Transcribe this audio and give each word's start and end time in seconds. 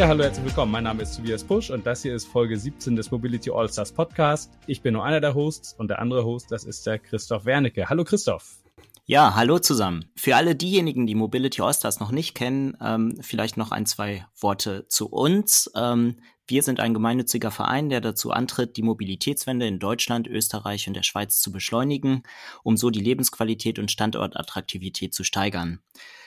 Ja, 0.00 0.08
hallo, 0.08 0.24
herzlich 0.24 0.46
willkommen. 0.46 0.72
Mein 0.72 0.84
Name 0.84 1.02
ist 1.02 1.14
Tobias 1.14 1.44
Pusch 1.44 1.68
und 1.68 1.84
das 1.84 2.00
hier 2.00 2.14
ist 2.14 2.26
Folge 2.26 2.58
17 2.58 2.96
des 2.96 3.10
Mobility 3.10 3.50
All 3.50 3.68
Stars 3.68 3.92
Podcast. 3.92 4.50
Ich 4.66 4.80
bin 4.80 4.94
nur 4.94 5.04
einer 5.04 5.20
der 5.20 5.34
Hosts 5.34 5.74
und 5.74 5.88
der 5.88 5.98
andere 5.98 6.24
Host, 6.24 6.50
das 6.50 6.64
ist 6.64 6.86
der 6.86 6.98
Christoph 6.98 7.44
Wernicke. 7.44 7.86
Hallo 7.90 8.02
Christoph. 8.02 8.62
Ja, 9.04 9.34
hallo 9.34 9.58
zusammen. 9.58 10.06
Für 10.16 10.36
alle 10.36 10.56
diejenigen, 10.56 11.06
die 11.06 11.14
Mobility 11.14 11.60
All 11.60 11.74
Stars 11.74 12.00
noch 12.00 12.12
nicht 12.12 12.34
kennen, 12.34 12.78
ähm, 12.80 13.18
vielleicht 13.20 13.58
noch 13.58 13.72
ein, 13.72 13.84
zwei 13.84 14.24
Worte 14.40 14.88
zu 14.88 15.10
uns. 15.10 15.70
Ähm, 15.76 16.16
wir 16.46 16.62
sind 16.62 16.80
ein 16.80 16.94
gemeinnütziger 16.94 17.50
Verein, 17.50 17.90
der 17.90 18.00
dazu 18.00 18.30
antritt, 18.30 18.78
die 18.78 18.82
Mobilitätswende 18.82 19.66
in 19.66 19.80
Deutschland, 19.80 20.26
Österreich 20.26 20.88
und 20.88 20.94
der 20.94 21.02
Schweiz 21.02 21.42
zu 21.42 21.52
beschleunigen, 21.52 22.22
um 22.62 22.78
so 22.78 22.88
die 22.88 23.02
Lebensqualität 23.02 23.78
und 23.78 23.90
Standortattraktivität 23.90 25.12
zu 25.12 25.24
steigern. 25.24 25.80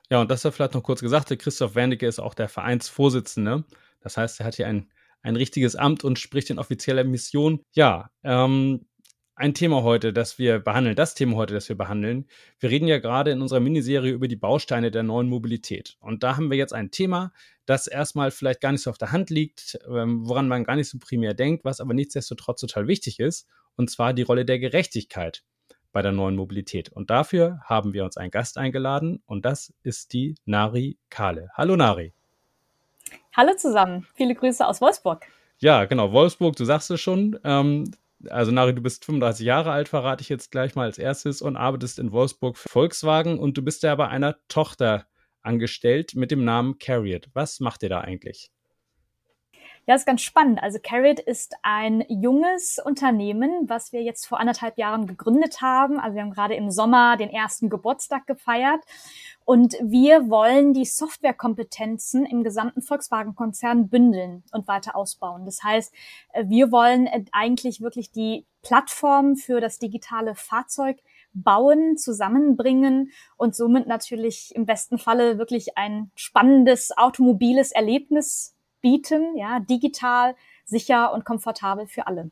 Ja, 0.09 0.21
und 0.21 0.29
das 0.29 0.43
war 0.43 0.51
vielleicht 0.51 0.73
noch 0.73 0.83
kurz 0.83 1.01
gesagt, 1.01 1.29
der 1.29 1.37
Christoph 1.37 1.75
Wernicke 1.75 2.05
ist 2.05 2.19
auch 2.19 2.33
der 2.33 2.49
Vereinsvorsitzende. 2.49 3.63
Das 4.01 4.17
heißt, 4.17 4.41
er 4.41 4.45
hat 4.45 4.55
hier 4.55 4.67
ein, 4.67 4.91
ein 5.21 5.35
richtiges 5.35 5.75
Amt 5.75 6.03
und 6.03 6.19
spricht 6.19 6.49
in 6.49 6.59
offizieller 6.59 7.05
Mission. 7.05 7.63
Ja, 7.71 8.11
ähm, 8.23 8.85
ein 9.41 9.55
Thema 9.55 9.81
heute, 9.81 10.13
das 10.13 10.37
wir 10.37 10.59
behandeln, 10.59 10.95
das 10.95 11.15
Thema 11.15 11.35
heute, 11.35 11.55
das 11.55 11.67
wir 11.67 11.75
behandeln. 11.75 12.27
Wir 12.59 12.69
reden 12.69 12.87
ja 12.87 12.99
gerade 12.99 13.31
in 13.31 13.41
unserer 13.41 13.59
Miniserie 13.59 14.11
über 14.11 14.27
die 14.27 14.35
Bausteine 14.35 14.91
der 14.91 15.01
neuen 15.01 15.27
Mobilität. 15.27 15.97
Und 15.99 16.21
da 16.21 16.37
haben 16.37 16.51
wir 16.51 16.59
jetzt 16.59 16.73
ein 16.73 16.91
Thema, 16.91 17.33
das 17.65 17.87
erstmal 17.87 18.29
vielleicht 18.29 18.61
gar 18.61 18.71
nicht 18.71 18.83
so 18.83 18.91
auf 18.91 18.99
der 18.99 19.11
Hand 19.11 19.31
liegt, 19.31 19.79
ähm, 19.89 20.27
woran 20.29 20.47
man 20.47 20.63
gar 20.63 20.75
nicht 20.75 20.89
so 20.89 20.99
primär 20.99 21.33
denkt, 21.33 21.65
was 21.65 21.81
aber 21.81 21.95
nichtsdestotrotz 21.95 22.61
total 22.61 22.87
wichtig 22.87 23.19
ist, 23.19 23.47
und 23.75 23.89
zwar 23.89 24.13
die 24.13 24.21
Rolle 24.21 24.45
der 24.45 24.59
Gerechtigkeit 24.59 25.43
bei 25.91 26.03
der 26.03 26.11
neuen 26.11 26.35
Mobilität. 26.35 26.89
Und 26.89 27.09
dafür 27.09 27.61
haben 27.65 27.93
wir 27.93 28.03
uns 28.05 28.17
einen 28.17 28.29
Gast 28.29 28.59
eingeladen 28.59 29.23
und 29.25 29.43
das 29.43 29.73
ist 29.81 30.13
die 30.13 30.35
Nari 30.45 30.99
Kahle. 31.09 31.49
Hallo 31.55 31.75
Nari. 31.75 32.13
Hallo 33.35 33.55
zusammen, 33.57 34.05
viele 34.13 34.35
Grüße 34.35 34.65
aus 34.67 34.81
Wolfsburg. 34.81 35.25
Ja, 35.57 35.85
genau, 35.85 36.11
Wolfsburg, 36.11 36.55
du 36.55 36.65
sagst 36.65 36.91
es 36.91 37.01
schon. 37.01 37.39
Ähm, 37.43 37.91
also 38.29 38.51
Nari, 38.51 38.73
du 38.75 38.81
bist 38.81 39.05
35 39.05 39.45
Jahre 39.45 39.71
alt, 39.71 39.89
verrate 39.89 40.21
ich 40.21 40.29
jetzt 40.29 40.51
gleich 40.51 40.75
mal 40.75 40.83
als 40.83 40.97
erstes 40.97 41.41
und 41.41 41.55
arbeitest 41.55 41.99
in 41.99 42.11
Wolfsburg 42.11 42.57
für 42.57 42.69
Volkswagen 42.69 43.39
und 43.39 43.57
du 43.57 43.61
bist 43.61 43.83
ja 43.83 43.95
bei 43.95 44.07
einer 44.07 44.37
Tochter 44.47 45.07
angestellt 45.41 46.15
mit 46.15 46.31
dem 46.31 46.43
Namen 46.43 46.77
Carriot. 46.77 47.29
Was 47.33 47.59
macht 47.59 47.83
ihr 47.83 47.89
da 47.89 48.01
eigentlich? 48.01 48.51
Ja, 49.87 49.95
ist 49.95 50.05
ganz 50.05 50.21
spannend. 50.21 50.61
Also 50.61 50.77
Carrot 50.81 51.19
ist 51.19 51.55
ein 51.63 52.05
junges 52.07 52.79
Unternehmen, 52.83 53.67
was 53.67 53.91
wir 53.91 54.03
jetzt 54.03 54.27
vor 54.27 54.39
anderthalb 54.39 54.77
Jahren 54.77 55.07
gegründet 55.07 55.61
haben. 55.61 55.99
Also 55.99 56.15
wir 56.15 56.21
haben 56.21 56.31
gerade 56.31 56.53
im 56.53 56.69
Sommer 56.69 57.17
den 57.17 57.31
ersten 57.31 57.67
Geburtstag 57.69 58.27
gefeiert. 58.27 58.81
Und 59.43 59.75
wir 59.81 60.29
wollen 60.29 60.73
die 60.73 60.85
Softwarekompetenzen 60.85 62.27
im 62.27 62.43
gesamten 62.43 62.83
Volkswagen-Konzern 62.83 63.89
bündeln 63.89 64.43
und 64.51 64.67
weiter 64.67 64.95
ausbauen. 64.95 65.45
Das 65.45 65.63
heißt, 65.63 65.91
wir 66.45 66.71
wollen 66.71 67.09
eigentlich 67.31 67.81
wirklich 67.81 68.11
die 68.11 68.45
Plattform 68.61 69.35
für 69.35 69.59
das 69.59 69.79
digitale 69.79 70.35
Fahrzeug 70.35 70.99
bauen, 71.33 71.97
zusammenbringen 71.97 73.11
und 73.35 73.55
somit 73.55 73.87
natürlich 73.87 74.53
im 74.53 74.67
besten 74.67 74.99
Falle 74.99 75.39
wirklich 75.39 75.75
ein 75.75 76.11
spannendes 76.13 76.95
automobiles 76.95 77.71
Erlebnis 77.71 78.55
bieten, 78.81 79.37
ja, 79.37 79.59
digital, 79.59 80.35
sicher 80.65 81.13
und 81.13 81.25
komfortabel 81.25 81.87
für 81.87 82.07
alle. 82.07 82.31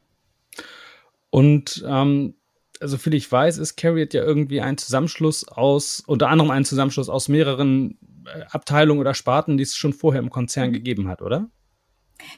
Und 1.29 1.83
ähm, 1.87 2.35
also 2.79 2.97
viel 2.97 3.13
ich 3.13 3.31
weiß, 3.31 3.57
ist 3.57 3.75
Carriot 3.75 4.13
ja 4.13 4.23
irgendwie 4.23 4.61
ein 4.61 4.77
Zusammenschluss 4.77 5.47
aus, 5.47 6.01
unter 6.05 6.29
anderem 6.29 6.51
ein 6.51 6.65
Zusammenschluss 6.65 7.09
aus 7.09 7.27
mehreren 7.27 7.97
äh, 8.25 8.43
Abteilungen 8.49 9.01
oder 9.01 9.13
Sparten, 9.13 9.57
die 9.57 9.63
es 9.63 9.75
schon 9.75 9.93
vorher 9.93 10.21
im 10.21 10.29
Konzern 10.29 10.69
mhm. 10.69 10.73
gegeben 10.73 11.07
hat, 11.07 11.21
oder? 11.21 11.49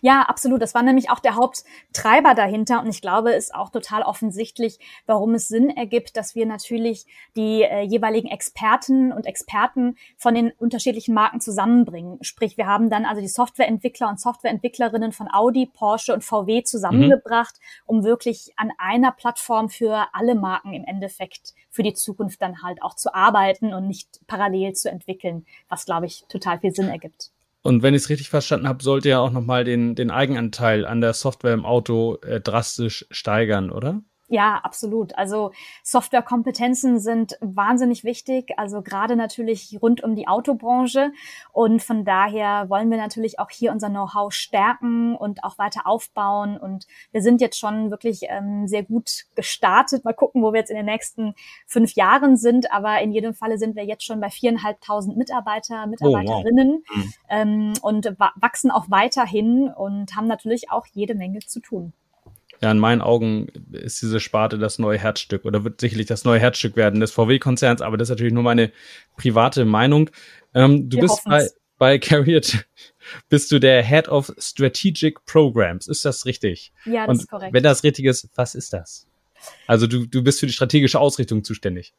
Ja, 0.02 0.24
absolut. 0.24 0.62
Das 0.62 0.74
war 0.74 0.84
nämlich 0.84 1.10
auch 1.10 1.20
der 1.20 1.36
Haupttreiber 1.36 2.34
dahinter. 2.34 2.82
Und 2.82 2.90
ich 2.90 3.02
glaube, 3.02 3.32
ist 3.32 3.54
auch 3.54 3.70
total 3.70 4.04
offensichtlich, 4.04 4.80
warum 5.06 5.34
es 5.34 5.48
Sinn 5.48 5.70
ergibt, 5.70 6.18
dass 6.18 6.36
wir 6.36 6.46
natürlich 6.46 7.06
die 7.36 7.64
äh, 7.64 7.82
jeweiligen 7.82 8.28
Experten 8.28 9.12
und 9.12 9.26
Experten 9.26 9.96
von 10.18 10.36
den 10.36 10.52
unterschiedlichen 10.52 11.14
Marken 11.14 11.42
zusammenbringen. 11.42 12.18
Sprich, 12.22 12.58
wir 12.58 12.68
haben 12.68 12.90
dann 12.90 13.06
also 13.06 13.22
die 13.22 13.28
Softwareentwickler 13.28 14.10
und 14.10 14.20
Softwareentwicklerinnen 14.20 15.12
von 15.12 15.28
Audi, 15.32 15.66
Porsche 15.66 16.14
und 16.14 16.24
VW 16.24 16.64
zusammengebracht, 16.64 17.56
mhm. 17.60 17.98
um 17.98 18.04
wirklich 18.04 18.54
an 18.58 18.72
einer 18.78 19.12
Plattform 19.12 19.70
für 19.70 20.08
alle 20.14 20.36
Marken 20.36 20.74
im 20.74 20.84
Endeffekt 20.86 21.54
für 21.70 21.84
die 21.84 21.94
Zukunft 21.94 22.42
dann 22.42 22.62
halt 22.62 22.82
auch 22.82 22.96
zu 22.96 23.14
arbeiten 23.14 23.74
und 23.74 23.88
nicht 23.88 24.20
parallel 24.28 24.74
zu 24.74 24.90
entwickeln, 24.90 25.46
was, 25.70 25.86
glaube 25.86 26.06
ich, 26.06 26.26
total 26.28 26.60
viel 26.60 26.74
Sinn 26.74 26.90
ergibt. 26.90 27.32
Und 27.64 27.84
wenn 27.84 27.94
ich 27.94 28.04
es 28.04 28.10
richtig 28.10 28.30
verstanden 28.30 28.68
habe, 28.68 28.84
sollte 28.84 29.10
ja 29.10 29.20
auch 29.20 29.32
nochmal 29.32 29.64
den, 29.64 29.94
den 29.96 30.10
Eigenanteil 30.10 30.86
an 30.86 31.02
der 31.02 31.14
Software 31.14 31.54
im 31.54 31.66
Auto 31.66 32.18
äh, 32.24 32.42
drastisch 32.42 33.06
steigern, 33.12 33.72
oder? 33.72 34.02
Ja, 34.32 34.62
absolut. 34.64 35.18
Also 35.18 35.52
Softwarekompetenzen 35.84 37.02
sind 37.02 37.38
wahnsinnig 37.42 38.06
wichtig, 38.06 38.54
also 38.56 38.82
gerade 38.82 39.18
natürlich 39.18 39.78
rund 39.82 40.02
um 40.06 40.16
die 40.16 40.30
Autobranche. 40.30 41.12
Und 41.52 41.84
von 41.84 42.06
daher 42.06 42.70
wollen 42.70 42.90
wir 42.90 42.98
natürlich 42.98 43.40
auch 43.40 43.50
hier 43.50 43.74
unser 43.74 43.90
Know-how 43.90 44.32
stärken 44.32 45.18
und 45.18 45.44
auch 45.44 45.58
weiter 45.58 45.86
aufbauen. 45.86 46.56
Und 46.56 46.88
wir 47.12 47.22
sind 47.22 47.42
jetzt 47.42 47.60
schon 47.60 47.92
wirklich 47.92 48.22
ähm, 48.30 48.70
sehr 48.70 48.84
gut 48.84 49.26
gestartet. 49.36 50.06
Mal 50.06 50.14
gucken, 50.14 50.42
wo 50.42 50.54
wir 50.54 50.60
jetzt 50.60 50.72
in 50.72 50.78
den 50.78 50.86
nächsten 50.86 51.36
fünf 51.68 51.96
Jahren 51.96 52.38
sind. 52.38 52.72
Aber 52.72 53.02
in 53.02 53.12
jedem 53.12 53.34
Falle 53.34 53.58
sind 53.58 53.76
wir 53.76 53.84
jetzt 53.84 54.06
schon 54.06 54.22
bei 54.22 54.30
viereinhalbtausend 54.30 55.18
Mitarbeiter, 55.18 55.88
Mitarbeiterinnen 55.88 56.84
oh, 56.90 56.96
wow. 56.96 57.04
Mhm. 57.04 57.14
ähm, 57.28 57.74
und 57.82 58.06
wachsen 58.40 58.72
auch 58.72 58.90
weiterhin 58.90 59.68
und 59.68 60.16
haben 60.16 60.28
natürlich 60.28 60.72
auch 60.72 60.86
jede 60.94 61.16
Menge 61.16 61.40
zu 61.40 61.60
tun 61.60 61.92
ja, 62.62 62.72
in 62.72 62.80
meinen 62.80 63.02
Augen 63.02 63.48
ist 63.72 64.02
diese 64.02 64.20
Sparte 64.20 64.60
das 64.60 64.78
neue 64.78 64.98
Herzstück 64.98 65.46
oder 65.46 65.64
wird 65.64 65.82
sicherlich 65.82 66.06
das 66.06 66.26
neue 66.26 66.40
Herzstück 66.40 66.76
werden 66.76 67.00
des 67.00 67.12
VW-Konzerns, 67.12 67.82
aber 67.82 67.98
das 67.98 68.08
ist 68.08 68.12
natürlich 68.12 68.34
nur 68.34 68.44
meine 68.44 68.72
private 69.18 69.66
Meinung. 69.66 70.10
Ähm, 70.54 70.88
du 70.88 70.98
Wir 70.98 71.02
bist 71.02 71.24
bei, 71.26 71.48
bei 71.78 71.98
Carriot, 71.98 72.66
bist 73.30 73.52
du 73.52 73.60
der 73.60 73.84
Head 73.84 74.10
of 74.10 74.32
Strategic 74.38 75.26
Programs. 75.26 75.88
Ist 75.88 76.06
das 76.06 76.26
richtig? 76.26 76.72
Ja, 76.86 77.08
das 77.08 77.10
Und 77.10 77.20
ist 77.22 77.30
korrekt. 77.30 77.54
Wenn 77.54 77.64
das 77.64 77.84
richtig 77.84 78.06
ist, 78.06 78.30
was 78.36 78.54
ist 78.54 78.74
das? 78.74 79.08
Also 79.66 79.88
du, 79.88 80.06
du 80.06 80.24
bist 80.24 80.40
für 80.40 80.46
die 80.46 80.54
strategische 80.54 81.00
Ausrichtung 81.00 81.44
zuständig. 81.44 81.94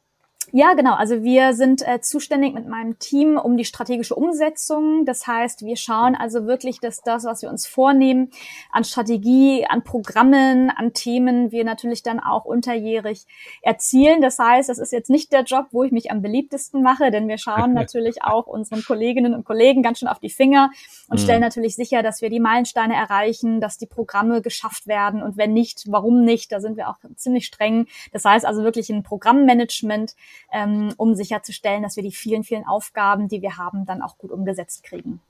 Ja, 0.55 0.75
genau. 0.75 0.93
Also 0.93 1.23
wir 1.23 1.55
sind 1.55 1.81
äh, 1.81 2.03
zuständig 2.03 2.53
mit 2.53 2.69
meinem 2.69 2.99
Team 2.99 3.39
um 3.39 3.57
die 3.57 3.65
strategische 3.65 4.15
Umsetzung. 4.15 5.07
Das 5.07 5.27
heißt, 5.27 5.65
wir 5.65 5.77
schauen 5.77 6.15
also 6.15 6.47
wirklich, 6.47 6.79
dass 6.79 7.01
das, 7.01 7.25
was 7.25 7.41
wir 7.41 7.49
uns 7.49 7.67
vornehmen, 7.67 8.31
an 8.71 8.85
Strategie, 8.85 9.65
an 9.67 9.83
Programmen, 9.83 10.69
an 10.69 10.93
Themen, 10.93 11.53
wir 11.53 11.65
natürlich 11.65 12.03
dann 12.03 12.21
auch 12.21 12.45
unterjährig 12.45 13.25
erzielen. 13.63 14.21
Das 14.21 14.39
heißt, 14.39 14.69
das 14.69 14.77
ist 14.77 14.93
jetzt 14.93 15.09
nicht 15.09 15.33
der 15.33 15.45
Job, 15.45 15.69
wo 15.71 15.85
ich 15.85 15.93
mich 15.93 16.11
am 16.11 16.21
beliebtesten 16.21 16.83
mache, 16.83 17.11
denn 17.11 17.29
wir 17.29 17.39
schauen 17.39 17.73
natürlich 17.73 18.23
auch 18.23 18.47
unseren 18.47 18.85
Kolleginnen 18.85 19.33
und 19.33 19.45
Kollegen 19.47 19.83
ganz 19.83 20.01
schön 20.01 20.09
auf 20.09 20.19
die 20.19 20.29
Finger 20.29 20.71
und 21.09 21.19
mhm. 21.19 21.23
stellen 21.23 21.41
natürlich 21.41 21.77
sicher, 21.77 22.03
dass 22.03 22.21
wir 22.21 22.29
die 22.29 22.41
Meilensteine 22.41 22.95
erreichen, 22.95 23.63
dass 23.63 23.79
die 23.79 23.87
Programme 23.87 24.43
geschafft 24.43 24.87
werden 24.87 25.23
und 25.23 25.39
wenn 25.39 25.55
nicht, 25.55 25.85
warum 25.87 26.27
nicht? 26.27 26.53
Da 26.53 26.61
sind 26.61 26.77
wir 26.77 26.91
auch 26.91 26.97
ziemlich 27.17 27.47
streng. 27.47 27.87
Das 28.13 28.27
heißt 28.27 28.45
also 28.45 28.63
wirklich 28.65 28.91
ein 28.91 29.03
Programmmanagement 29.03 30.15
ähm, 30.53 30.93
um 30.97 31.15
sicherzustellen, 31.15 31.83
dass 31.83 31.97
wir 31.97 32.03
die 32.03 32.13
vielen, 32.13 32.45
vielen 32.45 32.67
Aufgaben, 32.67 33.29
die 33.29 33.43
wir 33.43 33.57
haben, 33.57 33.87
dann 33.87 34.03
auch 34.03 34.19
gut 34.19 34.31
umgesetzt 34.31 34.83
kriegen. 34.83 35.21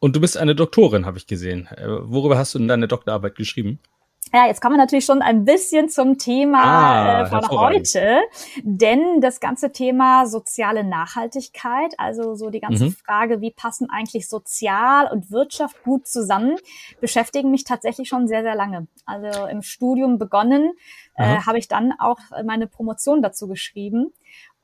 Und 0.00 0.16
du 0.16 0.20
bist 0.20 0.36
eine 0.36 0.54
Doktorin, 0.54 1.06
habe 1.06 1.18
ich 1.18 1.26
gesehen. 1.26 1.66
Äh, 1.76 1.86
worüber 1.86 2.36
hast 2.36 2.54
du 2.54 2.58
denn 2.58 2.68
deine 2.68 2.88
Doktorarbeit 2.88 3.36
geschrieben? 3.36 3.78
Ja, 4.32 4.46
jetzt 4.46 4.60
kommen 4.60 4.74
wir 4.74 4.78
natürlich 4.78 5.04
schon 5.04 5.22
ein 5.22 5.44
bisschen 5.44 5.88
zum 5.88 6.18
Thema 6.18 6.62
ah, 6.62 7.22
äh, 7.22 7.26
von 7.26 7.48
heute, 7.50 8.20
denn 8.62 9.20
das 9.20 9.38
ganze 9.38 9.70
Thema 9.70 10.26
soziale 10.26 10.82
Nachhaltigkeit, 10.82 11.94
also 11.98 12.34
so 12.34 12.50
die 12.50 12.60
ganze 12.60 12.86
mhm. 12.86 12.92
Frage, 12.92 13.40
wie 13.40 13.52
passen 13.52 13.88
eigentlich 13.90 14.28
Sozial 14.28 15.08
und 15.12 15.30
Wirtschaft 15.30 15.82
gut 15.84 16.08
zusammen, 16.08 16.56
beschäftigen 17.00 17.50
mich 17.50 17.64
tatsächlich 17.64 18.08
schon 18.08 18.26
sehr, 18.26 18.42
sehr 18.42 18.56
lange. 18.56 18.88
Also 19.06 19.46
im 19.46 19.62
Studium 19.62 20.18
begonnen, 20.18 20.72
äh, 21.16 21.36
habe 21.46 21.58
ich 21.58 21.68
dann 21.68 21.92
auch 21.98 22.18
meine 22.44 22.66
Promotion 22.66 23.22
dazu 23.22 23.46
geschrieben 23.46 24.12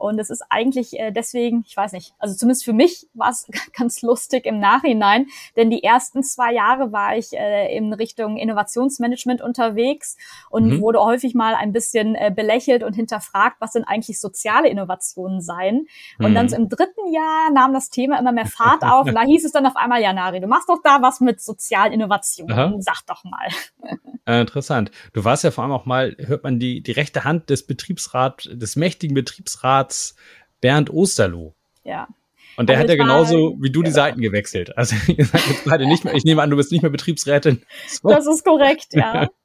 Und 0.00 0.18
es 0.18 0.30
ist 0.30 0.42
eigentlich 0.48 0.98
äh, 0.98 1.12
deswegen, 1.12 1.62
ich 1.68 1.76
weiß 1.76 1.92
nicht, 1.92 2.14
also 2.18 2.34
zumindest 2.34 2.64
für 2.64 2.72
mich 2.72 3.06
war 3.12 3.28
es 3.28 3.46
ganz 3.76 4.00
lustig 4.00 4.46
im 4.46 4.58
Nachhinein, 4.58 5.26
denn 5.56 5.68
die 5.68 5.84
ersten 5.84 6.22
zwei 6.22 6.54
Jahre 6.54 6.90
war 6.90 7.18
ich 7.18 7.34
äh, 7.34 7.76
in 7.76 7.92
Richtung 7.92 8.38
Innovationsmanagement 8.38 9.42
unterwegs 9.42 10.16
und 10.48 10.68
mhm. 10.68 10.80
wurde 10.80 11.00
häufig 11.00 11.34
mal 11.34 11.54
ein 11.54 11.72
bisschen 11.72 12.14
äh, 12.14 12.32
belächelt 12.34 12.82
und 12.82 12.94
hinterfragt, 12.94 13.56
was 13.60 13.72
denn 13.72 13.84
eigentlich 13.84 14.18
soziale 14.18 14.70
Innovationen 14.70 15.42
seien. 15.42 15.86
Und 16.18 16.30
mhm. 16.30 16.34
dann 16.34 16.48
so 16.48 16.56
im 16.56 16.70
dritten 16.70 17.12
Jahr 17.12 17.50
nahm 17.52 17.74
das 17.74 17.90
Thema 17.90 18.18
immer 18.18 18.32
mehr 18.32 18.46
Fahrt 18.46 18.82
auf 18.82 19.06
und 19.06 19.14
da 19.14 19.20
hieß 19.26 19.44
es 19.44 19.52
dann 19.52 19.66
auf 19.66 19.76
einmal, 19.76 20.00
ja, 20.00 20.14
Nari, 20.14 20.40
du 20.40 20.46
machst 20.46 20.70
doch 20.70 20.80
da 20.82 21.02
was 21.02 21.20
mit 21.20 21.42
sozialen 21.42 21.92
Innovationen. 21.92 22.58
Aha. 22.58 22.74
Sag 22.78 23.02
doch 23.06 23.22
mal. 23.24 23.48
Äh, 24.24 24.40
interessant. 24.40 24.90
Du 25.12 25.24
warst 25.24 25.44
ja 25.44 25.50
vor 25.50 25.64
allem 25.64 25.74
auch 25.74 25.84
mal, 25.84 26.16
hört 26.18 26.42
man 26.42 26.58
die, 26.58 26.82
die 26.82 26.92
rechte 26.92 27.24
Hand 27.24 27.50
des 27.50 27.66
Betriebsrats, 27.66 28.48
des 28.50 28.76
mächtigen 28.76 29.14
Betriebsrats 29.14 29.89
Bernd 30.60 30.90
Osterloh. 30.90 31.54
Ja. 31.84 32.08
Und 32.56 32.68
der 32.68 32.76
also 32.76 32.82
hat 32.92 32.98
ja 32.98 33.02
genauso 33.02 33.56
wie 33.60 33.70
du 33.70 33.82
die 33.82 33.90
Seiten 33.90 34.20
gewechselt. 34.20 34.76
Also 34.76 34.94
ich 35.06 35.26
sage 35.26 35.44
jetzt 35.48 35.64
gerade 35.64 35.86
nicht 35.86 36.04
mehr, 36.04 36.14
ich 36.14 36.24
nehme 36.24 36.42
an, 36.42 36.50
du 36.50 36.56
bist 36.56 36.72
nicht 36.72 36.82
mehr 36.82 36.90
Betriebsrätin. 36.90 37.62
So. 37.88 38.08
Das 38.08 38.26
ist 38.26 38.44
korrekt, 38.44 38.88
ja. 38.92 39.28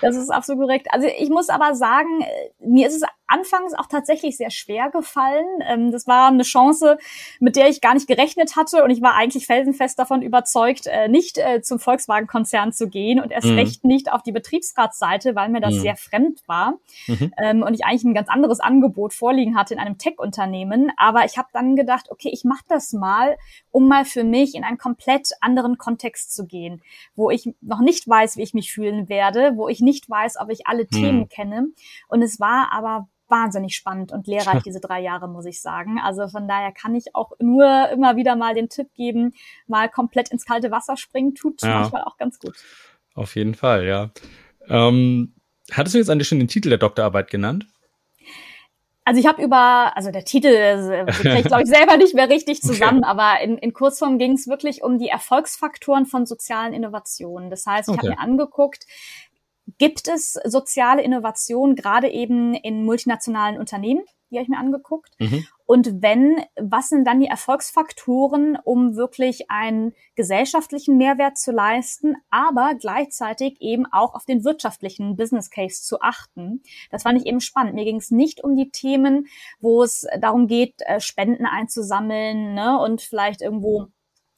Das 0.00 0.16
ist 0.16 0.30
absolut 0.30 0.62
korrekt. 0.62 0.88
Also 0.90 1.06
ich 1.06 1.30
muss 1.30 1.48
aber 1.48 1.74
sagen, 1.74 2.20
äh, 2.20 2.50
mir 2.60 2.86
ist 2.86 2.94
es 2.94 3.02
anfangs 3.28 3.74
auch 3.74 3.86
tatsächlich 3.86 4.36
sehr 4.36 4.50
schwer 4.50 4.90
gefallen. 4.90 5.46
Ähm, 5.66 5.92
das 5.92 6.06
war 6.06 6.28
eine 6.28 6.42
Chance, 6.42 6.98
mit 7.40 7.56
der 7.56 7.68
ich 7.68 7.80
gar 7.80 7.94
nicht 7.94 8.08
gerechnet 8.08 8.56
hatte 8.56 8.82
und 8.82 8.90
ich 8.90 9.02
war 9.02 9.14
eigentlich 9.14 9.46
felsenfest 9.46 9.98
davon 9.98 10.22
überzeugt, 10.22 10.86
äh, 10.86 11.08
nicht 11.08 11.38
äh, 11.38 11.60
zum 11.62 11.78
Volkswagen-Konzern 11.78 12.72
zu 12.72 12.88
gehen 12.88 13.20
und 13.20 13.30
erst 13.30 13.46
mhm. 13.46 13.58
recht 13.58 13.84
nicht 13.84 14.10
auf 14.10 14.22
die 14.22 14.32
Betriebsratsseite, 14.32 15.34
weil 15.34 15.50
mir 15.50 15.60
das 15.60 15.74
mhm. 15.74 15.80
sehr 15.80 15.96
fremd 15.96 16.42
war 16.46 16.78
mhm. 17.06 17.32
Ähm, 17.38 17.62
und 17.62 17.74
ich 17.74 17.84
eigentlich 17.84 18.04
ein 18.04 18.14
ganz 18.14 18.28
anderes 18.28 18.60
Angebot 18.60 19.12
vorliegen 19.12 19.56
hatte 19.56 19.74
in 19.74 19.80
einem 19.80 19.98
Tech-Unternehmen. 19.98 20.90
Aber 20.96 21.24
ich 21.24 21.36
habe 21.36 21.48
dann 21.52 21.76
gedacht, 21.76 22.10
okay, 22.10 22.30
ich 22.32 22.44
mache 22.44 22.64
das 22.68 22.92
mal, 22.92 23.36
um 23.70 23.88
mal 23.88 24.06
für 24.06 24.24
mich 24.24 24.54
in 24.54 24.64
einen 24.64 24.78
komplett 24.78 25.32
anderen 25.40 25.76
Kontext 25.76 26.34
zu 26.34 26.46
gehen, 26.46 26.82
wo 27.14 27.30
ich 27.30 27.52
noch 27.60 27.80
nicht 27.80 28.08
weiß, 28.08 28.38
wie 28.38 28.42
ich 28.42 28.54
mich 28.54 28.72
fühlen 28.72 29.08
werde, 29.08 29.56
wo 29.58 29.68
ich 29.68 29.80
nicht 29.80 30.08
weiß, 30.08 30.36
ob 30.40 30.50
ich 30.50 30.66
alle 30.66 30.84
mhm. 30.84 30.96
Themen 30.96 31.28
kenne. 31.28 31.66
Und 32.08 32.22
es 32.22 32.40
war 32.40 32.72
aber 32.72 33.08
wahnsinnig 33.28 33.74
spannend 33.76 34.12
und 34.12 34.26
lehrreich 34.26 34.62
diese 34.64 34.80
drei 34.80 35.00
Jahre, 35.00 35.28
muss 35.28 35.44
ich 35.44 35.60
sagen. 35.60 35.98
Also 36.02 36.28
von 36.28 36.48
daher 36.48 36.72
kann 36.72 36.94
ich 36.94 37.14
auch 37.14 37.32
nur 37.38 37.88
immer 37.90 38.16
wieder 38.16 38.36
mal 38.36 38.54
den 38.54 38.68
Tipp 38.68 38.88
geben, 38.94 39.34
mal 39.66 39.88
komplett 39.88 40.30
ins 40.30 40.44
kalte 40.44 40.70
Wasser 40.70 40.96
springen, 40.96 41.34
tut 41.34 41.62
ja. 41.62 41.80
manchmal 41.80 42.04
auch 42.04 42.16
ganz 42.16 42.38
gut. 42.38 42.56
Auf 43.14 43.36
jeden 43.36 43.54
Fall, 43.54 43.86
ja. 43.86 44.10
Ähm, 44.68 45.34
hattest 45.72 45.94
du 45.94 45.98
jetzt 45.98 46.10
eigentlich 46.10 46.28
schon 46.28 46.38
den 46.38 46.48
Titel 46.48 46.68
der 46.68 46.78
Doktorarbeit 46.78 47.30
genannt? 47.30 47.66
Also 49.08 49.20
ich 49.20 49.26
habe 49.26 49.42
über, 49.42 49.96
also 49.96 50.10
der 50.10 50.26
Titel 50.26 50.48
äh, 50.48 51.06
kriege 51.10 51.38
ich 51.38 51.46
glaube 51.46 51.62
ich 51.62 51.68
selber 51.74 51.96
nicht 51.96 52.14
mehr 52.14 52.28
richtig 52.28 52.60
zusammen, 52.60 52.98
okay. 52.98 53.08
aber 53.08 53.40
in, 53.40 53.56
in 53.56 53.72
Kurzform 53.72 54.18
ging 54.18 54.32
es 54.32 54.48
wirklich 54.48 54.82
um 54.82 54.98
die 54.98 55.08
Erfolgsfaktoren 55.08 56.04
von 56.04 56.26
sozialen 56.26 56.74
Innovationen. 56.74 57.48
Das 57.48 57.64
heißt, 57.64 57.88
ich 57.88 57.94
okay. 57.94 58.08
habe 58.08 58.16
mir 58.16 58.20
angeguckt, 58.20 58.84
gibt 59.78 60.08
es 60.08 60.34
soziale 60.44 61.02
Innovation, 61.02 61.74
gerade 61.74 62.08
eben 62.08 62.54
in 62.54 62.84
multinationalen 62.84 63.58
Unternehmen, 63.58 64.02
die 64.30 64.36
habe 64.36 64.42
ich 64.42 64.48
mir 64.48 64.58
angeguckt. 64.58 65.14
Mhm. 65.18 65.46
Und 65.64 66.02
wenn, 66.02 66.42
was 66.56 66.88
sind 66.88 67.06
dann 67.06 67.20
die 67.20 67.26
Erfolgsfaktoren, 67.26 68.58
um 68.62 68.96
wirklich 68.96 69.50
einen 69.50 69.94
gesellschaftlichen 70.16 70.96
Mehrwert 70.96 71.38
zu 71.38 71.52
leisten, 71.52 72.16
aber 72.30 72.74
gleichzeitig 72.74 73.60
eben 73.60 73.86
auch 73.86 74.14
auf 74.14 74.24
den 74.24 74.44
wirtschaftlichen 74.44 75.16
Business 75.16 75.50
Case 75.50 75.82
zu 75.82 76.00
achten? 76.00 76.62
Das 76.90 77.02
fand 77.02 77.20
ich 77.20 77.26
eben 77.26 77.40
spannend. 77.40 77.74
Mir 77.74 77.84
ging 77.84 77.96
es 77.96 78.10
nicht 78.10 78.42
um 78.44 78.56
die 78.56 78.70
Themen, 78.70 79.26
wo 79.60 79.82
es 79.82 80.06
darum 80.20 80.46
geht, 80.46 80.74
äh, 80.86 81.00
Spenden 81.00 81.46
einzusammeln 81.46 82.54
ne, 82.54 82.78
und 82.78 83.00
vielleicht 83.02 83.42
irgendwo 83.42 83.88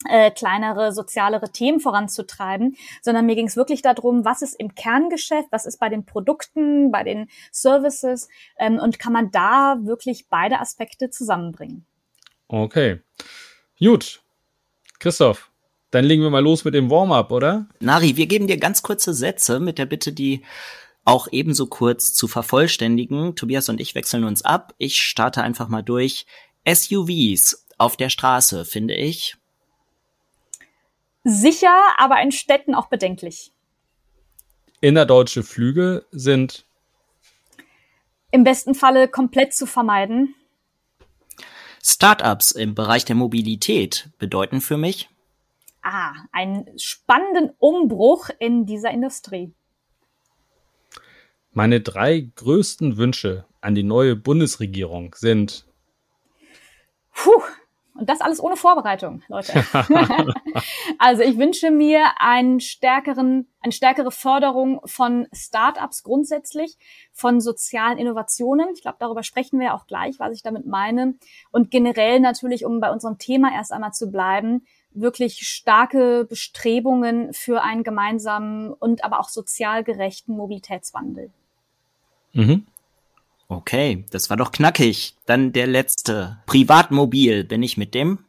äh, 0.09 0.31
kleinere, 0.31 0.93
sozialere 0.93 1.51
Themen 1.51 1.81
voranzutreiben, 1.81 2.77
sondern 3.03 3.27
mir 3.27 3.35
ging 3.35 3.47
es 3.47 3.57
wirklich 3.57 3.83
darum, 3.83 4.25
was 4.25 4.43
ist 4.43 4.55
im 4.55 4.75
Kerngeschäft, 4.75 5.49
was 5.51 5.67
ist 5.67 5.79
bei 5.79 5.89
den 5.89 6.07
Produkten, 6.07 6.91
bei 6.91 7.05
den 7.05 7.29
Services 7.53 8.29
ähm, 8.59 8.79
und 8.79 8.99
kann 8.99 9.13
man 9.13 9.31
da 9.31 9.79
wirklich 9.83 10.29
beide 10.29 10.61
Aspekte 10.61 11.11
zusammenbringen. 11.11 11.85
Okay. 12.49 13.01
Gut. 13.79 14.23
Christoph, 14.99 15.51
dann 15.91 16.05
legen 16.05 16.23
wir 16.23 16.31
mal 16.31 16.43
los 16.43 16.65
mit 16.65 16.75
dem 16.75 16.91
Warm-up, 16.91 17.31
oder? 17.31 17.67
Nari, 17.81 18.17
wir 18.17 18.27
geben 18.27 18.47
dir 18.47 18.59
ganz 18.59 18.83
kurze 18.83 19.15
Sätze 19.15 19.61
mit 19.61 19.79
der 19.79 19.87
Bitte, 19.87 20.13
die 20.13 20.43
auch 21.05 21.29
ebenso 21.31 21.67
kurz 21.67 22.13
zu 22.13 22.29
vervollständigen. 22.29 23.35
Tobias 23.37 23.69
und 23.69 23.81
ich 23.81 23.95
wechseln 23.95 24.25
uns 24.25 24.43
ab. 24.43 24.75
Ich 24.79 25.01
starte 25.01 25.43
einfach 25.43 25.69
mal 25.69 25.83
durch. 25.83 26.27
SUVs 26.69 27.67
auf 27.79 27.97
der 27.97 28.11
Straße, 28.11 28.67
finde 28.67 28.95
ich 28.95 29.40
sicher, 31.25 31.77
aber 31.99 32.21
in 32.23 32.33
Städten 32.33 32.75
auch 32.75 32.89
bedenklich. 32.89 33.53
Innerdeutsche 34.81 35.43
Flüge 35.43 36.07
sind 36.11 36.65
im 38.31 38.45
besten 38.45 38.75
Falle 38.75 39.09
komplett 39.09 39.53
zu 39.55 39.67
vermeiden. 39.67 40.35
Startups 41.83 42.53
im 42.53 42.75
Bereich 42.75 43.05
der 43.05 43.17
Mobilität 43.17 44.11
bedeuten 44.19 44.61
für 44.61 44.77
mich 44.77 45.09
ah, 45.83 46.13
einen 46.33 46.79
spannenden 46.79 47.51
Umbruch 47.59 48.31
in 48.39 48.67
dieser 48.67 48.91
Industrie. 48.91 49.53
Meine 51.53 51.81
drei 51.81 52.31
größten 52.37 52.97
Wünsche 52.97 53.45
an 53.61 53.75
die 53.75 53.83
neue 53.83 54.17
Bundesregierung 54.17 55.15
sind 55.19 55.67
Puh, 57.13 57.43
und 58.01 58.09
das 58.09 58.23
alles 58.23 58.43
ohne 58.43 58.57
Vorbereitung, 58.57 59.23
Leute. 59.29 59.53
also 60.99 61.23
ich 61.23 61.37
wünsche 61.37 61.71
mir 61.71 62.07
einen 62.19 62.59
stärkeren, 62.59 63.47
eine 63.61 63.73
stärkere 63.73 64.11
Förderung 64.11 64.81
von 64.87 65.29
Startups 65.35 66.03
grundsätzlich, 66.03 66.79
von 67.13 67.43
sozialen 67.43 67.99
Innovationen. 67.99 68.71
Ich 68.73 68.81
glaube, 68.81 68.97
darüber 68.99 69.23
sprechen 69.23 69.61
wir 69.61 69.75
auch 69.75 69.87
gleich, 69.87 70.19
was 70.19 70.33
ich 70.33 70.43
damit 70.43 70.65
meine. 70.65 71.15
Und 71.53 71.71
generell 71.71 72.21
natürlich, 72.21 72.65
um 72.65 72.81
bei 72.81 72.91
unserem 72.91 73.19
Thema 73.19 73.53
erst 73.53 73.71
einmal 73.71 73.93
zu 73.93 74.11
bleiben, 74.11 74.65
wirklich 74.93 75.47
starke 75.47 76.25
Bestrebungen 76.25 77.35
für 77.35 77.61
einen 77.61 77.85
gemeinsamen 77.85 78.73
und 78.73 79.05
aber 79.05 79.21
auch 79.21 79.29
sozial 79.29 79.85
gerechten 79.85 80.33
Mobilitätswandel. 80.33 81.31
Mhm. 82.33 82.67
Okay, 83.51 84.05
das 84.13 84.31
war 84.31 84.37
doch 84.37 84.53
knackig. 84.53 85.17
Dann 85.27 85.53
der 85.53 85.67
letzte. 85.67 86.39
Privatmobil 86.47 87.43
bin 87.43 87.65
ich 87.65 87.77
mit 87.77 87.95
dem? 87.95 88.21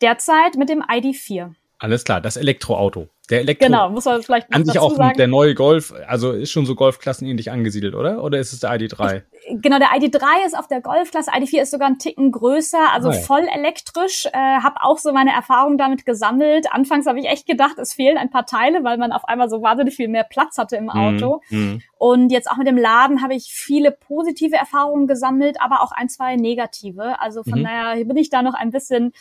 Derzeit 0.00 0.54
mit 0.56 0.68
dem 0.68 0.82
ID4. 0.82 1.52
Alles 1.80 2.04
klar, 2.04 2.20
das 2.20 2.36
Elektroauto. 2.36 3.08
Der 3.28 3.40
Elektro 3.40 3.66
genau, 3.66 3.90
muss 3.90 4.04
man 4.04 4.22
vielleicht 4.22 4.52
an 4.52 4.64
sich 4.64 4.78
auch 4.78 4.94
sagen. 4.94 5.16
der 5.16 5.26
neue 5.26 5.54
Golf, 5.54 5.92
also 6.06 6.30
ist 6.30 6.52
schon 6.52 6.64
so 6.64 6.76
Golfklassen 6.76 7.26
ähnlich 7.26 7.50
angesiedelt, 7.50 7.96
oder? 7.96 8.22
Oder 8.22 8.38
ist 8.38 8.52
es 8.52 8.60
der 8.60 8.70
ID3? 8.70 9.22
Genau, 9.48 9.78
der 9.78 9.88
ID3 9.88 10.46
ist 10.46 10.56
auf 10.56 10.68
der 10.68 10.80
Golfklasse, 10.80 11.30
ID4 11.30 11.62
ist 11.62 11.70
sogar 11.70 11.88
ein 11.88 11.98
Ticken 11.98 12.32
größer, 12.32 12.92
also 12.92 13.10
oh. 13.10 13.12
voll 13.12 13.46
elektrisch. 13.52 14.26
Äh, 14.26 14.32
habe 14.32 14.76
auch 14.82 14.98
so 14.98 15.12
meine 15.12 15.32
Erfahrungen 15.32 15.76
damit 15.76 16.06
gesammelt. 16.06 16.72
Anfangs 16.72 17.06
habe 17.06 17.20
ich 17.20 17.26
echt 17.26 17.46
gedacht, 17.46 17.78
es 17.78 17.92
fehlen 17.92 18.16
ein 18.16 18.30
paar 18.30 18.46
Teile, 18.46 18.84
weil 18.84 18.96
man 18.96 19.12
auf 19.12 19.26
einmal 19.26 19.48
so 19.50 19.62
wahnsinnig 19.62 19.96
viel 19.96 20.08
mehr 20.08 20.24
Platz 20.24 20.56
hatte 20.56 20.76
im 20.76 20.88
Auto. 20.88 21.42
Mm, 21.50 21.76
Und 21.98 22.30
jetzt 22.30 22.50
auch 22.50 22.56
mit 22.56 22.66
dem 22.66 22.78
Laden 22.78 23.22
habe 23.22 23.34
ich 23.34 23.52
viele 23.52 23.90
positive 23.90 24.56
Erfahrungen 24.56 25.06
gesammelt, 25.06 25.60
aber 25.60 25.82
auch 25.82 25.92
ein, 25.92 26.08
zwei 26.08 26.36
negative. 26.36 27.20
Also 27.20 27.42
von 27.42 27.60
mhm. 27.60 27.64
daher 27.64 28.04
bin 28.04 28.16
ich 28.16 28.30
da 28.30 28.42
noch 28.42 28.54
ein 28.54 28.70
bisschen 28.70 29.12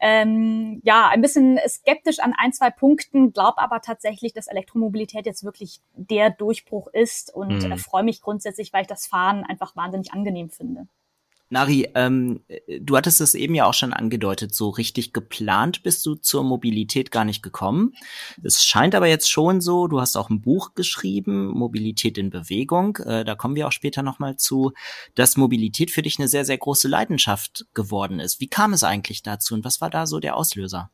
ähm, 0.00 0.80
ja, 0.84 1.08
ein 1.08 1.20
bisschen 1.20 1.58
skeptisch 1.66 2.20
an 2.20 2.34
ein, 2.36 2.52
zwei 2.52 2.70
Punkten, 2.70 3.32
glaube 3.32 3.58
aber 3.58 3.80
tatsächlich, 3.80 4.32
dass 4.32 4.46
Elektromobilität 4.46 5.26
jetzt 5.26 5.44
wirklich 5.44 5.80
der 5.94 6.30
Durchbruch 6.30 6.88
ist 6.88 7.34
und 7.34 7.64
mhm. 7.64 7.72
äh, 7.72 7.78
freue 7.78 8.04
mich 8.04 8.20
grundsätzlich, 8.20 8.72
weil 8.72 8.82
ich 8.82 8.88
das 8.88 9.06
Fahren 9.06 9.44
einfach 9.44 9.76
wahnsinnig 9.76 10.12
angenehm 10.12 10.50
finde. 10.50 10.86
Nari, 11.50 11.88
ähm, 11.94 12.40
du 12.80 12.96
hattest 12.96 13.20
es 13.20 13.34
eben 13.34 13.54
ja 13.54 13.64
auch 13.64 13.74
schon 13.74 13.92
angedeutet, 13.92 14.54
so 14.54 14.68
richtig 14.68 15.12
geplant 15.12 15.82
bist 15.82 16.04
du 16.04 16.14
zur 16.14 16.44
Mobilität 16.44 17.10
gar 17.10 17.24
nicht 17.24 17.42
gekommen. 17.42 17.94
Es 18.42 18.64
scheint 18.64 18.94
aber 18.94 19.06
jetzt 19.06 19.30
schon 19.30 19.60
so, 19.60 19.86
du 19.86 20.00
hast 20.00 20.16
auch 20.16 20.28
ein 20.28 20.42
Buch 20.42 20.74
geschrieben, 20.74 21.46
Mobilität 21.48 22.18
in 22.18 22.30
Bewegung, 22.30 22.96
äh, 22.98 23.24
da 23.24 23.34
kommen 23.34 23.56
wir 23.56 23.66
auch 23.66 23.72
später 23.72 24.02
nochmal 24.02 24.36
zu, 24.36 24.72
dass 25.14 25.36
Mobilität 25.36 25.90
für 25.90 26.02
dich 26.02 26.18
eine 26.18 26.28
sehr, 26.28 26.44
sehr 26.44 26.58
große 26.58 26.88
Leidenschaft 26.88 27.66
geworden 27.72 28.20
ist. 28.20 28.40
Wie 28.40 28.48
kam 28.48 28.74
es 28.74 28.84
eigentlich 28.84 29.22
dazu 29.22 29.54
und 29.54 29.64
was 29.64 29.80
war 29.80 29.90
da 29.90 30.06
so 30.06 30.20
der 30.20 30.36
Auslöser? 30.36 30.90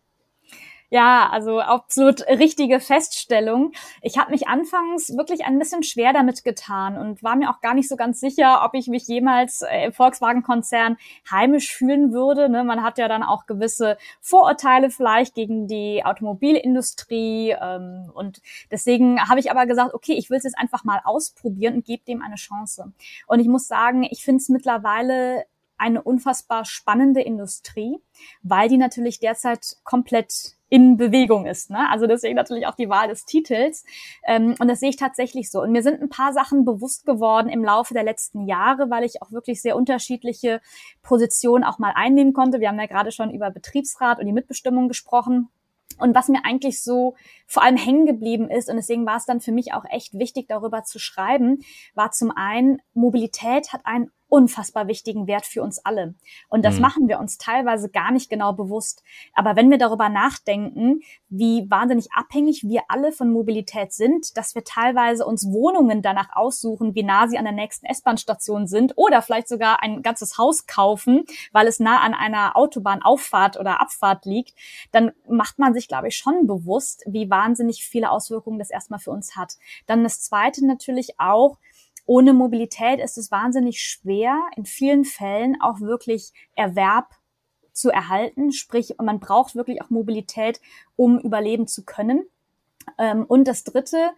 Ja, 0.95 1.29
also 1.29 1.59
absolut 1.59 2.25
richtige 2.29 2.79
Feststellung. 2.79 3.73
Ich 4.01 4.17
habe 4.17 4.31
mich 4.31 4.47
anfangs 4.47 5.17
wirklich 5.17 5.45
ein 5.45 5.59
bisschen 5.59 5.83
schwer 5.83 6.13
damit 6.13 6.45
getan 6.45 6.97
und 6.97 7.21
war 7.21 7.35
mir 7.35 7.51
auch 7.51 7.61
gar 7.61 7.75
nicht 7.75 7.89
so 7.89 7.97
ganz 7.97 8.21
sicher, 8.21 8.65
ob 8.65 8.75
ich 8.75 8.87
mich 8.87 9.09
jemals 9.09 9.63
äh, 9.63 9.87
im 9.87 9.93
Volkswagen-Konzern 9.93 10.97
heimisch 11.29 11.73
fühlen 11.75 12.13
würde. 12.13 12.49
Ne? 12.49 12.63
Man 12.63 12.85
hat 12.85 12.99
ja 12.99 13.09
dann 13.09 13.25
auch 13.25 13.47
gewisse 13.47 13.99
Vorurteile 14.21 14.89
vielleicht 14.89 15.35
gegen 15.35 15.67
die 15.67 16.05
Automobilindustrie 16.05 17.57
ähm, 17.61 18.13
und 18.15 18.41
deswegen 18.71 19.21
habe 19.29 19.41
ich 19.41 19.51
aber 19.51 19.67
gesagt, 19.67 19.95
okay, 19.95 20.13
ich 20.13 20.31
will 20.31 20.39
es 20.39 20.45
jetzt 20.45 20.59
einfach 20.61 20.85
mal 20.85 21.01
ausprobieren 21.03 21.75
und 21.75 21.85
gebe 21.85 22.05
dem 22.05 22.23
eine 22.23 22.37
Chance. 22.37 22.93
Und 23.27 23.41
ich 23.41 23.49
muss 23.49 23.67
sagen, 23.67 24.07
ich 24.09 24.23
finde 24.23 24.43
es 24.43 24.49
mittlerweile 24.49 25.45
eine 25.77 26.03
unfassbar 26.03 26.65
spannende 26.65 27.21
Industrie, 27.21 27.99
weil 28.43 28.69
die 28.69 28.77
natürlich 28.77 29.19
derzeit 29.19 29.77
komplett 29.83 30.57
in 30.75 30.97
Bewegung 30.97 31.47
ist. 31.47 31.71
Ne? 31.71 31.89
Also 31.89 32.09
deswegen 32.09 32.35
natürlich 32.35 32.67
auch 32.67 32.75
die 32.75 32.89
Wahl 32.89 33.07
des 33.07 33.25
Titels. 33.25 33.85
Ähm, 34.27 34.57
und 34.59 34.67
das 34.67 34.81
sehe 34.81 34.89
ich 34.89 34.97
tatsächlich 34.97 35.49
so. 35.49 35.63
Und 35.63 35.71
mir 35.71 35.85
sind 35.85 36.03
ein 36.03 36.09
paar 36.09 36.33
Sachen 36.33 36.65
bewusst 36.65 37.07
geworden 37.07 37.49
im 37.49 37.63
Laufe 37.63 37.95
der 37.95 38.03
letzten 38.03 38.49
Jahre, 38.49 38.91
weil 38.91 39.05
ich 39.05 39.23
auch 39.23 39.31
wirklich 39.31 39.63
sehr 39.63 39.77
unterschiedliche 39.77 40.61
Positionen 41.01 41.63
auch 41.63 41.79
mal 41.79 41.93
einnehmen 41.95 42.33
konnte. 42.33 42.59
Wir 42.59 42.71
haben 42.71 42.81
ja 42.81 42.87
gerade 42.87 43.13
schon 43.13 43.31
über 43.31 43.53
Betriebsrat 43.53 44.19
und 44.19 44.27
die 44.27 44.33
Mitbestimmung 44.33 44.89
gesprochen. 44.89 45.49
Und 46.01 46.17
was 46.17 46.27
mir 46.27 46.41
eigentlich 46.45 46.83
so 46.83 47.15
vor 47.47 47.63
allem 47.63 47.77
hängen 47.77 48.05
geblieben 48.05 48.51
ist, 48.51 48.69
und 48.69 48.75
deswegen 48.75 49.07
war 49.07 49.19
es 49.19 49.27
dann 49.27 49.41
für 49.41 49.53
mich 49.53 49.75
auch 49.75 49.85
echt 49.89 50.19
wichtig, 50.19 50.49
darüber 50.49 50.83
zu 50.83 50.99
schreiben, 50.99 51.61
war 51.95 52.11
zum 52.11 52.33
einen, 52.33 52.83
Mobilität 52.95 53.73
hat 53.73 53.83
einen 53.85 54.11
unfassbar 54.35 54.89
wichtigen 54.89 55.29
Wert 55.29 55.47
für 55.47 55.63
uns 55.63 55.79
alle. 55.79 56.17
Und 56.49 56.65
das 56.65 56.75
mhm. 56.75 56.81
machen 56.81 57.09
wir 57.09 57.21
uns 57.21 57.39
teilweise 57.39 57.89
gar 57.89 58.11
nicht 58.11 58.29
genau 58.29 58.53
bewusst. 58.53 59.05
Aber 59.33 59.55
wenn 59.55 59.71
wir 59.71 59.79
darüber 59.79 60.09
nachdenken, 60.09 61.03
wie 61.29 61.71
wahnsinnig 61.71 62.09
abhängig 62.13 62.65
wir 62.65 62.83
alle 62.89 63.13
von 63.13 63.31
Mobilität 63.31 63.93
sind, 63.93 64.37
dass 64.37 64.57
wir 64.57 64.65
teilweise 64.65 65.25
uns 65.25 65.47
Wohnungen 65.47 66.03
danach 66.03 66.35
aussuchen, 66.35 66.97
wie 66.97 67.05
nah 67.05 67.29
sie 67.29 67.39
an 67.39 67.45
der 67.45 67.55
nächsten 67.55 67.87
S-Bahn-Station 67.87 68.67
sind 68.67 68.95
oder 68.97 69.23
vielleicht 69.23 69.47
sogar 69.47 69.81
ein 69.85 70.03
ganzes 70.03 70.37
Haus 70.37 70.67
kaufen, 70.67 71.27
weil 71.53 71.69
es 71.69 71.79
nah 71.79 72.01
an 72.01 72.13
einer 72.13 72.57
Autobahnauffahrt 72.57 73.57
oder 73.57 73.81
Abfahrt 73.81 74.25
liegt, 74.27 74.55
dann 74.91 75.13
macht 75.29 75.61
man 75.61 75.75
sich, 75.75 75.87
glaube 75.87 76.09
ich, 76.09 76.17
schon 76.17 76.49
bewusst, 76.49 77.05
wie 77.07 77.31
wahnsinnig 77.31 77.85
viele 77.85 78.11
Auswirkungen 78.11 78.59
das 78.59 78.71
erstmal 78.71 78.99
für 78.99 79.13
uns 79.13 79.37
hat. 79.37 79.59
Dann 79.87 80.03
das 80.03 80.21
Zweite 80.23 80.67
natürlich 80.67 81.21
auch, 81.21 81.59
ohne 82.07 82.33
Mobilität 82.33 83.01
ist 83.01 83.19
es 83.19 83.31
wahnsinnig 83.31 83.81
schwer, 83.81 84.41
in 84.57 84.65
vielen 84.65 85.05
Fällen 85.05 85.61
auch 85.61 85.81
wirklich 85.81 86.33
Erwerb 86.55 87.15
zu 87.73 87.91
erhalten. 87.91 88.53
Sprich, 88.53 88.95
man 89.03 89.21
braucht 89.21 89.55
wirklich 89.55 89.83
auch 89.83 89.91
Mobilität, 89.91 90.61
um 90.97 91.19
überleben 91.19 91.67
zu 91.67 91.85
können. 91.85 92.25
Ähm, 92.99 93.25
und 93.25 93.49
das 93.49 93.65
Dritte, 93.65 94.11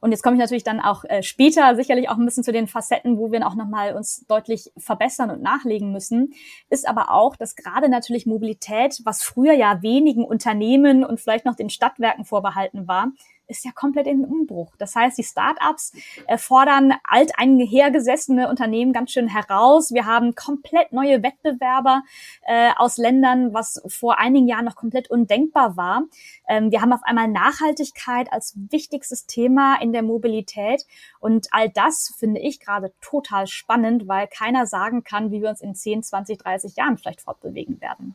und 0.00 0.10
jetzt 0.10 0.22
komme 0.22 0.36
ich 0.36 0.40
natürlich 0.40 0.64
dann 0.64 0.80
auch 0.80 1.04
äh, 1.04 1.22
später 1.22 1.76
sicherlich 1.76 2.08
auch 2.08 2.16
ein 2.16 2.24
bisschen 2.24 2.44
zu 2.44 2.52
den 2.52 2.66
Facetten, 2.66 3.18
wo 3.18 3.30
wir 3.32 3.46
auch 3.46 3.54
nochmal 3.54 3.94
uns 3.94 4.26
deutlich 4.26 4.72
verbessern 4.76 5.30
und 5.30 5.42
nachlegen 5.42 5.92
müssen, 5.92 6.34
ist 6.68 6.88
aber 6.88 7.10
auch, 7.10 7.36
dass 7.36 7.56
gerade 7.56 7.88
natürlich 7.88 8.26
Mobilität, 8.26 9.00
was 9.04 9.22
früher 9.22 9.54
ja 9.54 9.82
wenigen 9.82 10.24
Unternehmen 10.24 11.04
und 11.04 11.20
vielleicht 11.20 11.44
noch 11.44 11.56
den 11.56 11.70
Stadtwerken 11.70 12.24
vorbehalten 12.24 12.88
war, 12.88 13.12
ist 13.46 13.64
ja 13.64 13.72
komplett 13.72 14.06
in 14.06 14.24
Umbruch. 14.24 14.74
Das 14.78 14.94
heißt, 14.94 15.18
die 15.18 15.24
Startups 15.24 15.92
äh, 16.26 16.38
fordern 16.38 16.94
alteinhergesessene 17.04 18.48
Unternehmen 18.48 18.92
ganz 18.92 19.12
schön 19.12 19.28
heraus. 19.28 19.92
Wir 19.92 20.06
haben 20.06 20.34
komplett 20.34 20.92
neue 20.92 21.22
Wettbewerber 21.22 22.02
äh, 22.42 22.70
aus 22.76 22.96
Ländern, 22.96 23.52
was 23.52 23.82
vor 23.86 24.18
einigen 24.18 24.48
Jahren 24.48 24.64
noch 24.64 24.76
komplett 24.76 25.10
undenkbar 25.10 25.76
war. 25.76 26.04
Ähm, 26.48 26.70
wir 26.70 26.80
haben 26.80 26.92
auf 26.92 27.02
einmal 27.02 27.28
Nachhaltigkeit 27.28 28.32
als 28.32 28.54
wichtigstes 28.70 29.26
Thema 29.26 29.80
in 29.80 29.92
der 29.92 30.02
Mobilität. 30.02 30.86
Und 31.20 31.48
all 31.50 31.68
das 31.68 32.14
finde 32.18 32.40
ich 32.40 32.60
gerade 32.60 32.92
total 33.00 33.46
spannend, 33.46 34.08
weil 34.08 34.26
keiner 34.26 34.66
sagen 34.66 35.04
kann, 35.04 35.30
wie 35.30 35.42
wir 35.42 35.50
uns 35.50 35.60
in 35.60 35.74
10, 35.74 36.02
20, 36.02 36.38
30 36.38 36.76
Jahren 36.76 36.98
vielleicht 36.98 37.20
fortbewegen 37.20 37.80
werden. 37.80 38.14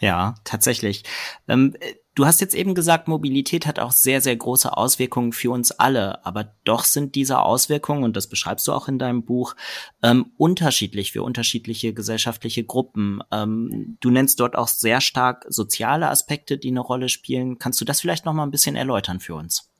Ja, 0.00 0.34
tatsächlich. 0.44 1.04
Ähm, 1.48 1.76
du 2.14 2.26
hast 2.26 2.40
jetzt 2.40 2.54
eben 2.54 2.74
gesagt, 2.74 3.08
Mobilität 3.08 3.66
hat 3.66 3.78
auch 3.78 3.92
sehr, 3.92 4.20
sehr 4.20 4.36
große 4.36 4.76
Auswirkungen 4.76 5.32
für 5.32 5.50
uns 5.50 5.72
alle. 5.72 6.24
Aber 6.24 6.52
doch 6.64 6.84
sind 6.84 7.14
diese 7.14 7.40
Auswirkungen, 7.40 8.04
und 8.04 8.16
das 8.16 8.28
beschreibst 8.28 8.66
du 8.68 8.72
auch 8.72 8.88
in 8.88 8.98
deinem 8.98 9.24
Buch, 9.24 9.54
ähm, 10.02 10.32
unterschiedlich 10.36 11.12
für 11.12 11.22
unterschiedliche 11.22 11.92
gesellschaftliche 11.92 12.64
Gruppen. 12.64 13.20
Ähm, 13.30 13.96
du 14.00 14.10
nennst 14.10 14.40
dort 14.40 14.56
auch 14.56 14.68
sehr 14.68 15.00
stark 15.00 15.44
soziale 15.48 16.08
Aspekte, 16.08 16.58
die 16.58 16.68
eine 16.68 16.80
Rolle 16.80 17.08
spielen. 17.08 17.58
Kannst 17.58 17.80
du 17.80 17.84
das 17.84 18.00
vielleicht 18.00 18.24
noch 18.24 18.32
mal 18.32 18.44
ein 18.44 18.52
bisschen 18.52 18.76
erläutern 18.76 19.20
für 19.20 19.34
uns? 19.34 19.70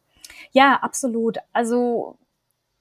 Ja, 0.52 0.78
absolut. 0.82 1.38
Also 1.52 2.18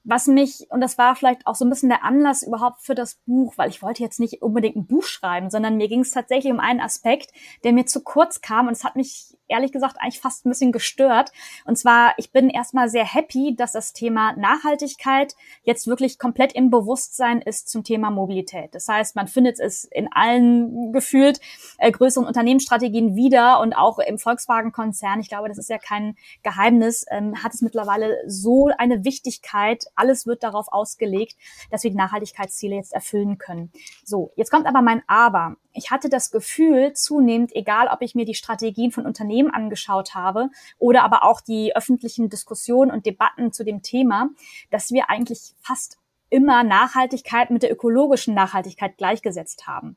was 0.04 0.26
mich, 0.26 0.66
und 0.68 0.82
das 0.82 0.98
war 0.98 1.16
vielleicht 1.16 1.46
auch 1.46 1.54
so 1.54 1.64
ein 1.64 1.70
bisschen 1.70 1.88
der 1.88 2.04
Anlass 2.04 2.42
überhaupt 2.42 2.82
für 2.82 2.94
das 2.94 3.14
Buch, 3.26 3.54
weil 3.56 3.70
ich 3.70 3.82
wollte 3.82 4.02
jetzt 4.02 4.20
nicht 4.20 4.42
unbedingt 4.42 4.76
ein 4.76 4.86
Buch 4.86 5.04
schreiben, 5.04 5.48
sondern 5.48 5.78
mir 5.78 5.88
ging 5.88 6.00
es 6.00 6.10
tatsächlich 6.10 6.52
um 6.52 6.60
einen 6.60 6.80
Aspekt, 6.80 7.32
der 7.64 7.72
mir 7.72 7.86
zu 7.86 8.02
kurz 8.02 8.42
kam 8.42 8.68
und 8.68 8.74
es 8.74 8.84
hat 8.84 8.96
mich 8.96 9.34
ehrlich 9.48 9.72
gesagt 9.72 9.96
eigentlich 10.00 10.20
fast 10.20 10.44
ein 10.44 10.50
bisschen 10.50 10.72
gestört. 10.72 11.30
Und 11.64 11.76
zwar, 11.76 12.14
ich 12.16 12.32
bin 12.32 12.50
erstmal 12.50 12.88
sehr 12.88 13.04
happy, 13.04 13.54
dass 13.56 13.72
das 13.72 13.92
Thema 13.92 14.34
Nachhaltigkeit 14.36 15.34
jetzt 15.62 15.86
wirklich 15.86 16.18
komplett 16.18 16.52
im 16.52 16.70
Bewusstsein 16.70 17.42
ist 17.42 17.68
zum 17.68 17.84
Thema 17.84 18.10
Mobilität. 18.10 18.74
Das 18.74 18.88
heißt, 18.88 19.16
man 19.16 19.28
findet 19.28 19.60
es 19.60 19.84
in 19.84 20.08
allen 20.12 20.92
gefühlt 20.92 21.40
äh, 21.78 21.90
größeren 21.90 22.26
Unternehmensstrategien 22.26 23.16
wieder 23.16 23.60
und 23.60 23.74
auch 23.74 23.98
im 23.98 24.18
Volkswagen-Konzern. 24.18 25.20
Ich 25.20 25.28
glaube, 25.28 25.48
das 25.48 25.58
ist 25.58 25.70
ja 25.70 25.78
kein 25.78 26.16
Geheimnis, 26.42 27.04
ähm, 27.10 27.42
hat 27.42 27.54
es 27.54 27.62
mittlerweile 27.62 28.16
so 28.26 28.70
eine 28.78 29.04
Wichtigkeit. 29.04 29.84
Alles 29.94 30.26
wird 30.26 30.42
darauf 30.42 30.66
ausgelegt, 30.70 31.36
dass 31.70 31.84
wir 31.84 31.90
die 31.90 31.96
Nachhaltigkeitsziele 31.96 32.76
jetzt 32.76 32.92
erfüllen 32.92 33.38
können. 33.38 33.72
So, 34.04 34.32
jetzt 34.36 34.50
kommt 34.50 34.66
aber 34.66 34.82
mein 34.82 35.02
Aber 35.06 35.56
ich 35.74 35.90
hatte 35.90 36.08
das 36.08 36.30
Gefühl 36.30 36.92
zunehmend, 36.92 37.54
egal 37.54 37.88
ob 37.88 38.00
ich 38.00 38.14
mir 38.14 38.24
die 38.24 38.34
Strategien 38.34 38.92
von 38.92 39.06
Unternehmen 39.06 39.43
angeschaut 39.50 40.14
habe 40.14 40.50
oder 40.78 41.02
aber 41.02 41.24
auch 41.24 41.40
die 41.40 41.74
öffentlichen 41.74 42.28
Diskussionen 42.28 42.90
und 42.90 43.06
Debatten 43.06 43.52
zu 43.52 43.64
dem 43.64 43.82
Thema, 43.82 44.30
dass 44.70 44.90
wir 44.90 45.10
eigentlich 45.10 45.54
fast 45.60 45.98
immer 46.30 46.64
Nachhaltigkeit 46.64 47.50
mit 47.50 47.62
der 47.62 47.72
ökologischen 47.72 48.34
Nachhaltigkeit 48.34 48.96
gleichgesetzt 48.96 49.66
haben. 49.66 49.96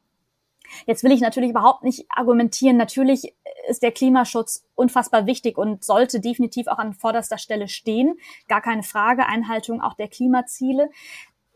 Jetzt 0.86 1.04
will 1.04 1.12
ich 1.12 1.22
natürlich 1.22 1.50
überhaupt 1.50 1.84
nicht 1.84 2.06
argumentieren. 2.10 2.77
Natürlich 2.77 3.34
ist 3.68 3.84
der 3.84 3.92
Klimaschutz 3.92 4.66
unfassbar 4.75 5.25
wichtig 5.25 5.58
und 5.58 5.84
sollte 5.84 6.20
definitiv 6.20 6.68
auch 6.68 6.77
an 6.77 6.94
vorderster 6.94 7.38
Stelle 7.38 7.68
stehen. 7.68 8.18
Gar 8.48 8.62
keine 8.62 8.84
Frage. 8.84 9.25
Einhaltung 9.25 9.82
auch 9.82 9.94
der 9.94 10.10
Klimaziele. 10.10 10.89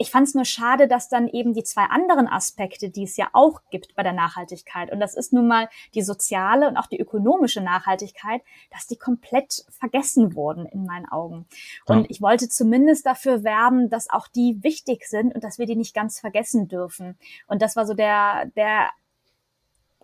Ich 0.01 0.09
fand 0.09 0.27
es 0.27 0.33
nur 0.33 0.45
schade, 0.45 0.87
dass 0.87 1.09
dann 1.09 1.27
eben 1.27 1.53
die 1.53 1.63
zwei 1.63 1.83
anderen 1.83 2.27
Aspekte, 2.27 2.89
die 2.89 3.03
es 3.03 3.17
ja 3.17 3.29
auch 3.33 3.61
gibt 3.69 3.93
bei 3.93 4.01
der 4.01 4.13
Nachhaltigkeit, 4.13 4.91
und 4.91 4.99
das 4.99 5.15
ist 5.15 5.31
nun 5.31 5.47
mal 5.47 5.69
die 5.93 6.01
soziale 6.01 6.67
und 6.67 6.75
auch 6.75 6.87
die 6.87 6.99
ökonomische 6.99 7.61
Nachhaltigkeit, 7.61 8.41
dass 8.71 8.87
die 8.87 8.97
komplett 8.97 9.63
vergessen 9.69 10.33
wurden 10.33 10.65
in 10.65 10.85
meinen 10.85 11.07
Augen. 11.07 11.45
Ja. 11.87 11.95
Und 11.95 12.09
ich 12.09 12.19
wollte 12.19 12.49
zumindest 12.49 13.05
dafür 13.05 13.43
werben, 13.43 13.91
dass 13.91 14.09
auch 14.09 14.27
die 14.27 14.63
wichtig 14.63 15.05
sind 15.07 15.35
und 15.35 15.43
dass 15.43 15.59
wir 15.59 15.67
die 15.67 15.75
nicht 15.75 15.93
ganz 15.93 16.19
vergessen 16.19 16.67
dürfen. 16.67 17.15
Und 17.45 17.61
das 17.61 17.75
war 17.75 17.85
so 17.85 17.93
der, 17.93 18.47
der 18.55 18.89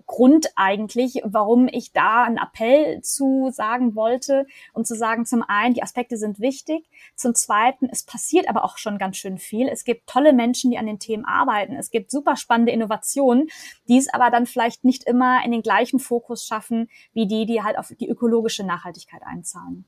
Grund 0.07 0.47
eigentlich, 0.55 1.21
warum 1.25 1.67
ich 1.67 1.91
da 1.91 2.23
einen 2.23 2.37
Appell 2.37 3.01
zu 3.01 3.49
sagen 3.51 3.93
wollte, 3.95 4.47
um 4.73 4.85
zu 4.85 4.95
sagen, 4.95 5.25
zum 5.25 5.43
einen, 5.43 5.73
die 5.73 5.83
Aspekte 5.83 6.17
sind 6.17 6.39
wichtig, 6.39 6.89
zum 7.15 7.35
zweiten, 7.35 7.87
es 7.91 8.03
passiert 8.03 8.49
aber 8.49 8.63
auch 8.63 8.77
schon 8.77 8.97
ganz 8.97 9.17
schön 9.17 9.37
viel. 9.37 9.67
Es 9.67 9.83
gibt 9.83 10.07
tolle 10.07 10.31
Menschen, 10.31 10.71
die 10.71 10.77
an 10.77 10.85
den 10.85 10.99
Themen 10.99 11.25
arbeiten. 11.25 11.75
Es 11.75 11.91
gibt 11.91 12.09
super 12.09 12.37
spannende 12.37 12.71
Innovationen, 12.71 13.49
die 13.87 13.97
es 13.97 14.11
aber 14.11 14.31
dann 14.31 14.45
vielleicht 14.45 14.85
nicht 14.85 15.03
immer 15.03 15.43
in 15.43 15.51
den 15.51 15.61
gleichen 15.61 15.99
Fokus 15.99 16.45
schaffen, 16.45 16.89
wie 17.13 17.27
die, 17.27 17.45
die 17.45 17.61
halt 17.61 17.77
auf 17.77 17.93
die 17.99 18.07
ökologische 18.07 18.65
Nachhaltigkeit 18.65 19.23
einzahlen. 19.23 19.85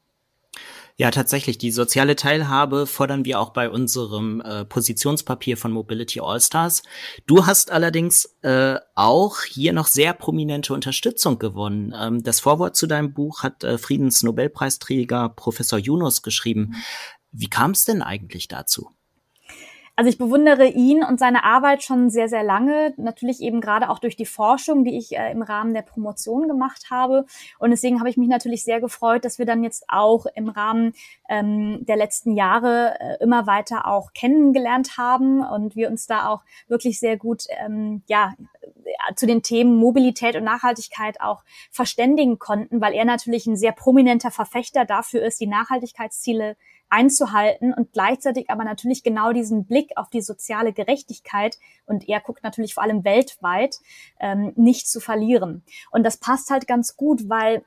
Ja, 1.00 1.12
tatsächlich. 1.12 1.58
Die 1.58 1.72
soziale 1.72 2.18
Teilhabe 2.18 2.86
fordern 2.86 3.24
wir 3.24 3.40
auch 3.40 3.52
bei 3.52 3.70
unserem 3.70 4.42
äh, 4.42 4.66
Positionspapier 4.66 5.56
von 5.56 5.72
Mobility 5.72 6.20
Allstars. 6.20 6.84
Du 7.26 7.46
hast 7.46 7.72
allerdings 7.72 8.38
äh, 8.42 8.76
auch 8.96 9.38
hier 9.44 9.72
noch 9.72 9.88
sehr 9.88 10.12
prominente 10.14 10.74
Unterstützung 10.74 11.40
gewonnen. 11.40 11.96
Ähm, 11.98 12.22
das 12.22 12.42
Vorwort 12.42 12.76
zu 12.76 12.86
deinem 12.86 13.14
Buch 13.14 13.44
hat 13.44 13.64
äh, 13.64 13.78
Friedensnobelpreisträger 13.78 15.30
Professor 15.30 15.80
Yunus 15.80 16.22
geschrieben. 16.22 16.76
Wie 17.32 17.48
kam 17.48 17.72
es 17.72 17.86
denn 17.86 18.02
eigentlich 18.02 18.50
dazu? 18.50 18.90
Also 20.00 20.10
ich 20.10 20.18
bewundere 20.18 20.66
ihn 20.66 21.04
und 21.04 21.20
seine 21.20 21.44
Arbeit 21.44 21.84
schon 21.84 22.10
sehr, 22.10 22.30
sehr 22.30 22.42
lange. 22.42 22.94
Natürlich 22.96 23.42
eben 23.42 23.60
gerade 23.60 23.90
auch 23.90 24.00
durch 24.00 24.16
die 24.16 24.26
Forschung, 24.26 24.86
die 24.86 24.98
ich 24.98 25.18
äh, 25.18 25.30
im 25.30 25.42
Rahmen 25.42 25.74
der 25.74 25.82
Promotion 25.82 26.48
gemacht 26.48 26.86
habe. 26.90 27.26
Und 27.60 27.72
deswegen 27.72 28.00
habe 28.00 28.10
ich 28.10 28.16
mich 28.16 28.30
natürlich 28.30 28.64
sehr 28.64 28.80
gefreut, 28.80 29.26
dass 29.26 29.40
wir 29.40 29.46
dann 29.46 29.62
jetzt 29.62 29.84
auch 29.90 30.26
im 30.36 30.48
Rahmen 30.48 30.94
ähm, 31.28 31.80
der 31.86 31.98
letzten 31.98 32.32
Jahre 32.32 32.96
äh, 32.98 33.22
immer 33.22 33.46
weiter 33.46 33.88
auch 33.88 34.14
kennengelernt 34.14 34.98
haben 34.98 35.42
und 35.42 35.76
wir 35.76 35.90
uns 35.90 36.08
da 36.08 36.30
auch 36.30 36.44
wirklich 36.70 36.98
sehr 36.98 37.18
gut, 37.18 37.48
ähm, 37.62 38.02
ja, 38.08 38.36
zu 39.18 39.28
den 39.28 39.42
Themen 39.42 39.76
Mobilität 39.76 40.38
und 40.38 40.46
Nachhaltigkeit 40.46 41.20
auch 41.20 41.44
verständigen 41.72 42.40
konnten, 42.40 42.80
weil 42.80 42.94
er 42.94 43.04
natürlich 43.04 43.48
ein 43.48 43.58
sehr 43.58 43.74
prominenter 43.74 44.32
Verfechter 44.32 44.86
dafür 44.86 45.24
ist, 45.24 45.42
die 45.42 45.48
Nachhaltigkeitsziele 45.48 46.56
einzuhalten 46.90 47.74
und 47.74 47.94
gleichzeitig 47.94 48.50
aber 48.50 48.64
natürlich 48.64 49.04
genau 49.04 49.32
diesen 49.32 49.66
Blick 49.66 49.92
auf 49.96 50.10
die 50.10 50.22
soziale 50.22 50.74
Gerechtigkeit 50.74 51.58
und 51.86 52.08
er 52.10 52.20
guckt 52.20 52.44
natürlich 52.44 52.74
vor 52.74 52.84
allem 52.84 53.04
weltweit 53.04 53.78
ähm, 54.20 54.54
nicht 54.56 54.88
zu 54.88 55.00
verlieren. 55.00 55.64
Und 55.92 56.04
das 56.04 56.18
passt 56.18 56.50
halt 56.50 56.68
ganz 56.68 56.98
gut, 56.98 57.30
weil 57.30 57.64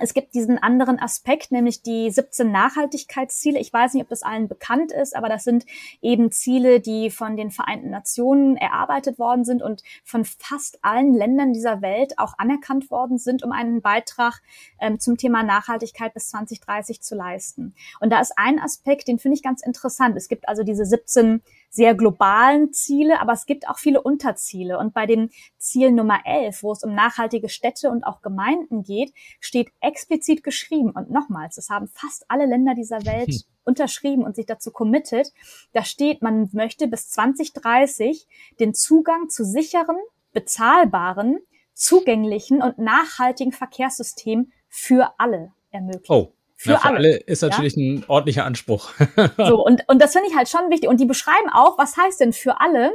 es 0.00 0.14
gibt 0.14 0.34
diesen 0.34 0.58
anderen 0.58 0.98
Aspekt, 0.98 1.52
nämlich 1.52 1.82
die 1.82 2.10
17 2.10 2.50
Nachhaltigkeitsziele. 2.50 3.58
Ich 3.58 3.72
weiß 3.72 3.94
nicht, 3.94 4.02
ob 4.02 4.08
das 4.08 4.22
allen 4.22 4.48
bekannt 4.48 4.92
ist, 4.92 5.14
aber 5.14 5.28
das 5.28 5.44
sind 5.44 5.66
eben 6.00 6.30
Ziele, 6.30 6.80
die 6.80 7.10
von 7.10 7.36
den 7.36 7.50
Vereinten 7.50 7.90
Nationen 7.90 8.56
erarbeitet 8.56 9.18
worden 9.18 9.44
sind 9.44 9.62
und 9.62 9.82
von 10.04 10.24
fast 10.24 10.78
allen 10.82 11.14
Ländern 11.14 11.52
dieser 11.52 11.82
Welt 11.82 12.18
auch 12.18 12.34
anerkannt 12.38 12.90
worden 12.90 13.18
sind, 13.18 13.42
um 13.42 13.52
einen 13.52 13.82
Beitrag 13.82 14.40
ähm, 14.80 14.98
zum 15.00 15.16
Thema 15.16 15.42
Nachhaltigkeit 15.42 16.14
bis 16.14 16.28
2030 16.30 17.02
zu 17.02 17.14
leisten. 17.14 17.74
Und 18.00 18.10
da 18.10 18.20
ist 18.20 18.32
ein 18.36 18.58
Aspekt, 18.58 19.08
den 19.08 19.18
finde 19.18 19.36
ich 19.36 19.42
ganz 19.42 19.62
interessant. 19.62 20.16
Es 20.16 20.28
gibt 20.28 20.48
also 20.48 20.62
diese 20.62 20.84
17 20.84 21.42
sehr 21.72 21.94
globalen 21.94 22.72
Ziele, 22.74 23.18
aber 23.20 23.32
es 23.32 23.46
gibt 23.46 23.66
auch 23.66 23.78
viele 23.78 24.02
Unterziele. 24.02 24.78
Und 24.78 24.92
bei 24.92 25.06
dem 25.06 25.30
Ziel 25.56 25.90
Nummer 25.90 26.20
11, 26.26 26.62
wo 26.62 26.72
es 26.72 26.84
um 26.84 26.94
nachhaltige 26.94 27.48
Städte 27.48 27.90
und 27.90 28.04
auch 28.04 28.20
Gemeinden 28.20 28.82
geht, 28.82 29.14
steht 29.40 29.70
explizit 29.80 30.42
geschrieben. 30.44 30.90
Und 30.90 31.10
nochmals, 31.10 31.56
das 31.56 31.70
haben 31.70 31.88
fast 31.88 32.26
alle 32.28 32.44
Länder 32.44 32.74
dieser 32.74 33.06
Welt 33.06 33.30
hm. 33.30 33.40
unterschrieben 33.64 34.22
und 34.22 34.36
sich 34.36 34.44
dazu 34.44 34.70
committed. 34.70 35.32
Da 35.72 35.82
steht, 35.82 36.20
man 36.20 36.50
möchte 36.52 36.88
bis 36.88 37.08
2030 37.08 38.28
den 38.60 38.74
Zugang 38.74 39.30
zu 39.30 39.42
sicheren, 39.42 39.96
bezahlbaren, 40.34 41.38
zugänglichen 41.72 42.60
und 42.60 42.76
nachhaltigen 42.76 43.52
Verkehrssystemen 43.52 44.52
für 44.68 45.14
alle 45.16 45.52
ermöglichen. 45.70 46.12
Oh. 46.12 46.32
Für, 46.62 46.70
ja, 46.70 46.78
für 46.78 46.88
alle. 46.90 46.96
alle. 46.98 47.16
ist 47.16 47.42
natürlich 47.42 47.74
ja? 47.74 47.82
ein 47.82 48.04
ordentlicher 48.06 48.44
Anspruch. 48.44 48.92
so, 49.36 49.64
und, 49.64 49.82
und 49.88 50.00
das 50.00 50.12
finde 50.12 50.28
ich 50.28 50.36
halt 50.36 50.48
schon 50.48 50.70
wichtig. 50.70 50.88
Und 50.88 51.00
die 51.00 51.06
beschreiben 51.06 51.50
auch, 51.52 51.76
was 51.76 51.96
heißt 51.96 52.20
denn 52.20 52.32
für 52.32 52.60
alle? 52.60 52.92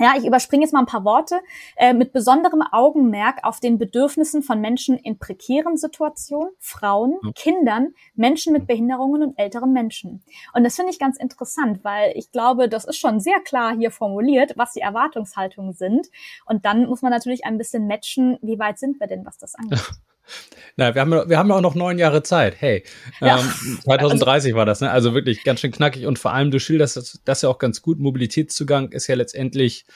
Ja, 0.00 0.14
ich 0.16 0.24
überspringe 0.24 0.64
jetzt 0.64 0.72
mal 0.72 0.80
ein 0.80 0.86
paar 0.86 1.04
Worte. 1.04 1.38
Äh, 1.76 1.92
mit 1.92 2.14
besonderem 2.14 2.62
Augenmerk 2.62 3.40
auf 3.42 3.60
den 3.60 3.76
Bedürfnissen 3.76 4.42
von 4.42 4.58
Menschen 4.58 4.96
in 4.96 5.18
prekären 5.18 5.76
Situationen, 5.76 6.50
Frauen, 6.58 7.18
mhm. 7.20 7.34
Kindern, 7.34 7.94
Menschen 8.14 8.54
mit 8.54 8.66
Behinderungen 8.66 9.22
und 9.22 9.38
älteren 9.38 9.74
Menschen. 9.74 10.24
Und 10.54 10.64
das 10.64 10.76
finde 10.76 10.92
ich 10.92 10.98
ganz 10.98 11.18
interessant, 11.18 11.84
weil 11.84 12.12
ich 12.16 12.32
glaube, 12.32 12.70
das 12.70 12.86
ist 12.86 12.96
schon 12.96 13.20
sehr 13.20 13.38
klar 13.40 13.76
hier 13.76 13.90
formuliert, 13.90 14.54
was 14.56 14.72
die 14.72 14.80
Erwartungshaltungen 14.80 15.74
sind. 15.74 16.08
Und 16.46 16.64
dann 16.64 16.86
muss 16.86 17.02
man 17.02 17.12
natürlich 17.12 17.44
ein 17.44 17.58
bisschen 17.58 17.86
matchen, 17.86 18.38
wie 18.40 18.58
weit 18.58 18.78
sind 18.78 18.98
wir 18.98 19.08
denn, 19.08 19.26
was 19.26 19.36
das 19.36 19.54
angeht. 19.56 19.90
Na, 20.76 20.94
wir 20.94 21.00
haben, 21.00 21.28
wir 21.28 21.38
haben 21.38 21.52
auch 21.52 21.60
noch 21.60 21.74
neun 21.74 21.98
Jahre 21.98 22.22
Zeit. 22.22 22.60
Hey, 22.60 22.82
ja. 23.20 23.38
ähm, 23.38 23.78
2030 23.84 24.50
also, 24.50 24.56
war 24.56 24.66
das, 24.66 24.80
ne? 24.80 24.90
Also 24.90 25.14
wirklich 25.14 25.44
ganz 25.44 25.60
schön 25.60 25.70
knackig 25.70 26.06
und 26.06 26.18
vor 26.18 26.32
allem, 26.32 26.50
du 26.50 26.58
schilderst 26.58 26.96
das, 26.96 27.20
das 27.24 27.42
ja 27.42 27.48
auch 27.48 27.58
ganz 27.58 27.80
gut. 27.80 28.00
Mobilitätszugang 28.00 28.90
ist 28.90 29.06
ja 29.06 29.14
letztendlich, 29.14 29.86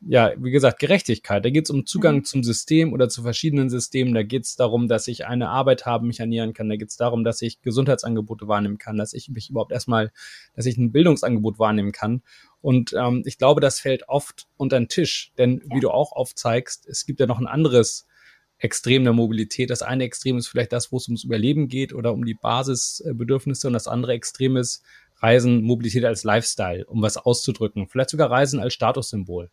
ja, 0.00 0.32
wie 0.38 0.52
gesagt, 0.52 0.78
Gerechtigkeit. 0.78 1.44
Da 1.44 1.50
geht 1.50 1.64
es 1.64 1.70
um 1.70 1.86
Zugang 1.86 2.16
mhm. 2.16 2.24
zum 2.24 2.44
System 2.44 2.92
oder 2.92 3.08
zu 3.08 3.22
verschiedenen 3.22 3.68
Systemen. 3.68 4.14
Da 4.14 4.22
geht 4.22 4.44
es 4.44 4.54
darum, 4.54 4.86
dass 4.86 5.08
ich 5.08 5.26
eine 5.26 5.48
Arbeit 5.48 5.86
haben, 5.86 6.06
mich 6.06 6.20
ernähren 6.20 6.52
kann. 6.52 6.68
Da 6.68 6.76
geht 6.76 6.90
es 6.90 6.96
darum, 6.96 7.24
dass 7.24 7.42
ich 7.42 7.60
Gesundheitsangebote 7.62 8.46
wahrnehmen 8.46 8.78
kann, 8.78 8.96
dass 8.96 9.14
ich 9.14 9.28
mich 9.28 9.50
überhaupt 9.50 9.72
erstmal, 9.72 10.12
dass 10.54 10.66
ich 10.66 10.78
ein 10.78 10.92
Bildungsangebot 10.92 11.58
wahrnehmen 11.58 11.90
kann. 11.90 12.22
Und 12.60 12.92
ähm, 12.92 13.22
ich 13.26 13.38
glaube, 13.38 13.60
das 13.60 13.80
fällt 13.80 14.08
oft 14.08 14.46
unter 14.56 14.78
den 14.78 14.88
Tisch. 14.88 15.32
Denn 15.36 15.62
ja. 15.64 15.76
wie 15.76 15.80
du 15.80 15.90
auch 15.90 16.12
aufzeigst, 16.12 16.86
es 16.86 17.06
gibt 17.06 17.18
ja 17.18 17.26
noch 17.26 17.40
ein 17.40 17.46
anderes 17.48 18.07
Extrem 18.58 19.04
der 19.04 19.12
Mobilität. 19.12 19.70
Das 19.70 19.82
eine 19.82 20.04
Extrem 20.04 20.36
ist 20.36 20.48
vielleicht 20.48 20.72
das, 20.72 20.90
wo 20.90 20.96
es 20.96 21.08
ums 21.08 21.24
Überleben 21.24 21.68
geht 21.68 21.92
oder 21.92 22.12
um 22.12 22.24
die 22.24 22.34
Basisbedürfnisse 22.34 23.66
und 23.66 23.72
das 23.72 23.86
andere 23.86 24.12
Extrem 24.12 24.56
ist 24.56 24.82
Reisen, 25.20 25.62
Mobilität 25.62 26.04
als 26.04 26.24
Lifestyle, 26.24 26.84
um 26.86 27.02
was 27.02 27.16
auszudrücken. 27.16 27.88
Vielleicht 27.88 28.10
sogar 28.10 28.30
Reisen 28.30 28.60
als 28.60 28.74
Statussymbol. 28.74 29.50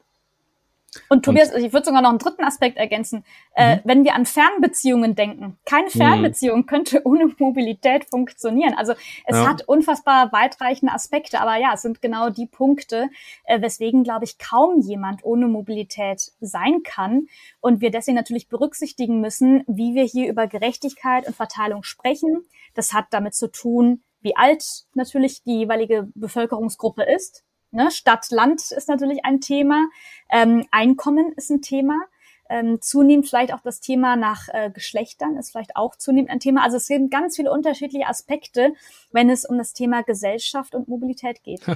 Und 1.09 1.25
Tobias, 1.25 1.53
und, 1.53 1.63
ich 1.63 1.73
würde 1.73 1.85
sogar 1.85 2.01
noch 2.01 2.09
einen 2.09 2.19
dritten 2.19 2.43
Aspekt 2.43 2.77
ergänzen. 2.77 3.23
Äh, 3.55 3.75
mhm. 3.75 3.81
wenn 3.83 4.03
wir 4.03 4.15
an 4.15 4.25
Fernbeziehungen 4.25 5.15
denken, 5.15 5.57
keine 5.65 5.89
Fernbeziehung 5.89 6.59
mhm. 6.59 6.65
könnte 6.65 7.01
ohne 7.05 7.33
Mobilität 7.37 8.05
funktionieren. 8.05 8.73
Also 8.75 8.93
es 9.25 9.37
ja. 9.37 9.47
hat 9.47 9.67
unfassbar 9.67 10.31
weitreichende 10.31 10.93
Aspekte, 10.93 11.39
aber 11.39 11.57
ja, 11.57 11.71
es 11.73 11.81
sind 11.81 12.01
genau 12.01 12.29
die 12.29 12.47
Punkte, 12.47 13.09
äh, 13.45 13.61
weswegen, 13.61 14.03
glaube 14.03 14.25
ich, 14.25 14.37
kaum 14.37 14.81
jemand 14.81 15.23
ohne 15.23 15.47
Mobilität 15.47 16.31
sein 16.39 16.83
kann. 16.83 17.27
Und 17.61 17.81
wir 17.81 17.91
deswegen 17.91 18.15
natürlich 18.15 18.47
berücksichtigen 18.47 19.21
müssen, 19.21 19.63
wie 19.67 19.95
wir 19.95 20.03
hier 20.03 20.29
über 20.29 20.47
Gerechtigkeit 20.47 21.27
und 21.27 21.35
Verteilung 21.35 21.83
sprechen. 21.83 22.45
Das 22.73 22.93
hat 22.93 23.05
damit 23.11 23.35
zu 23.35 23.47
tun, 23.47 24.03
wie 24.21 24.35
alt 24.35 24.85
natürlich 24.95 25.43
die 25.43 25.59
jeweilige 25.59 26.09
Bevölkerungsgruppe 26.15 27.03
ist. 27.03 27.43
Ne? 27.75 27.91
Stadt, 27.91 28.31
Land 28.31 28.71
ist 28.71 28.89
natürlich 28.89 29.23
ein 29.23 29.41
Thema. 29.41 29.87
Ähm, 30.31 30.65
Einkommen 30.71 31.33
ist 31.35 31.51
ein 31.51 31.61
Thema. 31.61 32.01
Ähm, 32.47 32.79
zunehmend 32.79 33.27
vielleicht 33.27 33.53
auch 33.53 33.61
das 33.61 33.79
Thema 33.79 34.15
nach 34.15 34.47
äh, 34.49 34.69
Geschlechtern 34.69 35.35
ist 35.35 35.51
vielleicht 35.51 35.75
auch 35.75 35.95
zunehmend 35.95 36.29
ein 36.29 36.39
Thema. 36.39 36.63
Also 36.63 36.77
es 36.77 36.85
sind 36.85 37.09
ganz 37.09 37.35
viele 37.35 37.51
unterschiedliche 37.51 38.07
Aspekte, 38.07 38.73
wenn 39.11 39.29
es 39.29 39.45
um 39.45 39.57
das 39.57 39.73
Thema 39.73 40.03
Gesellschaft 40.03 40.75
und 40.75 40.87
Mobilität 40.87 41.43
geht. 41.43 41.61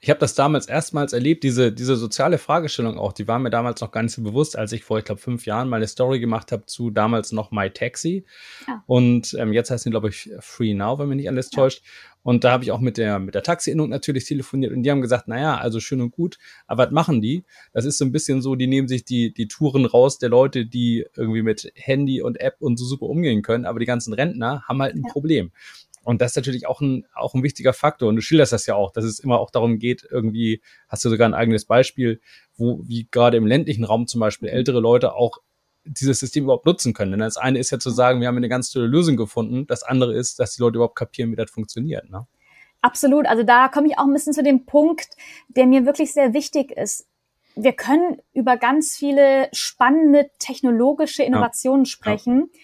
Ich 0.00 0.10
habe 0.10 0.20
das 0.20 0.34
damals 0.34 0.66
erstmals 0.66 1.12
erlebt, 1.12 1.44
diese, 1.44 1.72
diese 1.72 1.96
soziale 1.96 2.38
Fragestellung 2.38 2.98
auch, 2.98 3.12
die 3.12 3.28
war 3.28 3.38
mir 3.38 3.50
damals 3.50 3.80
noch 3.80 3.92
gar 3.92 4.02
nicht 4.02 4.12
so 4.12 4.22
bewusst, 4.22 4.58
als 4.58 4.72
ich 4.72 4.82
vor, 4.82 4.98
ich 4.98 5.04
glaube, 5.04 5.20
fünf 5.20 5.46
Jahren 5.46 5.68
mal 5.68 5.76
eine 5.76 5.86
Story 5.86 6.18
gemacht 6.18 6.50
habe 6.50 6.66
zu 6.66 6.90
damals 6.90 7.32
noch 7.32 7.50
My 7.52 7.70
Taxi. 7.70 8.24
Ja. 8.66 8.82
Und 8.86 9.34
ähm, 9.38 9.52
jetzt 9.52 9.70
heißt 9.70 9.84
sie, 9.84 9.90
glaube 9.90 10.08
ich, 10.08 10.30
Free 10.40 10.74
Now, 10.74 10.98
wenn 10.98 11.08
mich 11.08 11.18
nicht 11.18 11.28
alles 11.28 11.50
ja. 11.52 11.62
täuscht. 11.62 11.84
Und 12.28 12.44
da 12.44 12.52
habe 12.52 12.62
ich 12.62 12.72
auch 12.72 12.80
mit 12.80 12.98
der, 12.98 13.18
mit 13.20 13.34
der 13.34 13.42
Taxi-Innung 13.42 13.88
natürlich 13.88 14.26
telefoniert 14.26 14.74
und 14.74 14.82
die 14.82 14.90
haben 14.90 15.00
gesagt, 15.00 15.28
naja, 15.28 15.56
also 15.56 15.80
schön 15.80 16.02
und 16.02 16.10
gut, 16.10 16.36
aber 16.66 16.84
was 16.84 16.92
machen 16.92 17.22
die? 17.22 17.42
Das 17.72 17.86
ist 17.86 17.96
so 17.96 18.04
ein 18.04 18.12
bisschen 18.12 18.42
so, 18.42 18.54
die 18.54 18.66
nehmen 18.66 18.86
sich 18.86 19.06
die, 19.06 19.32
die 19.32 19.48
Touren 19.48 19.86
raus 19.86 20.18
der 20.18 20.28
Leute, 20.28 20.66
die 20.66 21.06
irgendwie 21.16 21.40
mit 21.40 21.72
Handy 21.74 22.20
und 22.20 22.38
App 22.38 22.56
und 22.58 22.78
so 22.78 22.84
super 22.84 23.06
umgehen 23.06 23.40
können, 23.40 23.64
aber 23.64 23.78
die 23.78 23.86
ganzen 23.86 24.12
Rentner 24.12 24.62
haben 24.68 24.82
halt 24.82 24.94
ein 24.94 25.04
ja. 25.06 25.10
Problem. 25.10 25.52
Und 26.04 26.20
das 26.20 26.32
ist 26.32 26.36
natürlich 26.36 26.66
auch 26.66 26.82
ein, 26.82 27.06
auch 27.14 27.32
ein 27.32 27.42
wichtiger 27.42 27.72
Faktor. 27.72 28.10
Und 28.10 28.16
du 28.16 28.22
schilderst 28.22 28.52
das 28.52 28.66
ja 28.66 28.74
auch, 28.74 28.92
dass 28.92 29.04
es 29.04 29.20
immer 29.20 29.40
auch 29.40 29.50
darum 29.50 29.78
geht, 29.78 30.06
irgendwie, 30.10 30.60
hast 30.86 31.06
du 31.06 31.08
sogar 31.08 31.26
ein 31.26 31.34
eigenes 31.34 31.64
Beispiel, 31.64 32.20
wo, 32.56 32.82
wie 32.86 33.08
gerade 33.10 33.38
im 33.38 33.46
ländlichen 33.46 33.84
Raum 33.84 34.06
zum 34.06 34.20
Beispiel 34.20 34.50
ältere 34.50 34.80
Leute 34.80 35.14
auch 35.14 35.38
dieses 35.88 36.20
System 36.20 36.44
überhaupt 36.44 36.66
nutzen 36.66 36.92
können. 36.92 37.12
Denn 37.12 37.20
das 37.20 37.36
eine 37.36 37.58
ist 37.58 37.70
ja 37.70 37.78
zu 37.78 37.90
sagen, 37.90 38.20
wir 38.20 38.28
haben 38.28 38.36
eine 38.36 38.48
ganz 38.48 38.70
tolle 38.70 38.86
Lösung 38.86 39.16
gefunden. 39.16 39.66
Das 39.66 39.82
andere 39.82 40.14
ist, 40.14 40.38
dass 40.38 40.54
die 40.54 40.62
Leute 40.62 40.76
überhaupt 40.76 40.96
kapieren, 40.96 41.30
wie 41.32 41.36
das 41.36 41.50
funktioniert. 41.50 42.08
Ne? 42.10 42.26
Absolut. 42.80 43.26
Also 43.26 43.42
da 43.42 43.68
komme 43.68 43.88
ich 43.88 43.98
auch 43.98 44.04
ein 44.04 44.12
bisschen 44.12 44.32
zu 44.32 44.42
dem 44.42 44.66
Punkt, 44.66 45.08
der 45.48 45.66
mir 45.66 45.86
wirklich 45.86 46.12
sehr 46.12 46.32
wichtig 46.32 46.70
ist. 46.72 47.06
Wir 47.56 47.72
können 47.72 48.18
über 48.32 48.56
ganz 48.56 48.94
viele 48.96 49.48
spannende 49.52 50.30
technologische 50.38 51.24
Innovationen 51.24 51.84
ja. 51.84 51.90
sprechen. 51.90 52.50
Ja 52.52 52.60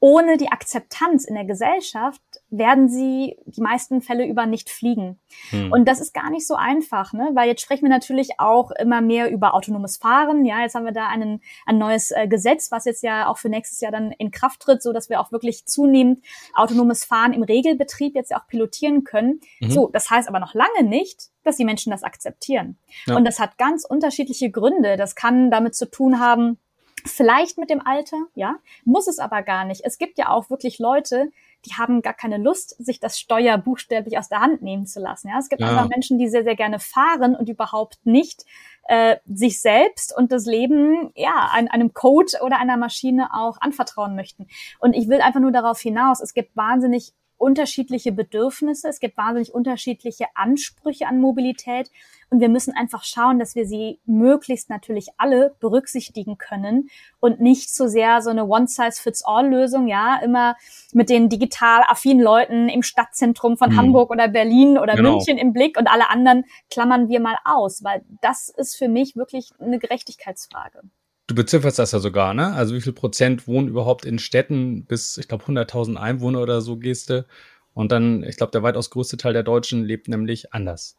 ohne 0.00 0.36
die 0.36 0.50
Akzeptanz 0.50 1.24
in 1.24 1.34
der 1.34 1.44
Gesellschaft 1.44 2.22
werden 2.50 2.88
sie 2.88 3.36
die 3.44 3.60
meisten 3.60 4.00
Fälle 4.00 4.26
über 4.26 4.46
nicht 4.46 4.70
fliegen. 4.70 5.18
Hm. 5.50 5.70
Und 5.70 5.86
das 5.86 6.00
ist 6.00 6.14
gar 6.14 6.30
nicht 6.30 6.46
so 6.46 6.54
einfach, 6.54 7.12
ne? 7.12 7.30
weil 7.34 7.48
jetzt 7.48 7.60
sprechen 7.60 7.82
wir 7.82 7.90
natürlich 7.90 8.38
auch 8.38 8.70
immer 8.70 9.02
mehr 9.02 9.30
über 9.30 9.54
autonomes 9.54 9.98
Fahren. 9.98 10.46
Ja, 10.46 10.62
jetzt 10.62 10.74
haben 10.74 10.86
wir 10.86 10.92
da 10.92 11.08
einen, 11.08 11.42
ein 11.66 11.76
neues 11.76 12.10
äh, 12.10 12.26
Gesetz, 12.26 12.70
was 12.70 12.86
jetzt 12.86 13.02
ja 13.02 13.28
auch 13.28 13.36
für 13.36 13.50
nächstes 13.50 13.80
Jahr 13.80 13.92
dann 13.92 14.12
in 14.12 14.30
Kraft 14.30 14.60
tritt, 14.60 14.82
so 14.82 14.92
dass 14.92 15.10
wir 15.10 15.20
auch 15.20 15.30
wirklich 15.30 15.66
zunehmend 15.66 16.24
autonomes 16.54 17.04
Fahren 17.04 17.34
im 17.34 17.42
Regelbetrieb 17.42 18.14
jetzt 18.14 18.30
ja 18.30 18.40
auch 18.40 18.46
pilotieren 18.46 19.04
können. 19.04 19.40
Mhm. 19.60 19.70
So, 19.70 19.90
das 19.92 20.10
heißt 20.10 20.28
aber 20.28 20.40
noch 20.40 20.54
lange 20.54 20.84
nicht, 20.84 21.28
dass 21.44 21.56
die 21.56 21.64
Menschen 21.66 21.90
das 21.90 22.02
akzeptieren. 22.02 22.78
Ja. 23.06 23.16
Und 23.16 23.26
das 23.26 23.38
hat 23.38 23.58
ganz 23.58 23.84
unterschiedliche 23.84 24.50
Gründe. 24.50 24.96
Das 24.96 25.14
kann 25.14 25.50
damit 25.50 25.74
zu 25.74 25.90
tun 25.90 26.18
haben, 26.18 26.58
Vielleicht 27.04 27.58
mit 27.58 27.70
dem 27.70 27.84
Alter, 27.84 28.16
ja, 28.34 28.56
muss 28.84 29.06
es 29.06 29.18
aber 29.18 29.42
gar 29.42 29.64
nicht. 29.64 29.82
Es 29.84 29.98
gibt 29.98 30.18
ja 30.18 30.30
auch 30.30 30.50
wirklich 30.50 30.78
Leute, 30.78 31.30
die 31.64 31.74
haben 31.74 32.02
gar 32.02 32.14
keine 32.14 32.38
Lust, 32.38 32.76
sich 32.82 33.00
das 33.00 33.18
Steuer 33.18 33.58
buchstäblich 33.58 34.18
aus 34.18 34.28
der 34.28 34.40
Hand 34.40 34.62
nehmen 34.62 34.86
zu 34.86 35.00
lassen. 35.00 35.28
Ja, 35.28 35.38
es 35.38 35.48
gibt 35.48 35.60
ja. 35.60 35.68
einfach 35.68 35.88
Menschen, 35.88 36.18
die 36.18 36.28
sehr, 36.28 36.44
sehr 36.44 36.56
gerne 36.56 36.78
fahren 36.78 37.34
und 37.34 37.48
überhaupt 37.48 37.98
nicht 38.04 38.44
äh, 38.88 39.16
sich 39.26 39.60
selbst 39.60 40.16
und 40.16 40.32
das 40.32 40.46
Leben 40.46 41.10
ja 41.14 41.50
ein, 41.52 41.68
einem 41.68 41.92
Code 41.92 42.38
oder 42.42 42.58
einer 42.58 42.76
Maschine 42.76 43.28
auch 43.34 43.60
anvertrauen 43.60 44.14
möchten. 44.14 44.46
Und 44.78 44.94
ich 44.94 45.08
will 45.08 45.20
einfach 45.20 45.40
nur 45.40 45.52
darauf 45.52 45.80
hinaus: 45.80 46.20
Es 46.20 46.32
gibt 46.32 46.56
wahnsinnig 46.56 47.12
unterschiedliche 47.38 48.12
Bedürfnisse, 48.12 48.88
es 48.88 49.00
gibt 49.00 49.16
wahnsinnig 49.16 49.54
unterschiedliche 49.54 50.26
Ansprüche 50.34 51.06
an 51.06 51.20
Mobilität 51.20 51.90
und 52.30 52.40
wir 52.40 52.48
müssen 52.48 52.74
einfach 52.76 53.04
schauen, 53.04 53.38
dass 53.38 53.54
wir 53.54 53.66
sie 53.66 54.00
möglichst 54.04 54.68
natürlich 54.68 55.08
alle 55.16 55.54
berücksichtigen 55.60 56.36
können 56.36 56.90
und 57.20 57.40
nicht 57.40 57.74
so 57.74 57.86
sehr 57.86 58.20
so 58.20 58.30
eine 58.30 58.46
One-Size-Fits-All-Lösung, 58.46 59.86
ja, 59.86 60.20
immer 60.22 60.56
mit 60.92 61.08
den 61.08 61.28
digital 61.28 61.82
affinen 61.88 62.22
Leuten 62.22 62.68
im 62.68 62.82
Stadtzentrum 62.82 63.56
von 63.56 63.70
hm. 63.70 63.78
Hamburg 63.78 64.10
oder 64.10 64.28
Berlin 64.28 64.76
oder 64.76 64.94
genau. 64.94 65.12
München 65.12 65.38
im 65.38 65.52
Blick 65.52 65.78
und 65.78 65.86
alle 65.86 66.10
anderen 66.10 66.44
klammern 66.70 67.08
wir 67.08 67.20
mal 67.20 67.38
aus, 67.44 67.82
weil 67.82 68.04
das 68.20 68.48
ist 68.48 68.76
für 68.76 68.88
mich 68.88 69.16
wirklich 69.16 69.50
eine 69.60 69.78
Gerechtigkeitsfrage. 69.78 70.82
Du 71.28 71.34
bezifferst 71.34 71.78
das 71.78 71.92
ja 71.92 71.98
sogar, 71.98 72.32
ne? 72.32 72.54
Also 72.54 72.74
wie 72.74 72.80
viel 72.80 72.94
Prozent 72.94 73.46
wohnen 73.46 73.68
überhaupt 73.68 74.06
in 74.06 74.18
Städten 74.18 74.86
bis, 74.86 75.18
ich 75.18 75.28
glaube, 75.28 75.44
100.000 75.44 75.96
Einwohner 75.96 76.40
oder 76.40 76.62
so 76.62 76.78
gehst 76.78 77.10
du. 77.10 77.26
Und 77.74 77.92
dann, 77.92 78.24
ich 78.24 78.38
glaube, 78.38 78.50
der 78.50 78.62
weitaus 78.62 78.88
größte 78.88 79.18
Teil 79.18 79.34
der 79.34 79.42
Deutschen 79.42 79.84
lebt 79.84 80.08
nämlich 80.08 80.54
anders. 80.54 80.96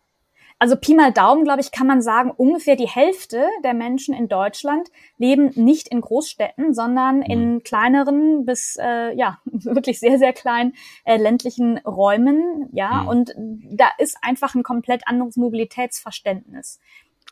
Also 0.59 0.75
Pi 0.75 0.93
mal 0.93 1.11
Daumen, 1.11 1.45
glaube 1.45 1.61
ich, 1.61 1.71
kann 1.71 1.87
man 1.87 2.01
sagen, 2.01 2.31
ungefähr 2.31 2.75
die 2.75 2.87
Hälfte 2.87 3.47
der 3.63 3.73
Menschen 3.73 4.13
in 4.13 4.27
Deutschland 4.27 4.89
leben 5.17 5.51
nicht 5.55 5.87
in 5.87 6.01
Großstädten, 6.01 6.73
sondern 6.73 7.21
in 7.21 7.53
mhm. 7.55 7.63
kleineren 7.63 8.45
bis 8.45 8.77
äh, 8.79 9.15
ja 9.15 9.39
wirklich 9.45 9.99
sehr 9.99 10.19
sehr 10.19 10.33
kleinen 10.33 10.73
äh, 11.05 11.17
ländlichen 11.17 11.77
Räumen. 11.79 12.69
Ja, 12.73 13.03
mhm. 13.03 13.07
und 13.07 13.33
da 13.71 13.89
ist 13.97 14.17
einfach 14.21 14.53
ein 14.53 14.63
komplett 14.63 15.07
anderes 15.07 15.37
Mobilitätsverständnis, 15.37 16.79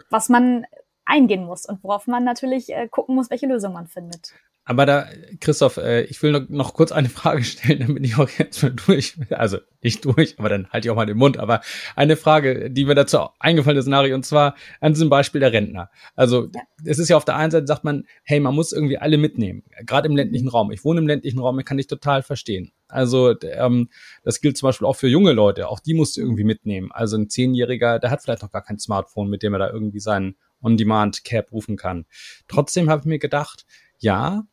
was 0.09 0.29
man 0.29 0.65
eingehen 1.07 1.45
muss 1.45 1.65
und 1.65 1.83
worauf 1.83 2.07
man 2.07 2.23
natürlich 2.23 2.69
äh, 2.69 2.87
gucken 2.87 3.15
muss, 3.15 3.29
welche 3.29 3.47
Lösung 3.47 3.73
man 3.73 3.87
findet. 3.87 4.33
Aber 4.69 4.85
da, 4.85 5.07
Christoph, 5.39 5.77
äh, 5.77 6.01
ich 6.03 6.21
will 6.21 6.33
noch, 6.33 6.49
noch 6.49 6.73
kurz 6.73 6.91
eine 6.91 7.07
Frage 7.07 7.41
stellen, 7.45 7.79
damit 7.87 8.05
ich 8.05 8.17
auch 8.17 8.29
jetzt 8.37 8.61
mal 8.61 8.73
durch, 8.73 9.15
also 9.29 9.59
nicht 9.81 10.03
durch, 10.03 10.37
aber 10.37 10.49
dann 10.49 10.67
halte 10.69 10.87
ich 10.87 10.91
auch 10.91 10.95
mal 10.97 11.05
den 11.05 11.17
Mund. 11.17 11.39
Aber 11.39 11.61
eine 11.95 12.17
Frage, 12.17 12.69
die 12.69 12.83
mir 12.83 12.93
dazu 12.93 13.19
eingefallen 13.39 13.77
ist, 13.77 13.87
Nari, 13.87 14.13
und 14.13 14.25
zwar 14.25 14.55
an 14.81 14.91
diesem 14.91 15.09
Beispiel 15.09 15.39
der 15.39 15.53
Rentner. 15.53 15.89
Also 16.17 16.49
ja. 16.53 16.61
es 16.83 16.99
ist 16.99 17.07
ja 17.07 17.15
auf 17.15 17.23
der 17.23 17.37
einen 17.37 17.51
Seite 17.51 17.65
sagt 17.65 17.85
man, 17.85 18.03
hey, 18.23 18.41
man 18.41 18.53
muss 18.53 18.73
irgendwie 18.73 18.97
alle 18.97 19.17
mitnehmen, 19.17 19.63
gerade 19.85 20.09
im 20.09 20.17
ländlichen 20.17 20.49
Raum. 20.49 20.69
Ich 20.71 20.83
wohne 20.83 20.99
im 20.99 21.07
ländlichen 21.07 21.39
Raum, 21.39 21.63
kann 21.63 21.79
ich 21.79 21.87
total 21.87 22.21
verstehen. 22.21 22.73
Also 22.89 23.35
ähm, 23.41 23.89
das 24.23 24.41
gilt 24.41 24.57
zum 24.57 24.67
Beispiel 24.67 24.87
auch 24.87 24.97
für 24.97 25.07
junge 25.07 25.31
Leute, 25.31 25.69
auch 25.69 25.79
die 25.79 25.93
musst 25.93 26.17
du 26.17 26.21
irgendwie 26.21 26.43
mitnehmen. 26.43 26.91
Also 26.91 27.15
ein 27.15 27.29
Zehnjähriger, 27.29 27.99
der 27.99 28.11
hat 28.11 28.21
vielleicht 28.21 28.41
noch 28.41 28.51
gar 28.51 28.63
kein 28.63 28.79
Smartphone, 28.79 29.29
mit 29.29 29.43
dem 29.43 29.53
er 29.53 29.59
da 29.59 29.69
irgendwie 29.69 30.01
seinen 30.01 30.35
On-Demand-Cab 30.61 31.51
rufen 31.51 31.77
kann. 31.77 32.05
Trotzdem 32.47 32.89
habe 32.89 33.01
ich 33.01 33.05
mir 33.05 33.19
gedacht, 33.19 33.65
ja, 33.99 34.43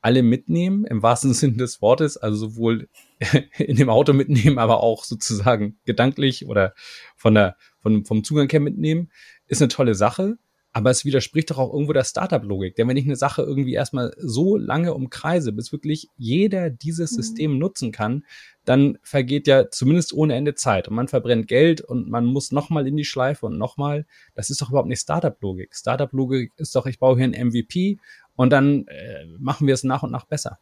alle 0.00 0.22
mitnehmen, 0.22 0.84
im 0.84 1.02
wahrsten 1.02 1.34
Sinne 1.34 1.56
des 1.56 1.82
Wortes, 1.82 2.16
also 2.16 2.36
sowohl 2.36 2.88
in 3.58 3.76
dem 3.76 3.90
Auto 3.90 4.12
mitnehmen, 4.12 4.58
aber 4.58 4.82
auch 4.82 5.04
sozusagen 5.04 5.78
gedanklich 5.84 6.46
oder 6.46 6.74
von 7.16 7.34
der, 7.34 7.56
von, 7.80 8.04
vom 8.04 8.22
Zugang 8.24 8.48
her 8.48 8.60
mitnehmen, 8.60 9.10
ist 9.48 9.62
eine 9.62 9.68
tolle 9.68 9.94
Sache. 9.94 10.38
Aber 10.76 10.90
es 10.90 11.06
widerspricht 11.06 11.50
doch 11.50 11.56
auch 11.56 11.72
irgendwo 11.72 11.94
der 11.94 12.04
Startup-Logik. 12.04 12.76
Denn 12.76 12.86
wenn 12.86 12.98
ich 12.98 13.06
eine 13.06 13.16
Sache 13.16 13.40
irgendwie 13.40 13.72
erstmal 13.72 14.12
so 14.18 14.58
lange 14.58 14.92
umkreise, 14.92 15.52
bis 15.52 15.72
wirklich 15.72 16.10
jeder 16.18 16.68
dieses 16.68 17.12
mhm. 17.12 17.16
System 17.16 17.58
nutzen 17.58 17.92
kann, 17.92 18.26
dann 18.66 18.98
vergeht 19.02 19.46
ja 19.46 19.70
zumindest 19.70 20.12
ohne 20.12 20.34
Ende 20.34 20.54
Zeit 20.54 20.86
und 20.86 20.94
man 20.94 21.08
verbrennt 21.08 21.48
Geld 21.48 21.80
und 21.80 22.10
man 22.10 22.26
muss 22.26 22.52
nochmal 22.52 22.86
in 22.86 22.94
die 22.98 23.06
Schleife 23.06 23.46
und 23.46 23.56
nochmal. 23.56 24.04
Das 24.34 24.50
ist 24.50 24.60
doch 24.60 24.68
überhaupt 24.68 24.90
nicht 24.90 25.00
Startup-Logik. 25.00 25.74
Startup-Logik 25.74 26.52
ist 26.58 26.76
doch, 26.76 26.84
ich 26.84 26.98
baue 26.98 27.16
hier 27.16 27.24
ein 27.24 27.48
MVP 27.48 27.96
und 28.34 28.50
dann 28.50 28.86
äh, 28.86 29.24
machen 29.38 29.66
wir 29.66 29.72
es 29.72 29.82
nach 29.82 30.02
und 30.02 30.12
nach 30.12 30.26
besser. 30.26 30.58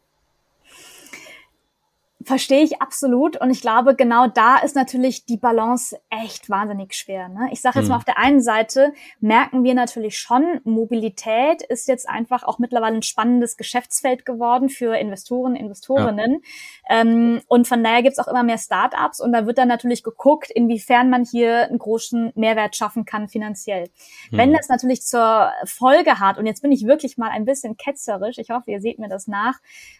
Verstehe 2.25 2.63
ich 2.63 2.81
absolut. 2.81 3.39
Und 3.39 3.51
ich 3.51 3.61
glaube, 3.61 3.95
genau 3.95 4.25
da 4.25 4.57
ist 4.57 4.75
natürlich 4.75 5.25
die 5.25 5.37
Balance 5.37 5.95
echt 6.09 6.49
wahnsinnig 6.49 6.95
schwer. 6.95 7.29
Ne? 7.29 7.49
Ich 7.51 7.61
sage 7.61 7.77
jetzt 7.77 7.87
mal, 7.87 7.97
auf 7.97 8.03
der 8.03 8.17
einen 8.17 8.41
Seite 8.41 8.93
merken 9.19 9.63
wir 9.63 9.75
natürlich 9.75 10.17
schon, 10.17 10.59
Mobilität 10.63 11.61
ist 11.61 11.87
jetzt 11.87 12.09
einfach 12.09 12.43
auch 12.43 12.57
mittlerweile 12.57 12.95
ein 12.95 13.03
spannendes 13.03 13.57
Geschäftsfeld 13.57 14.25
geworden 14.25 14.69
für 14.69 14.97
Investoren, 14.97 15.55
Investorinnen. 15.55 16.41
Ja. 16.89 17.01
Ähm, 17.01 17.41
und 17.47 17.67
von 17.67 17.83
daher 17.83 18.01
gibt's 18.01 18.17
auch 18.17 18.27
immer 18.27 18.41
mehr 18.41 18.57
Startups 18.57 19.19
und 19.19 19.31
da 19.31 19.45
wird 19.45 19.59
dann 19.59 19.67
natürlich 19.67 20.01
geguckt, 20.01 20.49
inwiefern 20.49 21.11
man 21.11 21.25
hier 21.25 21.67
einen 21.67 21.77
großen 21.77 22.31
Mehrwert 22.33 22.75
schaffen 22.75 23.05
kann 23.05 23.27
finanziell. 23.27 23.89
Mhm. 24.31 24.37
Wenn 24.37 24.53
das 24.53 24.67
natürlich 24.67 25.03
zur 25.03 25.51
Folge 25.65 26.19
hat, 26.19 26.39
und 26.39 26.47
jetzt 26.47 26.63
bin 26.63 26.71
ich 26.71 26.87
wirklich 26.87 27.19
mal 27.19 27.29
ein 27.29 27.45
bisschen 27.45 27.77
ketzerisch, 27.77 28.39
ich 28.39 28.49
hoffe, 28.49 28.71
ihr 28.71 28.81
seht 28.81 28.97
mir 28.97 29.09
das 29.09 29.27
nach, 29.27 29.59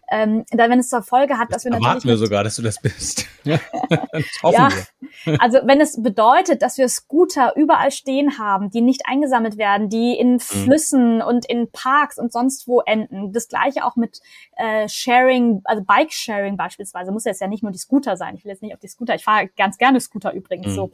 ähm, 0.10 0.44
da 0.50 0.72
wenn 0.72 0.80
es 0.80 0.90
zur 0.90 1.04
Folge 1.04 1.38
hat, 1.38 1.54
dass 1.54 1.66
wir 1.66 1.72
natürlich 1.72 2.15
wir 2.16 2.26
sogar, 2.26 2.44
dass 2.44 2.56
du 2.56 2.62
das 2.62 2.82
bist. 2.82 3.26
ja, 3.44 3.60
ja. 4.44 4.70
also 5.40 5.60
wenn 5.64 5.82
es 5.82 6.02
bedeutet, 6.02 6.62
dass 6.62 6.78
wir 6.78 6.88
Scooter 6.90 7.54
überall 7.56 7.92
stehen 7.92 8.38
haben, 8.38 8.70
die 8.70 8.82
nicht 8.82 9.04
eingesammelt 9.06 9.58
werden, 9.58 9.90
die 9.90 10.14
in 10.14 10.34
mhm. 10.34 10.40
Flüssen 10.40 11.16
mhm. 11.16 11.22
und 11.22 11.46
in 11.46 11.70
Parks 11.72 12.18
und 12.18 12.32
sonst 12.32 12.68
wo 12.68 12.82
enden. 12.82 13.34
Das 13.34 13.48
gleiche 13.48 13.86
auch 13.86 13.96
mit 13.96 14.20
äh, 14.56 14.88
Sharing, 14.88 15.62
also 15.66 15.84
Bike-Sharing 15.84 16.58
beispielsweise. 16.58 17.12
Muss 17.12 17.26
jetzt 17.26 17.42
ja 17.42 17.48
nicht 17.48 17.64
nur 17.64 17.72
die 17.72 17.80
Scooter 17.80 18.18
sein. 18.18 18.36
Ich 18.36 18.46
will 18.46 18.52
jetzt 18.52 18.62
nicht 18.62 18.74
auf 18.74 18.80
die 18.80 18.88
Scooter. 18.88 19.16
Ich 19.16 19.24
fahre 19.24 19.50
ganz 19.58 19.78
gerne 19.78 20.00
Scooter 20.00 20.34
übrigens 20.34 20.68
mhm. 20.68 20.76
so. 20.76 20.92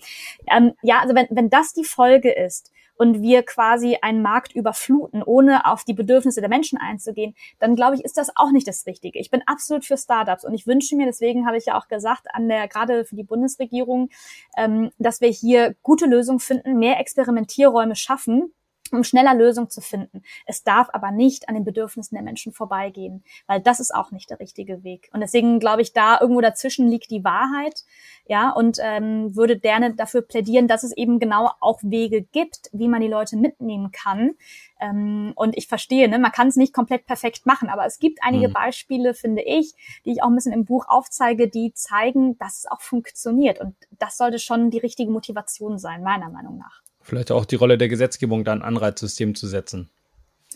Ähm, 0.51 0.73
ja, 0.81 0.99
also 0.99 1.15
wenn, 1.15 1.27
wenn 1.29 1.49
das 1.49 1.73
die 1.73 1.85
Folge 1.85 2.31
ist, 2.31 2.71
und 3.01 3.23
wir 3.23 3.41
quasi 3.41 3.97
einen 3.99 4.21
Markt 4.21 4.53
überfluten, 4.53 5.23
ohne 5.23 5.65
auf 5.65 5.83
die 5.83 5.95
Bedürfnisse 5.95 6.39
der 6.39 6.51
Menschen 6.51 6.77
einzugehen, 6.77 7.33
dann 7.57 7.75
glaube 7.75 7.95
ich, 7.95 8.05
ist 8.05 8.15
das 8.15 8.29
auch 8.35 8.51
nicht 8.51 8.67
das 8.67 8.85
Richtige. 8.85 9.17
Ich 9.17 9.31
bin 9.31 9.41
absolut 9.47 9.85
für 9.85 9.97
Startups 9.97 10.45
und 10.45 10.53
ich 10.53 10.67
wünsche 10.67 10.95
mir, 10.95 11.07
deswegen 11.07 11.47
habe 11.47 11.57
ich 11.57 11.65
ja 11.65 11.79
auch 11.79 11.87
gesagt, 11.87 12.27
an 12.31 12.47
der, 12.47 12.67
gerade 12.67 13.03
für 13.03 13.15
die 13.15 13.23
Bundesregierung, 13.23 14.09
ähm, 14.55 14.91
dass 14.99 15.19
wir 15.19 15.29
hier 15.29 15.73
gute 15.81 16.05
Lösungen 16.05 16.39
finden, 16.39 16.77
mehr 16.77 16.99
Experimentierräume 16.99 17.95
schaffen, 17.95 18.53
um 18.97 19.03
schneller 19.03 19.33
Lösungen 19.33 19.69
zu 19.69 19.81
finden. 19.81 20.23
Es 20.45 20.63
darf 20.63 20.89
aber 20.93 21.11
nicht 21.11 21.49
an 21.49 21.55
den 21.55 21.63
Bedürfnissen 21.63 22.15
der 22.15 22.23
Menschen 22.23 22.51
vorbeigehen, 22.51 23.23
weil 23.47 23.61
das 23.61 23.79
ist 23.79 23.93
auch 23.93 24.11
nicht 24.11 24.29
der 24.29 24.39
richtige 24.39 24.83
Weg. 24.83 25.09
Und 25.13 25.21
deswegen 25.21 25.59
glaube 25.59 25.81
ich, 25.81 25.93
da 25.93 26.19
irgendwo 26.19 26.41
dazwischen 26.41 26.89
liegt 26.89 27.11
die 27.11 27.23
Wahrheit, 27.23 27.83
ja, 28.27 28.51
und 28.51 28.77
ähm, 28.81 29.35
würde 29.35 29.59
gerne 29.59 29.93
dafür 29.93 30.21
plädieren, 30.21 30.67
dass 30.67 30.83
es 30.83 30.95
eben 30.95 31.19
genau 31.19 31.51
auch 31.59 31.79
Wege 31.81 32.21
gibt, 32.21 32.69
wie 32.71 32.87
man 32.87 33.01
die 33.01 33.07
Leute 33.07 33.35
mitnehmen 33.35 33.91
kann. 33.91 34.35
Ähm, 34.79 35.33
und 35.35 35.57
ich 35.57 35.67
verstehe, 35.67 36.07
ne, 36.07 36.19
man 36.19 36.31
kann 36.31 36.47
es 36.47 36.55
nicht 36.55 36.73
komplett 36.73 37.05
perfekt 37.05 37.45
machen, 37.45 37.69
aber 37.69 37.85
es 37.85 37.99
gibt 37.99 38.19
einige 38.21 38.47
mhm. 38.47 38.53
Beispiele, 38.53 39.13
finde 39.13 39.41
ich, 39.41 39.73
die 40.05 40.13
ich 40.13 40.23
auch 40.23 40.27
ein 40.27 40.35
bisschen 40.35 40.53
im 40.53 40.65
Buch 40.65 40.85
aufzeige, 40.87 41.49
die 41.49 41.73
zeigen, 41.73 42.37
dass 42.37 42.59
es 42.59 42.65
auch 42.71 42.81
funktioniert. 42.81 43.59
Und 43.59 43.75
das 43.99 44.17
sollte 44.17 44.39
schon 44.39 44.71
die 44.71 44.79
richtige 44.79 45.11
Motivation 45.11 45.77
sein, 45.77 46.03
meiner 46.03 46.29
Meinung 46.29 46.57
nach. 46.57 46.81
Vielleicht 47.03 47.31
auch 47.31 47.45
die 47.45 47.55
Rolle 47.55 47.77
der 47.77 47.89
Gesetzgebung, 47.89 48.43
da 48.43 48.53
ein 48.53 48.61
Anreizsystem 48.61 49.35
zu 49.35 49.47
setzen. 49.47 49.89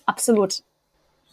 Absolut. 0.06 0.64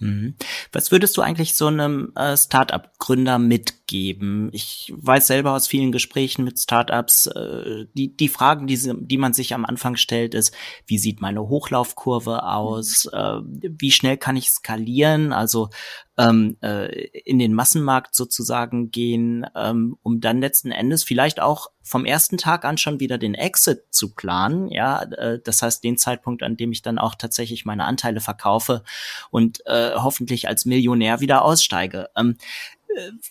Mhm. 0.03 0.35
Was 0.73 0.91
würdest 0.91 1.17
du 1.17 1.23
eigentlich 1.23 1.55
so 1.55 1.69
einem 1.69 2.13
äh, 2.17 2.37
Startup-Gründer 2.37 3.39
mitgeben? 3.39 4.51
Ich 4.53 4.93
weiß 4.97 5.29
selber 5.29 5.55
aus 5.55 5.69
vielen 5.69 5.93
Gesprächen 5.93 6.45
mit 6.45 6.59
Startups, 6.59 7.27
äh, 7.27 7.87
die, 7.95 8.17
die 8.17 8.29
Fragen, 8.29 8.67
die, 8.67 8.79
die 8.95 9.17
man 9.17 9.33
sich 9.33 9.55
am 9.55 9.65
Anfang 9.65 9.95
stellt, 9.95 10.35
ist, 10.35 10.53
wie 10.87 10.99
sieht 10.99 11.21
meine 11.21 11.49
Hochlaufkurve 11.49 12.43
aus? 12.43 13.07
Äh, 13.13 13.39
wie 13.45 13.93
schnell 13.93 14.17
kann 14.17 14.37
ich 14.37 14.51
skalieren? 14.51 15.33
Also 15.33 15.71
ähm, 16.19 16.57
äh, 16.63 17.09
in 17.25 17.39
den 17.39 17.55
Massenmarkt 17.55 18.15
sozusagen 18.15 18.91
gehen, 18.91 19.47
ähm, 19.57 19.97
um 20.03 20.21
dann 20.21 20.41
letzten 20.41 20.71
Endes 20.71 21.05
vielleicht 21.05 21.41
auch 21.41 21.71
vom 21.83 22.05
ersten 22.05 22.37
Tag 22.37 22.65
an 22.65 22.77
schon 22.77 23.01
wieder 23.01 23.17
den 23.17 23.35
Exit 23.35 23.85
zu 23.91 24.15
planen. 24.15 24.69
Ja, 24.69 25.03
äh, 25.03 25.41
das 25.43 25.63
heißt 25.63 25.83
den 25.83 25.97
Zeitpunkt, 25.97 26.43
an 26.43 26.57
dem 26.57 26.73
ich 26.73 26.83
dann 26.83 26.99
auch 26.99 27.15
tatsächlich 27.15 27.65
meine 27.65 27.85
Anteile 27.85 28.21
verkaufe 28.21 28.83
und 29.31 29.65
äh, 29.67 29.93
hoffentlich 29.95 30.49
als 30.49 30.67
Millionär 30.67 31.21
wieder 31.21 31.43
aussteige. 31.43 32.11
Ähm, 32.15 32.37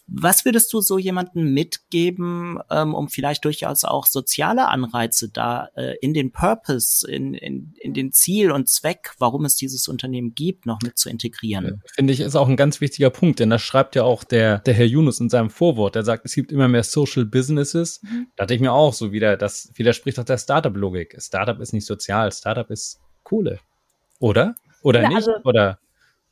was 0.07 0.45
würdest 0.45 0.71
du 0.73 0.81
so 0.81 0.97
jemanden 0.97 1.53
mitgeben, 1.53 2.59
ähm, 2.69 2.93
um 2.93 3.09
vielleicht 3.09 3.45
durchaus 3.45 3.83
auch 3.83 4.05
soziale 4.05 4.67
Anreize 4.67 5.29
da 5.29 5.69
äh, 5.75 5.95
in 6.01 6.13
den 6.13 6.31
Purpose, 6.31 7.09
in, 7.09 7.33
in, 7.33 7.73
in 7.79 7.93
den 7.93 8.11
Ziel 8.11 8.51
und 8.51 8.69
Zweck, 8.69 9.13
warum 9.19 9.45
es 9.45 9.55
dieses 9.55 9.87
Unternehmen 9.87 10.33
gibt, 10.33 10.65
noch 10.65 10.81
mit 10.81 10.97
zu 10.97 11.09
integrieren? 11.09 11.81
Finde 11.95 12.13
ich, 12.13 12.19
ist 12.19 12.35
auch 12.35 12.47
ein 12.47 12.57
ganz 12.57 12.81
wichtiger 12.81 13.09
Punkt, 13.09 13.39
denn 13.39 13.49
das 13.49 13.61
schreibt 13.61 13.95
ja 13.95 14.03
auch 14.03 14.23
der, 14.23 14.59
der 14.59 14.73
Herr 14.73 14.85
Yunus 14.85 15.19
in 15.19 15.29
seinem 15.29 15.49
Vorwort. 15.49 15.95
Der 15.95 16.03
sagt, 16.03 16.25
es 16.25 16.33
gibt 16.33 16.51
immer 16.51 16.67
mehr 16.67 16.83
Social 16.83 17.25
Businesses. 17.25 18.01
Mhm. 18.03 18.27
Da 18.35 18.43
dachte 18.43 18.55
ich 18.55 18.61
mir 18.61 18.73
auch 18.73 18.93
so 18.93 19.11
wieder, 19.11 19.37
das 19.37 19.71
widerspricht 19.75 20.19
auch 20.19 20.25
der 20.25 20.37
Startup-Logik. 20.37 21.15
Startup 21.19 21.59
ist 21.59 21.73
nicht 21.73 21.85
sozial, 21.85 22.31
Startup 22.31 22.69
ist 22.69 22.99
Kohle. 23.23 23.59
Oder? 24.19 24.55
Oder 24.83 25.03
ja, 25.03 25.07
nicht? 25.09 25.17
Also 25.17 25.31
Oder? 25.43 25.79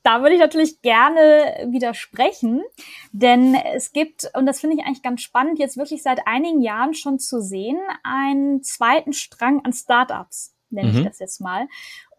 Da 0.03 0.21
würde 0.21 0.35
ich 0.35 0.39
natürlich 0.39 0.81
gerne 0.81 1.67
widersprechen, 1.71 2.63
denn 3.11 3.55
es 3.73 3.91
gibt, 3.91 4.29
und 4.35 4.45
das 4.45 4.59
finde 4.59 4.77
ich 4.77 4.85
eigentlich 4.85 5.03
ganz 5.03 5.21
spannend, 5.21 5.59
jetzt 5.59 5.77
wirklich 5.77 6.03
seit 6.03 6.25
einigen 6.25 6.61
Jahren 6.61 6.93
schon 6.93 7.19
zu 7.19 7.41
sehen, 7.41 7.79
einen 8.03 8.63
zweiten 8.63 9.13
Strang 9.13 9.63
an 9.65 9.73
Startups, 9.73 10.55
nenne 10.69 10.91
mhm. 10.91 10.97
ich 10.99 11.05
das 11.05 11.19
jetzt 11.19 11.41
mal. 11.41 11.67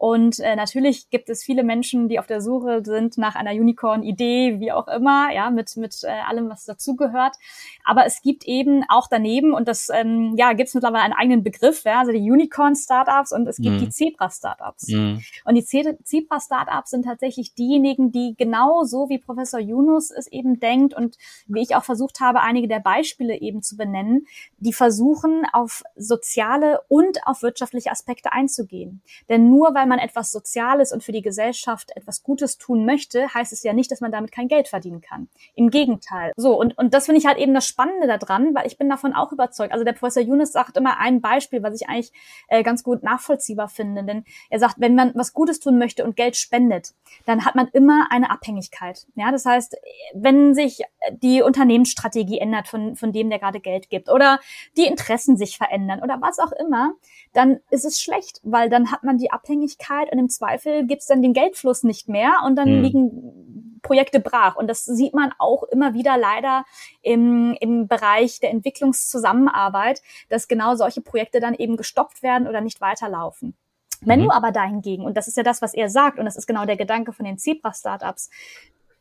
Und 0.01 0.39
äh, 0.39 0.55
natürlich 0.55 1.11
gibt 1.11 1.29
es 1.29 1.43
viele 1.43 1.63
Menschen, 1.63 2.09
die 2.09 2.17
auf 2.17 2.25
der 2.25 2.41
Suche 2.41 2.81
sind 2.83 3.19
nach 3.19 3.35
einer 3.35 3.51
Unicorn-Idee, 3.51 4.59
wie 4.59 4.71
auch 4.71 4.87
immer, 4.87 5.31
ja, 5.31 5.51
mit, 5.51 5.77
mit 5.77 6.03
äh, 6.03 6.07
allem, 6.27 6.49
was 6.49 6.65
dazugehört. 6.65 7.35
Aber 7.83 8.07
es 8.07 8.23
gibt 8.23 8.45
eben 8.45 8.83
auch 8.89 9.05
daneben, 9.07 9.53
und 9.53 9.67
das 9.67 9.89
ähm, 9.93 10.33
ja, 10.37 10.53
gibt 10.53 10.69
es 10.69 10.73
mittlerweile 10.73 11.03
einen 11.03 11.13
eigenen 11.13 11.43
Begriff, 11.43 11.83
ja, 11.83 11.99
also 11.99 12.11
die 12.13 12.31
Unicorn-Startups 12.31 13.31
und 13.31 13.45
es 13.47 13.57
gibt 13.57 13.75
mhm. 13.75 13.79
die 13.79 13.89
Zebra-Startups. 13.89 14.87
Mhm. 14.87 15.21
Und 15.45 15.53
die 15.53 15.63
Zebra-Startups 15.65 16.89
sind 16.89 17.05
tatsächlich 17.05 17.53
diejenigen, 17.53 18.11
die 18.11 18.33
genau 18.35 18.85
so 18.85 19.07
wie 19.07 19.19
Professor 19.19 19.59
Yunus 19.59 20.09
es 20.09 20.25
eben 20.25 20.59
denkt 20.59 20.95
und 20.95 21.15
wie 21.45 21.61
ich 21.61 21.75
auch 21.75 21.83
versucht 21.83 22.21
habe, 22.21 22.41
einige 22.41 22.67
der 22.67 22.79
Beispiele 22.79 23.39
eben 23.39 23.61
zu 23.61 23.77
benennen, 23.77 24.25
die 24.57 24.73
versuchen, 24.73 25.45
auf 25.53 25.83
soziale 25.95 26.81
und 26.87 27.19
auf 27.27 27.43
wirtschaftliche 27.43 27.91
Aspekte 27.91 28.33
einzugehen. 28.33 29.03
Denn 29.29 29.47
nur 29.51 29.75
weil 29.75 29.90
man 29.91 29.99
etwas 29.99 30.31
Soziales 30.31 30.93
und 30.93 31.03
für 31.03 31.11
die 31.11 31.21
Gesellschaft 31.21 31.91
etwas 31.95 32.23
Gutes 32.23 32.57
tun 32.57 32.85
möchte, 32.85 33.33
heißt 33.33 33.51
es 33.51 33.61
ja 33.61 33.73
nicht, 33.73 33.91
dass 33.91 33.99
man 33.99 34.11
damit 34.11 34.31
kein 34.31 34.47
Geld 34.47 34.69
verdienen 34.69 35.01
kann. 35.01 35.27
Im 35.53 35.69
Gegenteil. 35.69 36.31
So, 36.37 36.57
und, 36.57 36.77
und 36.77 36.93
das 36.93 37.05
finde 37.05 37.19
ich 37.19 37.27
halt 37.27 37.37
eben 37.37 37.53
das 37.53 37.67
Spannende 37.67 38.07
daran, 38.07 38.55
weil 38.55 38.65
ich 38.67 38.77
bin 38.77 38.89
davon 38.89 39.13
auch 39.13 39.33
überzeugt. 39.33 39.73
Also 39.73 39.83
der 39.83 39.91
Professor 39.91 40.23
Yunus 40.23 40.53
sagt 40.53 40.77
immer 40.77 40.97
ein 40.99 41.19
Beispiel, 41.19 41.61
was 41.61 41.75
ich 41.75 41.89
eigentlich 41.89 42.13
äh, 42.47 42.63
ganz 42.63 42.83
gut 42.83 43.03
nachvollziehbar 43.03 43.67
finde. 43.67 44.03
Denn 44.03 44.23
er 44.49 44.59
sagt, 44.59 44.75
wenn 44.77 44.95
man 44.95 45.11
was 45.13 45.33
Gutes 45.33 45.59
tun 45.59 45.77
möchte 45.77 46.05
und 46.05 46.15
Geld 46.15 46.37
spendet, 46.37 46.93
dann 47.25 47.43
hat 47.43 47.55
man 47.55 47.67
immer 47.73 48.07
eine 48.09 48.31
Abhängigkeit. 48.31 49.05
Ja, 49.15 49.31
das 49.31 49.45
heißt, 49.45 49.75
wenn 50.13 50.55
sich 50.55 50.83
die 51.11 51.41
Unternehmensstrategie 51.41 52.39
ändert 52.39 52.67
von, 52.69 52.95
von 52.95 53.11
dem, 53.11 53.29
der 53.29 53.39
gerade 53.39 53.59
Geld 53.59 53.89
gibt 53.89 54.09
oder 54.09 54.39
die 54.77 54.85
Interessen 54.85 55.35
sich 55.35 55.57
verändern 55.57 56.01
oder 56.01 56.21
was 56.21 56.39
auch 56.39 56.53
immer, 56.53 56.93
dann 57.33 57.59
ist 57.69 57.85
es 57.85 58.01
schlecht, 58.01 58.39
weil 58.43 58.69
dann 58.69 58.91
hat 58.91 59.03
man 59.03 59.17
die 59.17 59.31
Abhängigkeit 59.31 59.80
und 59.89 60.19
im 60.19 60.29
Zweifel 60.29 60.85
gibt 60.85 61.01
es 61.01 61.07
dann 61.07 61.21
den 61.21 61.33
Geldfluss 61.33 61.83
nicht 61.83 62.09
mehr 62.09 62.41
und 62.45 62.55
dann 62.55 62.67
hm. 62.67 62.81
liegen 62.81 63.79
Projekte 63.81 64.19
brach. 64.19 64.55
Und 64.55 64.67
das 64.67 64.85
sieht 64.85 65.13
man 65.13 65.33
auch 65.37 65.63
immer 65.63 65.93
wieder 65.93 66.17
leider 66.17 66.65
im, 67.01 67.57
im 67.59 67.87
Bereich 67.87 68.39
der 68.39 68.51
Entwicklungszusammenarbeit, 68.51 70.01
dass 70.29 70.47
genau 70.47 70.75
solche 70.75 71.01
Projekte 71.01 71.39
dann 71.39 71.55
eben 71.55 71.77
gestoppt 71.77 72.23
werden 72.23 72.47
oder 72.47 72.61
nicht 72.61 72.81
weiterlaufen. 72.81 73.55
Wenn 74.01 74.21
mhm. 74.21 74.25
du 74.25 74.31
aber 74.31 74.51
dahingegen, 74.51 75.05
und 75.05 75.15
das 75.15 75.27
ist 75.27 75.37
ja 75.37 75.43
das, 75.43 75.61
was 75.61 75.73
er 75.73 75.89
sagt, 75.89 76.19
und 76.19 76.25
das 76.25 76.35
ist 76.35 76.47
genau 76.47 76.65
der 76.65 76.77
Gedanke 76.77 77.13
von 77.13 77.25
den 77.25 77.37
Zebra-Startups, 77.37 78.29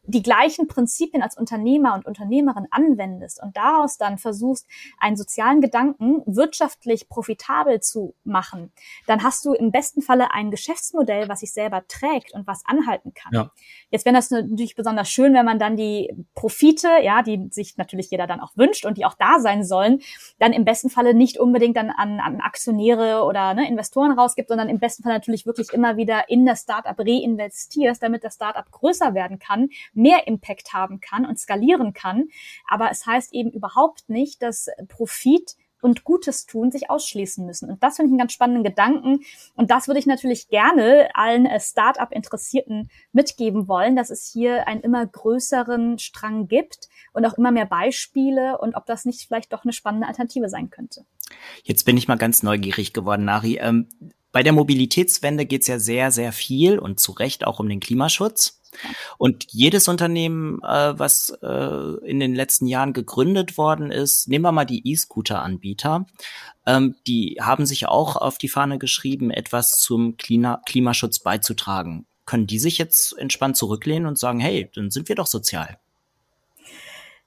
die 0.04 0.22
gleichen 0.22 0.66
Prinzipien 0.66 1.22
als 1.22 1.36
Unternehmer 1.36 1.94
und 1.94 2.06
Unternehmerin 2.06 2.66
anwendest 2.70 3.42
und 3.42 3.56
daraus 3.56 3.98
dann 3.98 4.18
versuchst, 4.18 4.66
einen 4.98 5.16
sozialen 5.16 5.60
Gedanken 5.60 6.22
wirtschaftlich 6.26 7.08
profitabel 7.08 7.80
zu 7.80 8.14
machen, 8.24 8.72
dann 9.06 9.22
hast 9.22 9.44
du 9.44 9.52
im 9.52 9.70
besten 9.70 10.02
Falle 10.02 10.32
ein 10.32 10.50
Geschäftsmodell, 10.50 11.28
was 11.28 11.40
sich 11.40 11.52
selber 11.52 11.86
trägt 11.86 12.32
und 12.34 12.46
was 12.46 12.62
anhalten 12.64 13.12
kann. 13.14 13.32
Ja. 13.32 13.50
Jetzt 13.90 14.04
wäre 14.04 14.16
das 14.16 14.30
natürlich 14.30 14.74
besonders 14.74 15.08
schön, 15.10 15.34
wenn 15.34 15.44
man 15.44 15.58
dann 15.58 15.76
die 15.76 16.12
Profite, 16.34 16.88
ja, 17.02 17.22
die 17.22 17.48
sich 17.50 17.76
natürlich 17.76 18.10
jeder 18.10 18.26
dann 18.26 18.40
auch 18.40 18.56
wünscht 18.56 18.86
und 18.86 18.98
die 18.98 19.04
auch 19.04 19.14
da 19.14 19.38
sein 19.38 19.64
sollen, 19.64 20.00
dann 20.38 20.52
im 20.52 20.64
besten 20.64 20.90
Falle 20.90 21.14
nicht 21.14 21.38
unbedingt 21.38 21.76
dann 21.76 21.90
an, 21.90 22.20
an 22.20 22.40
Aktionäre 22.40 23.24
oder 23.24 23.54
ne, 23.54 23.68
Investoren 23.68 24.18
rausgibt, 24.18 24.48
sondern 24.48 24.68
im 24.68 24.78
besten 24.78 25.02
Fall 25.02 25.12
natürlich 25.12 25.46
wirklich 25.46 25.72
immer 25.72 25.96
wieder 25.96 26.28
in 26.28 26.46
das 26.46 26.62
Startup 26.62 26.98
reinvestierst, 26.98 28.02
damit 28.02 28.24
das 28.24 28.34
Startup 28.34 28.68
größer 28.70 29.14
werden 29.14 29.38
kann, 29.38 29.68
mehr 30.00 30.26
Impact 30.26 30.72
haben 30.72 31.00
kann 31.00 31.26
und 31.26 31.38
skalieren 31.38 31.92
kann. 31.92 32.28
Aber 32.68 32.90
es 32.90 33.06
heißt 33.06 33.32
eben 33.32 33.50
überhaupt 33.50 34.08
nicht, 34.08 34.42
dass 34.42 34.68
Profit 34.88 35.56
und 35.82 36.04
Gutes 36.04 36.46
tun 36.46 36.70
sich 36.70 36.90
ausschließen 36.90 37.44
müssen. 37.44 37.70
Und 37.70 37.82
das 37.82 37.96
finde 37.96 38.08
ich 38.08 38.12
einen 38.12 38.18
ganz 38.18 38.32
spannenden 38.32 38.64
Gedanken. 38.64 39.20
Und 39.54 39.70
das 39.70 39.88
würde 39.88 39.98
ich 39.98 40.06
natürlich 40.06 40.48
gerne 40.48 41.08
allen 41.14 41.46
äh, 41.46 41.60
Startup-Interessierten 41.60 42.90
mitgeben 43.12 43.68
wollen, 43.68 43.96
dass 43.96 44.10
es 44.10 44.30
hier 44.30 44.68
einen 44.68 44.82
immer 44.82 45.06
größeren 45.06 45.98
Strang 45.98 46.48
gibt 46.48 46.88
und 47.12 47.24
auch 47.24 47.34
immer 47.34 47.50
mehr 47.50 47.66
Beispiele 47.66 48.58
und 48.58 48.74
ob 48.74 48.86
das 48.86 49.04
nicht 49.04 49.26
vielleicht 49.26 49.52
doch 49.52 49.64
eine 49.64 49.72
spannende 49.72 50.06
Alternative 50.06 50.48
sein 50.48 50.70
könnte. 50.70 51.04
Jetzt 51.62 51.84
bin 51.84 51.96
ich 51.96 52.08
mal 52.08 52.18
ganz 52.18 52.42
neugierig 52.42 52.92
geworden, 52.92 53.24
Nari. 53.24 53.58
Ähm, 53.60 53.88
bei 54.32 54.42
der 54.42 54.52
Mobilitätswende 54.52 55.46
geht 55.46 55.62
es 55.62 55.68
ja 55.68 55.78
sehr, 55.78 56.12
sehr 56.12 56.32
viel 56.32 56.78
und 56.78 57.00
zu 57.00 57.12
Recht 57.12 57.46
auch 57.46 57.58
um 57.58 57.68
den 57.68 57.80
Klimaschutz. 57.80 58.59
Und 59.18 59.46
jedes 59.48 59.88
Unternehmen, 59.88 60.60
äh, 60.62 60.98
was 60.98 61.30
äh, 61.42 62.06
in 62.06 62.20
den 62.20 62.34
letzten 62.34 62.66
Jahren 62.66 62.92
gegründet 62.92 63.58
worden 63.58 63.90
ist, 63.90 64.28
nehmen 64.28 64.44
wir 64.44 64.52
mal 64.52 64.64
die 64.64 64.88
E-Scooter-Anbieter, 64.90 66.06
ähm, 66.66 66.96
die 67.06 67.38
haben 67.40 67.66
sich 67.66 67.86
auch 67.86 68.16
auf 68.16 68.38
die 68.38 68.48
Fahne 68.48 68.78
geschrieben, 68.78 69.30
etwas 69.30 69.78
zum 69.78 70.16
Klima 70.16 70.60
Klimaschutz 70.66 71.18
beizutragen. 71.18 72.06
Können 72.26 72.46
die 72.46 72.58
sich 72.58 72.78
jetzt 72.78 73.16
entspannt 73.18 73.56
zurücklehnen 73.56 74.06
und 74.06 74.18
sagen, 74.18 74.40
hey, 74.40 74.70
dann 74.74 74.90
sind 74.90 75.08
wir 75.08 75.16
doch 75.16 75.26
sozial? 75.26 75.78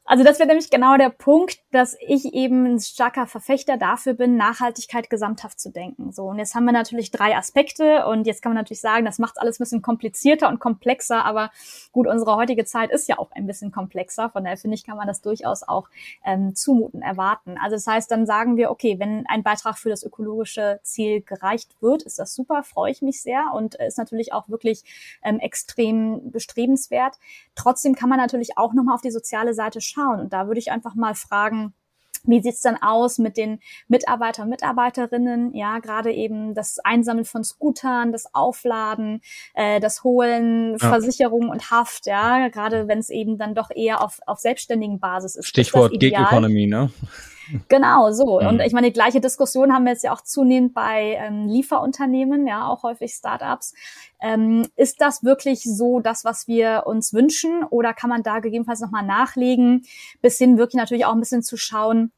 Also 0.05 0.23
das 0.23 0.39
wäre 0.39 0.47
nämlich 0.47 0.69
genau 0.69 0.97
der 0.97 1.09
Punkt, 1.09 1.59
dass 1.73 1.97
ich 1.99 2.33
eben 2.33 2.65
ein 2.65 2.79
starker 2.79 3.25
Verfechter 3.25 3.77
dafür 3.77 4.13
bin, 4.13 4.37
Nachhaltigkeit 4.37 5.09
gesamthaft 5.09 5.59
zu 5.59 5.71
denken. 5.71 6.11
So, 6.11 6.25
und 6.25 6.37
jetzt 6.37 6.53
haben 6.53 6.65
wir 6.65 6.71
natürlich 6.71 7.09
drei 7.09 7.35
Aspekte 7.35 8.05
und 8.05 8.27
jetzt 8.27 8.41
kann 8.41 8.51
man 8.51 8.57
natürlich 8.57 8.81
sagen, 8.81 9.05
das 9.05 9.17
macht 9.17 9.39
alles 9.39 9.59
ein 9.59 9.63
bisschen 9.63 9.81
komplizierter 9.81 10.49
und 10.49 10.59
komplexer, 10.59 11.25
aber 11.25 11.51
gut, 11.91 12.07
unsere 12.07 12.35
heutige 12.35 12.65
Zeit 12.65 12.91
ist 12.91 13.09
ja 13.09 13.17
auch 13.17 13.31
ein 13.31 13.47
bisschen 13.47 13.71
komplexer, 13.71 14.29
von 14.29 14.43
daher 14.43 14.57
finde 14.57 14.75
ich, 14.75 14.85
kann 14.85 14.97
man 14.97 15.07
das 15.07 15.21
durchaus 15.21 15.63
auch 15.63 15.89
ähm, 16.23 16.55
zumuten, 16.55 17.01
erwarten. 17.01 17.57
Also 17.61 17.75
das 17.75 17.87
heißt, 17.87 18.11
dann 18.11 18.25
sagen 18.25 18.55
wir, 18.55 18.69
okay, 18.69 18.99
wenn 18.99 19.25
ein 19.27 19.43
Beitrag 19.43 19.77
für 19.77 19.89
das 19.89 20.03
ökologische 20.03 20.79
Ziel 20.83 21.21
gereicht 21.21 21.75
wird, 21.81 22.03
ist 22.03 22.19
das 22.19 22.35
super, 22.35 22.63
freue 22.63 22.91
ich 22.91 23.01
mich 23.01 23.21
sehr 23.21 23.51
und 23.53 23.75
ist 23.75 23.97
natürlich 23.97 24.33
auch 24.33 24.47
wirklich 24.49 24.83
ähm, 25.23 25.39
extrem 25.39 26.31
bestrebenswert. 26.31 27.17
Trotzdem 27.55 27.95
kann 27.95 28.09
man 28.09 28.19
natürlich 28.19 28.57
auch 28.57 28.73
nochmal 28.73 28.95
auf 28.95 29.01
die 29.01 29.11
soziale 29.11 29.53
Seite 29.53 29.81
schauen. 29.81 30.19
Und 30.19 30.33
da 30.33 30.47
würde 30.47 30.59
ich 30.59 30.71
einfach 30.71 30.95
mal 30.95 31.15
fragen, 31.15 31.62
wie 32.23 32.41
sieht's 32.41 32.61
dann 32.61 32.81
aus 32.81 33.17
mit 33.17 33.37
den 33.37 33.59
Mitarbeitern 33.87 34.45
und 34.45 34.49
Mitarbeiterinnen? 34.49 35.53
Ja, 35.53 35.79
gerade 35.79 36.11
eben 36.11 36.53
das 36.53 36.79
Einsammeln 36.79 37.25
von 37.25 37.43
Scootern, 37.43 38.11
das 38.11 38.33
Aufladen, 38.33 39.21
äh, 39.53 39.79
das 39.79 40.03
Holen, 40.03 40.77
ja. 40.79 40.89
Versicherung 40.89 41.49
und 41.49 41.71
Haft, 41.71 42.05
ja, 42.05 42.47
gerade 42.49 42.87
wenn 42.87 42.99
es 42.99 43.09
eben 43.09 43.37
dann 43.37 43.55
doch 43.55 43.69
eher 43.73 44.03
auf, 44.03 44.19
auf 44.25 44.39
selbstständigen 44.39 44.99
Basis 44.99 45.35
ist. 45.35 45.47
Stichwort 45.47 45.99
Gig 45.99 46.13
Economy, 46.13 46.67
ne? 46.67 46.91
Genau, 47.67 48.11
so. 48.11 48.39
Mhm. 48.39 48.47
Und 48.47 48.59
ich 48.61 48.73
meine, 48.73 48.87
die 48.87 48.93
gleiche 48.93 49.21
Diskussion 49.21 49.73
haben 49.73 49.83
wir 49.85 49.91
jetzt 49.91 50.03
ja 50.03 50.13
auch 50.13 50.21
zunehmend 50.21 50.73
bei 50.73 51.17
ähm, 51.19 51.47
Lieferunternehmen, 51.47 52.47
ja, 52.47 52.67
auch 52.67 52.83
häufig 52.83 53.13
Startups. 53.13 53.73
Ähm, 54.21 54.67
ist 54.75 55.01
das 55.01 55.23
wirklich 55.23 55.63
so 55.63 55.99
das, 55.99 56.23
was 56.23 56.47
wir 56.47 56.83
uns 56.85 57.13
wünschen? 57.13 57.63
Oder 57.63 57.93
kann 57.93 58.09
man 58.09 58.23
da 58.23 58.39
gegebenenfalls 58.39 58.79
nochmal 58.79 59.05
nachlegen, 59.05 59.85
bis 60.21 60.37
hin 60.37 60.57
wirklich 60.57 60.79
natürlich 60.79 61.05
auch 61.05 61.13
ein 61.13 61.19
bisschen 61.19 61.43
zu 61.43 61.57
schauen, 61.57 62.11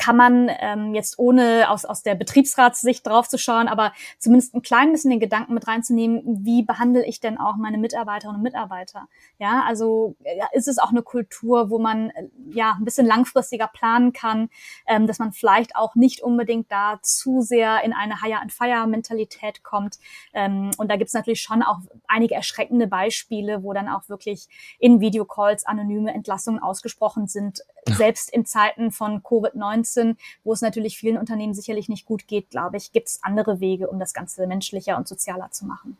kann 0.00 0.16
man 0.16 0.50
ähm, 0.60 0.94
jetzt 0.94 1.18
ohne 1.18 1.68
aus, 1.68 1.84
aus 1.84 2.02
der 2.02 2.14
Betriebsratssicht 2.14 3.06
draufzuschauen, 3.06 3.68
aber 3.68 3.92
zumindest 4.18 4.54
ein 4.54 4.62
klein 4.62 4.92
bisschen 4.92 5.10
den 5.10 5.20
Gedanken 5.20 5.52
mit 5.52 5.68
reinzunehmen, 5.68 6.22
wie 6.42 6.62
behandle 6.62 7.04
ich 7.04 7.20
denn 7.20 7.36
auch 7.36 7.56
meine 7.56 7.76
Mitarbeiterinnen 7.76 8.38
und 8.38 8.42
Mitarbeiter? 8.42 9.08
Ja, 9.38 9.62
also 9.66 10.16
ja, 10.24 10.48
ist 10.52 10.68
es 10.68 10.78
auch 10.78 10.88
eine 10.88 11.02
Kultur, 11.02 11.68
wo 11.68 11.78
man 11.78 12.08
äh, 12.10 12.28
ja 12.50 12.76
ein 12.78 12.84
bisschen 12.86 13.06
langfristiger 13.06 13.66
planen 13.66 14.14
kann, 14.14 14.48
ähm, 14.86 15.06
dass 15.06 15.18
man 15.18 15.32
vielleicht 15.32 15.76
auch 15.76 15.94
nicht 15.94 16.22
unbedingt 16.22 16.72
da 16.72 16.98
zu 17.02 17.42
sehr 17.42 17.84
in 17.84 17.92
eine 17.92 18.22
Hire-and-Fire-Mentalität 18.22 19.62
kommt. 19.62 19.98
Ähm, 20.32 20.70
und 20.78 20.90
da 20.90 20.96
gibt 20.96 21.08
es 21.08 21.14
natürlich 21.14 21.42
schon 21.42 21.62
auch 21.62 21.80
einige 22.08 22.34
erschreckende 22.36 22.86
Beispiele, 22.86 23.62
wo 23.62 23.74
dann 23.74 23.90
auch 23.90 24.08
wirklich 24.08 24.48
in 24.78 25.00
Videocalls 25.00 25.66
anonyme 25.66 26.14
Entlassungen 26.14 26.62
ausgesprochen 26.62 27.26
sind, 27.26 27.60
selbst 27.86 28.32
in 28.32 28.46
Zeiten 28.46 28.92
von 28.92 29.22
Covid-19 29.22 29.89
2019, 29.90 30.16
wo 30.44 30.52
es 30.52 30.60
natürlich 30.60 30.96
vielen 30.96 31.18
Unternehmen 31.18 31.54
sicherlich 31.54 31.88
nicht 31.88 32.06
gut 32.06 32.26
geht, 32.26 32.50
glaube 32.50 32.76
ich, 32.76 32.92
gibt 32.92 33.08
es 33.08 33.20
andere 33.22 33.60
Wege, 33.60 33.88
um 33.88 33.98
das 33.98 34.14
Ganze 34.14 34.46
menschlicher 34.46 34.96
und 34.96 35.08
sozialer 35.08 35.50
zu 35.50 35.66
machen. 35.66 35.96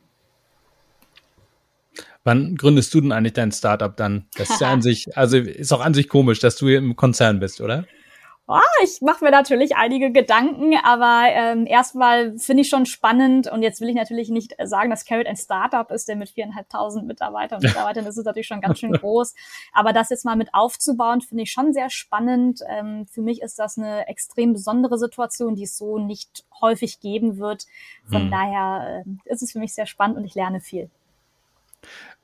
Wann 2.23 2.55
gründest 2.55 2.93
du 2.93 3.01
denn 3.01 3.11
eigentlich 3.11 3.33
dein 3.33 3.51
Startup 3.51 3.95
dann? 3.95 4.27
Das 4.35 4.49
ist 4.49 4.61
ja 4.61 4.71
an 4.71 4.81
sich, 4.81 5.17
also 5.17 5.37
ist 5.37 5.71
auch 5.71 5.81
an 5.81 5.93
sich 5.93 6.07
komisch, 6.07 6.39
dass 6.39 6.55
du 6.55 6.67
im 6.67 6.95
Konzern 6.95 7.39
bist, 7.39 7.61
oder? 7.61 7.85
Oh, 8.53 8.83
ich 8.83 9.01
mache 9.01 9.23
mir 9.23 9.31
natürlich 9.31 9.77
einige 9.77 10.11
Gedanken, 10.11 10.75
aber 10.83 11.23
ähm, 11.29 11.65
erstmal 11.65 12.37
finde 12.37 12.63
ich 12.63 12.69
schon 12.69 12.85
spannend 12.85 13.47
und 13.47 13.63
jetzt 13.63 13.79
will 13.79 13.87
ich 13.87 13.95
natürlich 13.95 14.29
nicht 14.29 14.55
sagen, 14.61 14.89
dass 14.89 15.05
Carrot 15.05 15.25
ein 15.25 15.37
Startup 15.37 15.89
ist, 15.89 16.09
der 16.09 16.17
mit 16.17 16.29
viereinhalbtausend 16.29 17.07
Mitarbeitern 17.07 17.59
und 17.59 17.63
Mitarbeitern, 17.63 18.03
das 18.03 18.17
ist 18.17 18.25
natürlich 18.25 18.47
schon 18.47 18.59
ganz 18.59 18.79
schön 18.79 18.91
groß. 18.91 19.35
Aber 19.71 19.93
das 19.93 20.09
jetzt 20.09 20.25
mal 20.25 20.35
mit 20.35 20.53
aufzubauen, 20.53 21.21
finde 21.21 21.43
ich 21.43 21.51
schon 21.53 21.71
sehr 21.71 21.89
spannend. 21.89 22.59
Ähm, 22.67 23.07
für 23.09 23.21
mich 23.21 23.41
ist 23.41 23.57
das 23.57 23.77
eine 23.77 24.09
extrem 24.09 24.51
besondere 24.51 24.97
Situation, 24.97 25.55
die 25.55 25.63
es 25.63 25.77
so 25.77 25.97
nicht 25.97 26.43
häufig 26.59 26.99
geben 26.99 27.37
wird. 27.37 27.67
Von 28.09 28.23
hm. 28.23 28.31
daher 28.31 29.03
äh, 29.05 29.31
ist 29.31 29.43
es 29.43 29.53
für 29.53 29.59
mich 29.59 29.73
sehr 29.73 29.85
spannend 29.85 30.17
und 30.17 30.25
ich 30.25 30.35
lerne 30.35 30.59
viel. 30.59 30.89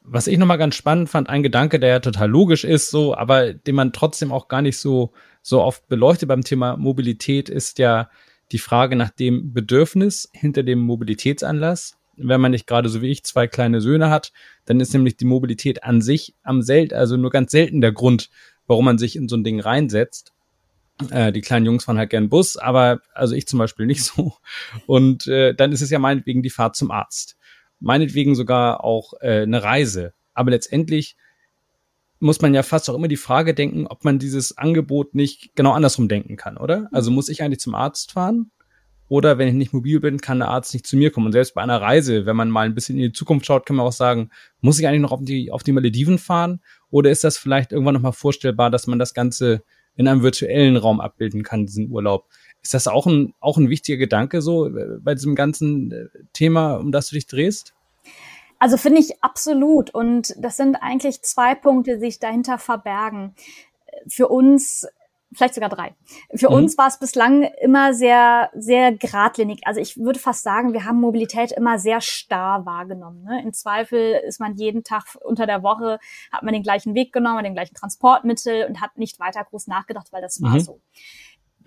Was 0.10 0.28
ich 0.28 0.38
nochmal 0.38 0.58
ganz 0.58 0.76
spannend 0.76 1.10
fand, 1.10 1.28
ein 1.28 1.44
Gedanke, 1.44 1.80
der 1.80 1.90
ja 1.90 2.00
total 2.00 2.30
logisch 2.30 2.64
ist, 2.64 2.90
so, 2.90 3.16
aber 3.16 3.54
den 3.54 3.76
man 3.76 3.92
trotzdem 3.92 4.32
auch 4.32 4.48
gar 4.48 4.62
nicht 4.62 4.80
so 4.80 5.12
so 5.42 5.62
oft 5.62 5.88
beleuchtet 5.88 6.28
beim 6.28 6.44
Thema 6.44 6.76
Mobilität, 6.76 7.48
ist 7.48 7.80
ja 7.80 8.10
die 8.52 8.58
Frage 8.58 8.96
nach 8.96 9.10
dem 9.10 9.54
Bedürfnis 9.54 10.30
hinter 10.34 10.64
dem 10.64 10.80
Mobilitätsanlass. 10.80 11.98
Wenn 12.18 12.42
man 12.42 12.52
nicht 12.52 12.68
gerade 12.68 12.90
so 12.90 13.02
wie 13.02 13.12
ich 13.12 13.24
zwei 13.24 13.48
kleine 13.48 13.80
Söhne 13.80 14.10
hat, 14.10 14.34
dann 14.66 14.80
ist 14.80 14.94
nämlich 14.94 15.18
die 15.18 15.26
Mobilität 15.26 15.84
an 15.84 16.02
sich 16.02 16.36
am 16.44 16.62
selten, 16.62 16.96
also 16.96 17.16
nur 17.16 17.30
ganz 17.30 17.52
selten 17.52 17.80
der 17.80 17.92
Grund, 17.92 18.30
warum 18.66 18.86
man 18.86 18.98
sich 18.98 19.16
in 19.16 19.28
so 19.28 19.38
ein 19.38 19.44
Ding 19.44 19.60
reinsetzt. 19.60 20.34
Äh, 21.12 21.32
die 21.32 21.42
kleinen 21.42 21.66
Jungs 21.66 21.86
fahren 21.86 21.98
halt 21.98 22.10
gern 22.10 22.30
Bus, 22.30 22.58
aber 22.58 23.02
also 23.14 23.36
ich 23.36 23.48
zum 23.48 23.60
Beispiel 23.60 23.86
nicht 23.86 24.04
so. 24.06 24.34
Und 24.86 25.28
äh, 25.28 25.54
dann 25.54 25.72
ist 25.72 25.82
es 25.82 25.92
ja 25.92 26.00
meinetwegen 26.00 26.44
die 26.44 26.50
Fahrt 26.50 26.76
zum 26.76 26.92
Arzt. 26.92 27.38
Meinetwegen 27.80 28.36
sogar 28.36 28.84
auch 28.84 29.14
äh, 29.22 29.44
eine 29.44 29.64
Reise. 29.64 30.14
Aber 30.34 30.52
letztendlich 30.52 31.16
muss 32.20 32.42
man 32.42 32.54
ja 32.54 32.64
fast 32.64 32.90
auch 32.90 32.96
immer 32.96 33.08
die 33.08 33.16
Frage 33.18 33.54
denken, 33.54 33.88
ob 33.88 34.04
man 34.04 34.20
dieses 34.20 34.58
Angebot 34.58 35.14
nicht 35.14 35.56
genau 35.56 35.72
andersrum 35.74 36.08
denken 36.08 36.36
kann, 36.36 36.58
oder? 36.58 36.90
Also 36.92 37.12
muss 37.12 37.30
ich 37.30 37.44
eigentlich 37.44 37.60
zum 37.60 37.76
Arzt 37.76 38.12
fahren 38.12 38.52
Oder 39.08 39.38
wenn 39.38 39.48
ich 39.48 39.54
nicht 39.54 39.74
mobil 39.74 40.00
bin, 40.00 40.20
kann 40.20 40.40
der 40.40 40.50
Arzt 40.50 40.74
nicht 40.74 40.88
zu 40.88 40.98
mir 40.98 41.12
kommen. 41.12 41.28
Und 41.28 41.32
selbst 41.32 41.54
bei 41.54 41.62
einer 41.62 41.82
Reise, 41.82 42.26
wenn 42.26 42.36
man 42.36 42.50
mal 42.50 42.66
ein 42.66 42.76
bisschen 42.76 42.98
in 42.98 43.04
die 43.04 43.12
Zukunft 43.12 43.46
schaut, 43.46 43.66
kann 43.66 43.76
man 43.76 43.86
auch 43.86 43.92
sagen, 43.92 44.32
muss 44.62 44.80
ich 44.80 44.88
eigentlich 44.88 45.02
noch 45.02 45.12
auf 45.12 45.24
die, 45.24 45.52
auf 45.52 45.64
die 45.64 45.72
Malediven 45.72 46.18
fahren? 46.18 46.62
Oder 46.90 47.12
ist 47.12 47.24
das 47.24 47.38
vielleicht 47.38 47.72
irgendwann 47.72 47.94
nochmal 47.94 48.14
vorstellbar, 48.14 48.72
dass 48.72 48.88
man 48.88 49.00
das 49.00 49.14
Ganze 49.14 49.64
in 49.96 50.08
einem 50.08 50.24
virtuellen 50.24 50.78
Raum 50.78 51.00
abbilden 51.00 51.44
kann, 51.44 51.66
diesen 51.68 51.90
Urlaub? 51.90 52.28
Ist 52.62 52.74
das 52.74 52.88
auch 52.88 53.06
ein, 53.06 53.34
auch 53.40 53.58
ein 53.58 53.70
wichtiger 53.70 53.98
Gedanke 53.98 54.42
so 54.42 54.68
äh, 54.68 54.98
bei 55.00 55.16
diesem 55.16 55.36
ganzen 55.36 55.92
äh, 55.92 56.06
Thema, 56.34 56.76
um 56.76 56.92
das 56.92 57.10
du 57.10 57.16
dich 57.16 57.28
drehst? 57.28 57.74
Also 58.60 58.78
finde 58.78 59.00
ich 59.00 59.24
absolut. 59.24 59.90
Und 59.92 60.34
das 60.40 60.58
sind 60.58 60.76
eigentlich 60.76 61.22
zwei 61.22 61.56
Punkte, 61.56 61.96
die 61.96 62.00
sich 62.00 62.20
dahinter 62.20 62.58
verbergen. 62.58 63.36
Für 64.08 64.28
uns 64.28 64.88
vielleicht 65.34 65.56
sogar 65.56 65.70
drei. 65.70 65.96
Für 66.34 66.50
mhm. 66.50 66.56
uns 66.56 66.78
war 66.78 66.88
es 66.88 67.00
bislang 67.00 67.44
immer 67.62 67.94
sehr, 67.94 68.50
sehr 68.56 68.94
geradlinig. 68.94 69.62
Also 69.66 69.80
ich 69.80 69.98
würde 69.98 70.20
fast 70.20 70.44
sagen, 70.44 70.74
wir 70.74 70.86
haben 70.86 71.00
Mobilität 71.02 71.52
immer 71.52 71.80
sehr 71.80 72.02
starr 72.02 72.66
wahrgenommen. 72.66 73.24
Ne? 73.24 73.42
Im 73.44 73.54
Zweifel 73.54 74.22
ist 74.26 74.40
man 74.40 74.56
jeden 74.56 74.84
Tag 74.84 75.04
unter 75.22 75.46
der 75.46 75.64
Woche, 75.64 76.00
hat 76.32 76.44
man 76.44 76.54
den 76.54 76.64
gleichen 76.64 76.96
Weg 76.96 77.12
genommen, 77.12 77.44
den 77.44 77.54
gleichen 77.54 77.76
Transportmittel 77.76 78.66
und 78.68 78.82
hat 78.82 78.98
nicht 78.98 79.20
weiter 79.20 79.44
groß 79.44 79.68
nachgedacht, 79.68 80.08
weil 80.12 80.22
das 80.22 80.42
war 80.42 80.54
mhm. 80.54 80.60
so. 80.60 80.82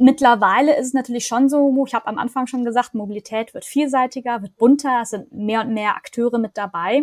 Mittlerweile 0.03 0.79
ist 0.79 0.87
es 0.87 0.93
natürlich 0.95 1.27
schon 1.27 1.51
so, 1.51 1.85
ich 1.87 1.95
habe 1.95 2.07
am 2.07 2.17
Anfang 2.17 2.47
schon 2.47 2.65
gesagt, 2.65 2.95
Mobilität 2.95 3.53
wird 3.53 3.67
vielseitiger, 3.67 4.41
wird 4.41 4.57
bunter, 4.57 5.01
es 5.03 5.11
sind 5.11 5.31
mehr 5.31 5.61
und 5.61 5.75
mehr 5.75 5.95
Akteure 5.95 6.39
mit 6.39 6.57
dabei. 6.57 7.03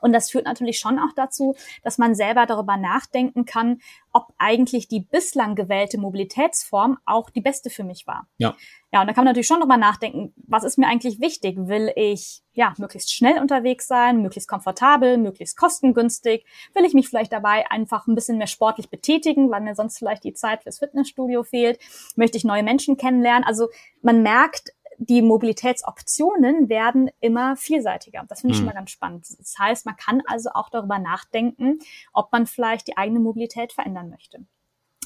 Und 0.00 0.12
das 0.12 0.30
führt 0.30 0.44
natürlich 0.44 0.78
schon 0.78 0.98
auch 0.98 1.12
dazu, 1.16 1.54
dass 1.82 1.98
man 1.98 2.14
selber 2.14 2.46
darüber 2.46 2.76
nachdenken 2.76 3.44
kann, 3.44 3.80
ob 4.12 4.32
eigentlich 4.38 4.88
die 4.88 5.00
bislang 5.00 5.54
gewählte 5.54 5.98
Mobilitätsform 5.98 6.98
auch 7.04 7.30
die 7.30 7.40
beste 7.40 7.70
für 7.70 7.84
mich 7.84 8.06
war. 8.06 8.28
Ja. 8.38 8.54
Ja, 8.92 9.00
und 9.00 9.08
da 9.08 9.12
kann 9.12 9.24
man 9.24 9.32
natürlich 9.32 9.48
schon 9.48 9.58
darüber 9.58 9.76
nachdenken, 9.76 10.32
was 10.46 10.62
ist 10.62 10.78
mir 10.78 10.86
eigentlich 10.86 11.20
wichtig? 11.20 11.56
Will 11.58 11.90
ich 11.96 12.42
ja 12.52 12.72
möglichst 12.78 13.12
schnell 13.12 13.40
unterwegs 13.40 13.88
sein, 13.88 14.22
möglichst 14.22 14.48
komfortabel, 14.48 15.18
möglichst 15.18 15.56
kostengünstig? 15.56 16.46
Will 16.74 16.84
ich 16.84 16.94
mich 16.94 17.08
vielleicht 17.08 17.32
dabei 17.32 17.68
einfach 17.72 18.06
ein 18.06 18.14
bisschen 18.14 18.38
mehr 18.38 18.46
sportlich 18.46 18.90
betätigen, 18.90 19.50
weil 19.50 19.62
mir 19.62 19.74
sonst 19.74 19.98
vielleicht 19.98 20.22
die 20.22 20.32
Zeit 20.32 20.62
fürs 20.62 20.78
Fitnessstudio 20.78 21.42
fehlt? 21.42 21.80
Möchte 22.14 22.38
ich 22.38 22.44
neue 22.44 22.62
Menschen 22.62 22.96
kennenlernen? 22.96 23.42
Also 23.42 23.68
man 24.00 24.22
merkt, 24.22 24.70
die 24.98 25.22
Mobilitätsoptionen 25.22 26.68
werden 26.68 27.10
immer 27.20 27.56
vielseitiger. 27.56 28.24
Das 28.28 28.40
finde 28.40 28.54
ich 28.54 28.60
mhm. 28.60 28.66
mal 28.66 28.74
ganz 28.74 28.90
spannend. 28.90 29.26
Das 29.38 29.54
heißt, 29.58 29.86
man 29.86 29.96
kann 29.96 30.22
also 30.26 30.50
auch 30.54 30.68
darüber 30.70 30.98
nachdenken, 30.98 31.78
ob 32.12 32.32
man 32.32 32.46
vielleicht 32.46 32.88
die 32.88 32.96
eigene 32.96 33.20
Mobilität 33.20 33.72
verändern 33.72 34.10
möchte. 34.10 34.44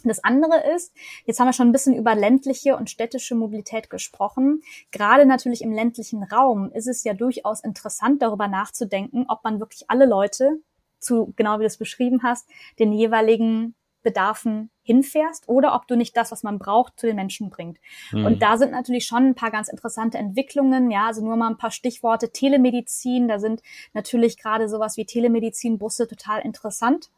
Das 0.04 0.22
andere 0.22 0.62
ist, 0.74 0.94
jetzt 1.24 1.40
haben 1.40 1.48
wir 1.48 1.52
schon 1.52 1.68
ein 1.68 1.72
bisschen 1.72 1.96
über 1.96 2.14
ländliche 2.14 2.76
und 2.76 2.90
städtische 2.90 3.34
Mobilität 3.34 3.90
gesprochen. 3.90 4.62
Gerade 4.92 5.26
natürlich 5.26 5.62
im 5.62 5.72
ländlichen 5.72 6.22
Raum 6.22 6.70
ist 6.72 6.86
es 6.86 7.04
ja 7.04 7.14
durchaus 7.14 7.60
interessant, 7.60 8.22
darüber 8.22 8.48
nachzudenken, 8.48 9.26
ob 9.28 9.42
man 9.44 9.60
wirklich 9.60 9.90
alle 9.90 10.06
Leute 10.06 10.60
zu, 11.00 11.32
genau 11.36 11.58
wie 11.58 11.62
du 11.62 11.66
es 11.66 11.78
beschrieben 11.78 12.22
hast, 12.22 12.48
den 12.78 12.92
jeweiligen 12.92 13.74
Bedarfen 14.02 14.70
hinfährst 14.82 15.48
oder 15.48 15.74
ob 15.74 15.86
du 15.86 15.96
nicht 15.96 16.16
das, 16.16 16.32
was 16.32 16.42
man 16.42 16.58
braucht, 16.58 16.98
zu 16.98 17.06
den 17.06 17.16
Menschen 17.16 17.50
bringt. 17.50 17.78
Mhm. 18.12 18.24
Und 18.24 18.42
da 18.42 18.56
sind 18.56 18.72
natürlich 18.72 19.06
schon 19.06 19.26
ein 19.26 19.34
paar 19.34 19.50
ganz 19.50 19.68
interessante 19.68 20.18
Entwicklungen. 20.18 20.90
Ja, 20.90 21.06
also 21.06 21.24
nur 21.24 21.36
mal 21.36 21.50
ein 21.50 21.58
paar 21.58 21.70
Stichworte. 21.70 22.30
Telemedizin, 22.30 23.28
da 23.28 23.38
sind 23.38 23.62
natürlich 23.92 24.38
gerade 24.38 24.68
sowas 24.68 24.96
wie 24.96 25.04
Telemedizinbusse 25.04 26.08
total 26.08 26.40
interessant. 26.42 27.10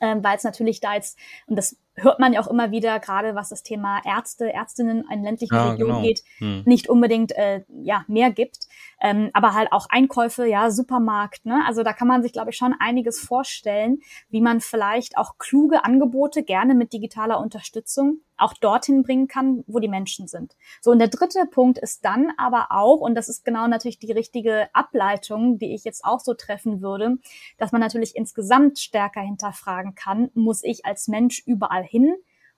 Ähm, 0.00 0.24
weil 0.24 0.36
es 0.36 0.42
natürlich 0.42 0.80
da 0.80 0.94
jetzt, 0.94 1.16
und 1.46 1.54
das 1.56 1.76
hört 1.96 2.18
man 2.18 2.32
ja 2.32 2.40
auch 2.40 2.48
immer 2.48 2.70
wieder, 2.70 2.98
gerade 3.00 3.34
was 3.34 3.50
das 3.50 3.62
Thema 3.62 4.00
Ärzte, 4.04 4.52
Ärztinnen 4.52 5.04
in 5.10 5.22
ländlichen 5.22 5.54
ja, 5.54 5.70
Regionen 5.70 5.94
genau. 5.94 6.02
geht, 6.02 6.22
hm. 6.38 6.62
nicht 6.66 6.88
unbedingt 6.88 7.32
äh, 7.32 7.62
ja 7.68 8.04
mehr 8.08 8.30
gibt. 8.30 8.66
Ähm, 9.00 9.30
aber 9.32 9.54
halt 9.54 9.72
auch 9.72 9.86
Einkäufe, 9.90 10.46
ja, 10.46 10.70
Supermarkt, 10.70 11.44
ne? 11.44 11.62
Also 11.66 11.82
da 11.82 11.92
kann 11.92 12.08
man 12.08 12.22
sich, 12.22 12.32
glaube 12.32 12.50
ich, 12.50 12.56
schon 12.56 12.74
einiges 12.78 13.20
vorstellen, 13.20 13.98
wie 14.30 14.40
man 14.40 14.60
vielleicht 14.60 15.18
auch 15.18 15.36
kluge 15.38 15.84
Angebote 15.84 16.42
gerne 16.42 16.74
mit 16.74 16.92
digitaler 16.92 17.38
Unterstützung 17.40 18.20
auch 18.36 18.54
dorthin 18.54 19.02
bringen 19.02 19.28
kann, 19.28 19.64
wo 19.66 19.78
die 19.78 19.88
Menschen 19.88 20.26
sind. 20.26 20.56
So, 20.80 20.90
und 20.90 20.98
der 20.98 21.08
dritte 21.08 21.46
Punkt 21.46 21.78
ist 21.78 22.04
dann 22.04 22.32
aber 22.36 22.68
auch, 22.70 23.00
und 23.00 23.14
das 23.14 23.28
ist 23.28 23.44
genau 23.44 23.66
natürlich 23.66 23.98
die 23.98 24.12
richtige 24.12 24.68
Ableitung, 24.72 25.58
die 25.58 25.74
ich 25.74 25.84
jetzt 25.84 26.04
auch 26.04 26.20
so 26.20 26.34
treffen 26.34 26.80
würde, 26.80 27.18
dass 27.58 27.72
man 27.72 27.80
natürlich 27.80 28.16
insgesamt 28.16 28.78
stärker 28.78 29.20
hinterfragen 29.20 29.94
kann, 29.94 30.30
muss 30.34 30.64
ich 30.64 30.84
als 30.84 31.08
Mensch 31.08 31.42
überall 31.46 31.83
hin? 31.84 32.14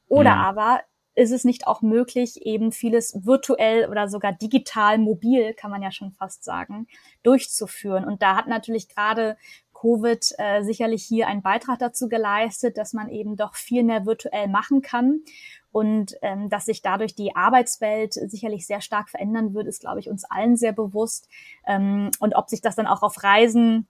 Oder 0.09 0.35
mhm. 0.37 0.41
aber 0.41 0.81
ist 1.17 1.33
es 1.33 1.45
nicht 1.45 1.67
auch 1.67 1.81
möglich, 1.81 2.43
eben 2.43 2.73
vieles 2.73 3.25
virtuell 3.25 3.89
oder 3.89 4.09
sogar 4.09 4.33
digital, 4.33 4.99
mobil, 4.99 5.55
kann 5.55 5.71
man 5.71 5.83
ja 5.83 5.91
schon 5.91 6.13
fast 6.13 6.45
sagen, 6.45 6.87
durchzuführen? 7.23 8.05
Und 8.05 8.23
da 8.23 8.37
hat 8.37 8.49
natürlich 8.49 8.89
gerade 8.89 9.37
Covid 9.73 10.35
äh, 10.39 10.63
sicherlich 10.63 11.05
hier 11.05 11.27
einen 11.27 11.43
Beitrag 11.43 11.79
dazu 11.79 12.09
geleistet, 12.09 12.77
dass 12.77 12.93
man 12.93 13.09
eben 13.09 13.37
doch 13.37 13.55
viel 13.55 13.83
mehr 13.83 14.07
virtuell 14.07 14.49
machen 14.49 14.83
kann. 14.83 15.21
Und 15.73 16.17
ähm, 16.23 16.49
dass 16.49 16.67
sich 16.67 16.81
dadurch 16.81 17.15
die 17.15 17.37
Arbeitswelt 17.37 18.15
sicherlich 18.15 18.67
sehr 18.67 18.81
stark 18.81 19.11
verändern 19.11 19.53
wird, 19.53 19.67
ist, 19.67 19.81
glaube 19.81 20.01
ich, 20.01 20.09
uns 20.09 20.25
allen 20.25 20.57
sehr 20.57 20.73
bewusst. 20.73 21.29
Ähm, 21.67 22.11
und 22.19 22.35
ob 22.35 22.49
sich 22.49 22.63
das 22.63 22.77
dann 22.77 22.87
auch 22.87 23.03
auf 23.03 23.23
Reisen 23.23 23.87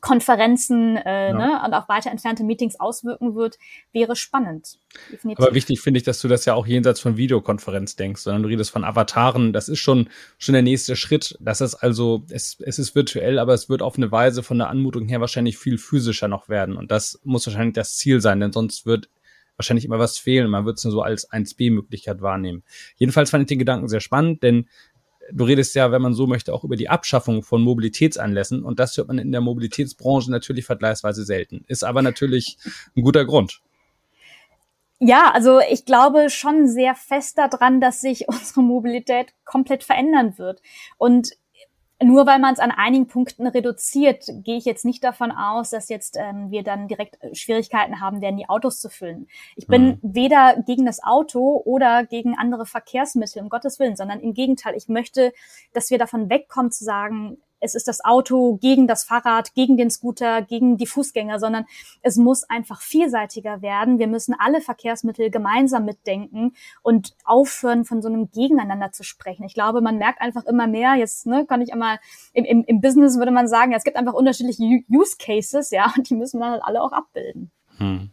Konferenzen 0.00 0.96
äh, 0.96 1.28
ja. 1.28 1.32
ne, 1.32 1.62
und 1.64 1.74
auch 1.74 1.88
weiter 1.88 2.10
entfernte 2.10 2.44
Meetings 2.44 2.78
auswirken 2.78 3.34
wird, 3.34 3.58
wäre 3.92 4.16
spannend. 4.16 4.78
Definitiv. 5.12 5.44
Aber 5.44 5.54
wichtig 5.54 5.80
finde 5.80 5.98
ich, 5.98 6.04
dass 6.04 6.20
du 6.20 6.28
das 6.28 6.44
ja 6.44 6.54
auch 6.54 6.66
jenseits 6.66 7.00
von 7.00 7.16
Videokonferenz 7.16 7.96
denkst, 7.96 8.22
sondern 8.22 8.42
du 8.42 8.48
redest 8.48 8.70
von 8.70 8.84
Avataren. 8.84 9.52
Das 9.52 9.68
ist 9.68 9.80
schon 9.80 10.08
schon 10.38 10.52
der 10.54 10.62
nächste 10.62 10.96
Schritt. 10.96 11.36
Das 11.40 11.60
ist 11.60 11.74
also, 11.74 12.24
es, 12.30 12.58
es 12.60 12.78
ist 12.78 12.94
virtuell, 12.94 13.38
aber 13.38 13.54
es 13.54 13.68
wird 13.68 13.82
auf 13.82 13.96
eine 13.96 14.10
Weise 14.10 14.42
von 14.42 14.58
der 14.58 14.68
Anmutung 14.68 15.06
her 15.08 15.20
wahrscheinlich 15.20 15.58
viel 15.58 15.78
physischer 15.78 16.28
noch 16.28 16.48
werden. 16.48 16.76
Und 16.76 16.90
das 16.90 17.20
muss 17.24 17.46
wahrscheinlich 17.46 17.74
das 17.74 17.96
Ziel 17.96 18.20
sein, 18.20 18.40
denn 18.40 18.52
sonst 18.52 18.86
wird 18.86 19.08
wahrscheinlich 19.56 19.84
immer 19.84 19.98
was 19.98 20.18
fehlen. 20.18 20.50
Man 20.50 20.66
wird 20.66 20.78
es 20.78 20.84
nur 20.84 20.92
so 20.92 21.02
als 21.02 21.30
1B-Möglichkeit 21.30 22.20
wahrnehmen. 22.20 22.62
Jedenfalls 22.96 23.30
fand 23.30 23.42
ich 23.42 23.48
den 23.48 23.58
Gedanken 23.58 23.88
sehr 23.88 24.00
spannend, 24.00 24.42
denn 24.42 24.68
du 25.32 25.44
redest 25.44 25.74
ja, 25.74 25.92
wenn 25.92 26.02
man 26.02 26.14
so 26.14 26.26
möchte, 26.26 26.52
auch 26.52 26.64
über 26.64 26.76
die 26.76 26.88
Abschaffung 26.88 27.42
von 27.42 27.62
Mobilitätsanlässen 27.62 28.64
und 28.64 28.78
das 28.78 28.96
hört 28.96 29.08
man 29.08 29.18
in 29.18 29.32
der 29.32 29.40
Mobilitätsbranche 29.40 30.30
natürlich 30.30 30.64
vergleichsweise 30.64 31.24
selten. 31.24 31.64
Ist 31.68 31.84
aber 31.84 32.02
natürlich 32.02 32.58
ein 32.96 33.02
guter 33.02 33.24
Grund. 33.24 33.60
Ja, 34.98 35.30
also 35.34 35.60
ich 35.60 35.84
glaube 35.84 36.30
schon 36.30 36.68
sehr 36.68 36.94
fest 36.94 37.36
daran, 37.38 37.80
dass 37.80 38.00
sich 38.00 38.28
unsere 38.28 38.62
Mobilität 38.62 39.34
komplett 39.44 39.84
verändern 39.84 40.38
wird. 40.38 40.62
Und 40.98 41.32
nur 42.02 42.26
weil 42.26 42.38
man 42.38 42.52
es 42.52 42.60
an 42.60 42.70
einigen 42.70 43.06
Punkten 43.06 43.46
reduziert, 43.46 44.26
gehe 44.44 44.58
ich 44.58 44.66
jetzt 44.66 44.84
nicht 44.84 45.02
davon 45.02 45.32
aus, 45.32 45.70
dass 45.70 45.88
jetzt 45.88 46.16
ähm, 46.18 46.50
wir 46.50 46.62
dann 46.62 46.88
direkt 46.88 47.22
äh, 47.22 47.34
Schwierigkeiten 47.34 48.00
haben 48.00 48.20
werden, 48.20 48.36
die 48.36 48.48
Autos 48.48 48.80
zu 48.80 48.90
füllen. 48.90 49.28
Ich 49.56 49.66
bin 49.66 49.86
mhm. 49.86 49.98
weder 50.02 50.62
gegen 50.66 50.84
das 50.84 51.02
Auto 51.02 51.62
oder 51.64 52.04
gegen 52.04 52.36
andere 52.36 52.66
Verkehrsmittel, 52.66 53.42
um 53.42 53.48
Gottes 53.48 53.78
Willen, 53.78 53.96
sondern 53.96 54.20
im 54.20 54.34
Gegenteil, 54.34 54.74
ich 54.76 54.88
möchte, 54.88 55.32
dass 55.72 55.90
wir 55.90 55.98
davon 55.98 56.28
wegkommen 56.28 56.70
zu 56.70 56.84
sagen, 56.84 57.38
es 57.60 57.74
ist 57.74 57.88
das 57.88 58.04
Auto 58.04 58.56
gegen 58.56 58.86
das 58.86 59.04
Fahrrad, 59.04 59.54
gegen 59.54 59.76
den 59.76 59.90
Scooter, 59.90 60.42
gegen 60.42 60.76
die 60.76 60.86
Fußgänger, 60.86 61.38
sondern 61.38 61.66
es 62.02 62.16
muss 62.16 62.44
einfach 62.44 62.80
vielseitiger 62.80 63.62
werden. 63.62 63.98
Wir 63.98 64.06
müssen 64.06 64.34
alle 64.38 64.60
Verkehrsmittel 64.60 65.30
gemeinsam 65.30 65.84
mitdenken 65.84 66.54
und 66.82 67.14
aufhören, 67.24 67.84
von 67.84 68.02
so 68.02 68.08
einem 68.08 68.30
Gegeneinander 68.30 68.92
zu 68.92 69.02
sprechen. 69.02 69.44
Ich 69.44 69.54
glaube, 69.54 69.80
man 69.80 69.98
merkt 69.98 70.20
einfach 70.20 70.44
immer 70.44 70.66
mehr, 70.66 70.94
jetzt 70.94 71.26
ne, 71.26 71.46
kann 71.46 71.60
ich 71.62 71.72
einmal, 71.72 71.98
im, 72.32 72.44
im, 72.44 72.64
im 72.64 72.80
Business 72.80 73.18
würde 73.18 73.32
man 73.32 73.48
sagen, 73.48 73.72
es 73.72 73.84
gibt 73.84 73.96
einfach 73.96 74.14
unterschiedliche 74.14 74.62
Use 74.90 75.16
Cases, 75.18 75.70
ja, 75.70 75.92
und 75.96 76.08
die 76.10 76.14
müssen 76.14 76.38
wir 76.38 76.44
dann 76.44 76.52
halt 76.54 76.64
alle 76.64 76.82
auch 76.82 76.92
abbilden. 76.92 77.50
Hm. 77.78 78.10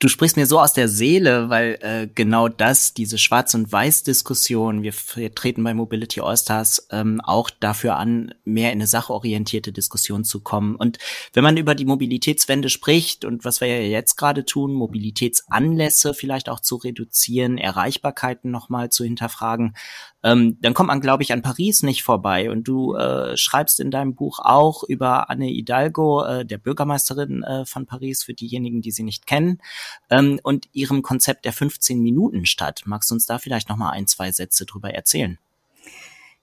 Du 0.00 0.08
sprichst 0.08 0.38
mir 0.38 0.46
so 0.46 0.58
aus 0.58 0.72
der 0.72 0.88
Seele, 0.88 1.50
weil 1.50 1.78
äh, 1.82 2.08
genau 2.14 2.48
das, 2.48 2.94
diese 2.94 3.18
Schwarz- 3.18 3.52
und 3.52 3.70
Weiß-Diskussion, 3.70 4.82
wir, 4.82 4.94
wir 5.14 5.34
treten 5.34 5.62
bei 5.62 5.74
Mobility 5.74 6.22
Allstars 6.22 6.88
ähm, 6.90 7.20
auch 7.20 7.50
dafür 7.50 7.98
an, 7.98 8.32
mehr 8.46 8.72
in 8.72 8.78
eine 8.78 8.86
sachorientierte 8.86 9.72
Diskussion 9.72 10.24
zu 10.24 10.40
kommen. 10.40 10.74
Und 10.74 10.96
wenn 11.34 11.44
man 11.44 11.58
über 11.58 11.74
die 11.74 11.84
Mobilitätswende 11.84 12.70
spricht 12.70 13.26
und 13.26 13.44
was 13.44 13.60
wir 13.60 13.68
ja 13.68 13.82
jetzt 13.82 14.16
gerade 14.16 14.46
tun, 14.46 14.72
Mobilitätsanlässe 14.72 16.14
vielleicht 16.14 16.48
auch 16.48 16.60
zu 16.60 16.76
reduzieren, 16.76 17.58
Erreichbarkeiten 17.58 18.50
nochmal 18.50 18.88
zu 18.88 19.04
hinterfragen, 19.04 19.74
ähm, 20.22 20.58
dann 20.60 20.74
kommt 20.74 20.88
man, 20.88 21.00
glaube 21.00 21.22
ich, 21.22 21.32
an 21.32 21.42
Paris 21.42 21.82
nicht 21.82 22.02
vorbei. 22.02 22.50
Und 22.50 22.64
du 22.64 22.94
äh, 22.94 23.36
schreibst 23.36 23.80
in 23.80 23.90
deinem 23.90 24.14
Buch 24.14 24.38
auch 24.38 24.82
über 24.84 25.30
Anne 25.30 25.46
Hidalgo, 25.46 26.24
äh, 26.24 26.44
der 26.44 26.58
Bürgermeisterin 26.58 27.42
äh, 27.42 27.64
von 27.64 27.86
Paris, 27.86 28.22
für 28.22 28.34
diejenigen, 28.34 28.82
die 28.82 28.90
sie 28.90 29.02
nicht 29.02 29.26
kennen, 29.26 29.60
ähm, 30.10 30.40
und 30.42 30.68
ihrem 30.72 31.02
Konzept 31.02 31.44
der 31.44 31.52
15 31.52 32.00
Minuten 32.00 32.46
Stadt. 32.46 32.82
Magst 32.84 33.10
du 33.10 33.14
uns 33.14 33.26
da 33.26 33.38
vielleicht 33.38 33.68
noch 33.68 33.76
mal 33.76 33.90
ein, 33.90 34.06
zwei 34.06 34.32
Sätze 34.32 34.66
drüber 34.66 34.90
erzählen? 34.90 35.38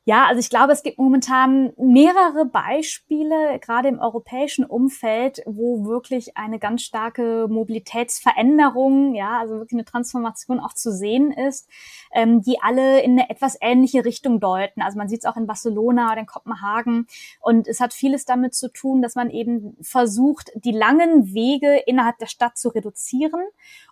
Ja, 0.07 0.25
also 0.27 0.39
ich 0.39 0.49
glaube, 0.49 0.71
es 0.71 0.83
gibt 0.83 0.99
momentan 0.99 1.73
mehrere 1.75 2.45
Beispiele, 2.45 3.59
gerade 3.59 3.89
im 3.89 3.99
europäischen 3.99 4.63
Umfeld, 4.63 5.41
wo 5.45 5.83
wirklich 5.83 6.37
eine 6.37 6.59
ganz 6.59 6.83
starke 6.83 7.47
Mobilitätsveränderung, 7.49 9.15
ja, 9.15 9.37
also 9.37 9.55
wirklich 9.55 9.73
eine 9.73 9.83
Transformation 9.83 10.61
auch 10.61 10.73
zu 10.73 10.93
sehen 10.93 11.33
ist, 11.33 11.67
ähm, 12.13 12.41
die 12.41 12.55
alle 12.61 13.01
in 13.01 13.19
eine 13.19 13.29
etwas 13.29 13.57
ähnliche 13.59 14.05
Richtung 14.05 14.39
deuten. 14.39 14.81
Also 14.81 14.97
man 14.97 15.09
sieht 15.09 15.19
es 15.19 15.25
auch 15.25 15.35
in 15.35 15.45
Barcelona 15.45 16.13
oder 16.13 16.21
in 16.21 16.25
Kopenhagen. 16.25 17.07
Und 17.41 17.67
es 17.67 17.81
hat 17.81 17.93
vieles 17.93 18.23
damit 18.23 18.55
zu 18.55 18.71
tun, 18.71 19.01
dass 19.01 19.15
man 19.15 19.29
eben 19.29 19.75
versucht, 19.81 20.53
die 20.55 20.71
langen 20.71 21.33
Wege 21.33 21.83
innerhalb 21.85 22.17
der 22.19 22.27
Stadt 22.27 22.57
zu 22.57 22.69
reduzieren 22.69 23.43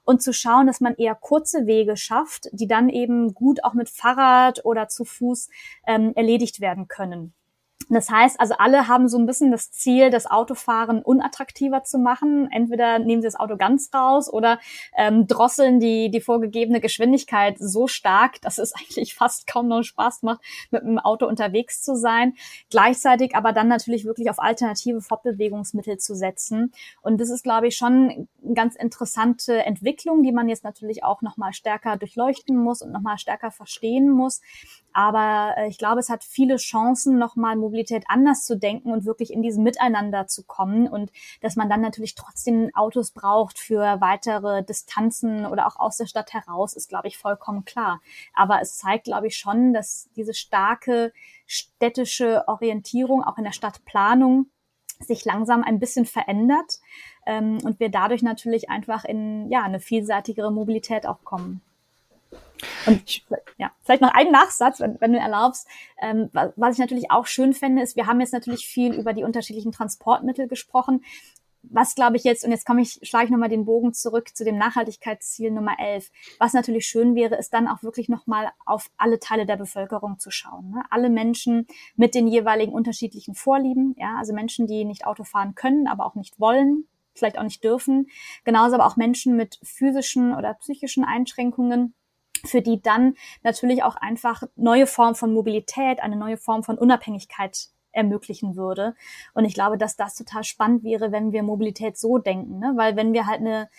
und 0.06 0.22
zu 0.22 0.34
schauen, 0.34 0.68
dass 0.68 0.80
man 0.80 0.96
eher 0.96 1.16
kurze 1.16 1.68
Wege 1.68 1.98
schafft, 1.98 2.48
die 2.52 2.68
dann 2.68 2.90
eben 2.90 3.34
gut 3.34 3.64
auch 3.64 3.74
mit 3.74 3.90
Fahrrad 3.90 4.64
oder 4.64 4.88
zu 4.88 5.04
Fuß 5.04 5.50
ähm, 5.88 6.14
erledigt 6.16 6.62
werden 6.62 6.88
können. 6.88 7.34
Das 7.90 8.10
heißt, 8.10 8.40
also 8.40 8.56
alle 8.58 8.88
haben 8.88 9.08
so 9.08 9.18
ein 9.18 9.28
bisschen 9.28 9.52
das 9.52 9.72
Ziel, 9.72 10.10
das 10.10 10.26
Autofahren 10.26 11.04
unattraktiver 11.04 11.84
zu 11.84 12.00
machen. 12.00 12.50
Entweder 12.52 13.00
nehmen 13.00 13.22
sie 13.22 13.28
das 13.28 13.36
Auto 13.36 13.58
ganz 13.58 13.92
raus 13.94 14.32
oder 14.32 14.60
ähm, 14.98 15.28
drosseln 15.28 15.80
die, 15.80 16.10
die 16.10 16.22
vorgegebene 16.22 16.82
Geschwindigkeit 16.82 17.58
so 17.60 17.88
stark, 17.88 18.42
dass 18.42 18.58
es 18.58 18.74
eigentlich 18.76 19.14
fast 19.14 19.46
kaum 19.46 19.68
noch 19.68 19.84
Spaß 19.84 20.24
macht, 20.24 20.42
mit 20.72 20.82
dem 20.82 20.98
Auto 20.98 21.28
unterwegs 21.28 21.84
zu 21.84 21.96
sein. 21.96 22.34
Gleichzeitig 22.72 23.36
aber 23.36 23.54
dann 23.54 23.68
natürlich 23.68 24.06
wirklich 24.06 24.30
auf 24.30 24.40
alternative 24.40 25.02
Fortbewegungsmittel 25.02 25.98
zu 25.98 26.16
setzen. 26.16 26.72
Und 27.02 27.22
das 27.22 27.30
ist, 27.30 27.44
glaube 27.44 27.68
ich, 27.68 27.78
schon 27.78 28.28
eine 28.44 28.54
ganz 28.56 28.76
interessante 28.76 29.64
Entwicklung, 29.64 30.24
die 30.24 30.32
man 30.32 30.50
jetzt 30.50 30.64
natürlich 30.64 31.04
auch 31.04 31.22
nochmal 31.22 31.54
stärker 31.54 31.98
durchleuchten 31.98 32.58
muss 32.58 32.82
und 32.82 32.92
nochmal 32.92 33.20
stärker 33.20 33.52
verstehen 33.52 34.10
muss. 34.10 34.42
Aber 34.96 35.56
äh, 35.58 35.68
ich 35.68 35.78
glaube, 35.78 36.00
es 36.00 36.08
hat 36.08 36.24
viele 36.24 36.56
Chancen, 36.56 37.18
nochmal 37.18 37.58
Mobilität 37.58 38.06
anders 38.08 38.46
zu 38.46 38.58
denken 38.58 38.94
und 38.94 39.04
wirklich 39.04 39.34
in 39.34 39.42
diesem 39.42 39.62
Miteinander 39.62 40.26
zu 40.28 40.46
kommen 40.46 40.88
und 40.88 41.12
dass 41.42 41.58
man 41.58 41.70
dann 41.70 41.82
natürlich 41.82 42.16
trotzdem 42.16 42.72
Autos 42.74 43.12
braucht 43.12 43.60
für 43.60 44.00
weitere 44.00 44.64
Distanzen 44.64 45.46
oder 45.46 45.68
auch 45.68 45.76
aus 45.76 45.98
der 45.98 46.06
Stadt 46.06 46.32
heraus, 46.32 46.74
ist, 46.74 46.88
glaube 46.88 47.10
ich, 47.10 47.18
vollkommen 47.18 47.66
klar. 47.66 48.00
Aber 48.34 48.62
es 48.62 48.78
zeigt, 48.78 49.04
glaube 49.04 49.28
ich, 49.28 49.36
schon, 49.36 49.74
dass 49.74 50.08
diese 50.16 50.34
starke 50.34 51.12
städtische 51.46 52.48
Orientierung 52.48 53.22
auch 53.22 53.38
in 53.38 53.44
der 53.44 53.52
Stadtplanung 53.52 54.46
sich 55.02 55.26
langsam 55.26 55.62
ein 55.62 55.78
bisschen 55.78 56.06
verändert 56.06 56.80
ähm, 57.26 57.58
und 57.66 57.82
wir 57.82 57.90
dadurch 57.90 58.22
natürlich 58.22 58.70
einfach 58.70 59.04
in 59.04 59.52
ja 59.52 59.62
eine 59.64 59.82
vielseitigere 59.82 60.52
Mobilität 60.52 61.06
auch 61.06 61.22
kommen. 61.26 61.62
Und 62.86 63.22
ja, 63.58 63.72
vielleicht 63.84 64.02
noch 64.02 64.14
einen 64.14 64.32
Nachsatz, 64.32 64.80
wenn, 64.80 65.00
wenn 65.00 65.14
du 65.14 65.20
erlaubst. 65.20 65.68
Ähm, 66.02 66.30
was 66.56 66.76
ich 66.76 66.80
natürlich 66.80 67.12
auch 67.12 67.26
schön 67.26 67.54
fände, 67.54 67.82
ist, 67.82 67.96
wir 67.96 68.08
haben 68.08 68.20
jetzt 68.20 68.34
natürlich 68.34 68.68
viel 68.68 68.94
über 68.94 69.14
die 69.14 69.24
unterschiedlichen 69.24 69.72
Transportmittel 69.72 70.48
gesprochen. 70.48 71.04
Was 71.72 71.96
glaube 71.96 72.16
ich 72.18 72.24
jetzt, 72.24 72.46
und 72.46 72.52
jetzt 72.52 72.66
komme 72.66 72.82
ich, 72.82 73.00
schlage 73.02 73.26
ich 73.26 73.32
nochmal 73.32 73.50
den 73.50 73.66
Bogen 73.66 73.92
zurück 73.92 74.36
zu 74.36 74.44
dem 74.46 74.58
Nachhaltigkeitsziel 74.58 75.50
Nummer 75.50 75.80
11. 75.80 76.12
Was 76.38 76.54
natürlich 76.54 76.86
schön 76.86 77.16
wäre, 77.16 77.36
ist 77.36 77.54
dann 77.54 77.68
auch 77.68 77.82
wirklich 77.82 78.08
nochmal 78.08 78.52
auf 78.66 78.92
alle 78.98 79.20
Teile 79.20 79.48
der 79.48 79.58
Bevölkerung 79.58 80.20
zu 80.20 80.30
schauen. 80.30 80.70
Ne? 80.70 80.84
Alle 80.92 81.10
Menschen 81.10 81.66
mit 81.96 82.14
den 82.14 82.28
jeweiligen 82.28 82.72
unterschiedlichen 82.72 83.34
Vorlieben, 83.34 83.96
ja, 83.98 84.16
also 84.20 84.34
Menschen, 84.34 84.68
die 84.68 84.86
nicht 84.86 85.08
Auto 85.08 85.24
fahren 85.24 85.56
können, 85.56 85.88
aber 85.88 86.06
auch 86.06 86.14
nicht 86.14 86.40
wollen, 86.40 86.88
vielleicht 87.16 87.40
auch 87.40 87.44
nicht 87.44 87.64
dürfen. 87.64 88.10
Genauso 88.44 88.76
aber 88.76 88.86
auch 88.86 88.96
Menschen 88.96 89.36
mit 89.36 89.60
physischen 89.64 90.36
oder 90.36 90.54
psychischen 90.56 91.04
Einschränkungen 91.04 91.96
für 92.46 92.62
die 92.62 92.82
dann 92.82 93.16
natürlich 93.44 93.84
auch 93.84 93.96
einfach 93.96 94.44
neue 94.56 94.88
Form 94.88 95.16
von 95.16 95.34
Mobilität, 95.34 96.02
eine 96.02 96.16
neue 96.16 96.38
Form 96.38 96.64
von 96.64 96.78
Unabhängigkeit 96.78 97.70
ermöglichen 97.96 98.56
würde. 98.56 98.96
Und 99.34 99.46
ich 99.46 99.54
glaube, 99.54 99.78
dass 99.78 99.96
das 99.96 100.16
total 100.16 100.44
spannend 100.44 100.84
wäre, 100.84 101.12
wenn 101.12 101.32
wir 101.32 101.44
Mobilität 101.44 101.98
so 101.98 102.18
denken, 102.18 102.60
ne? 102.60 102.74
weil 102.76 102.96
wenn 102.96 103.14
wir 103.14 103.26
halt 103.26 103.40
eine 103.40 103.70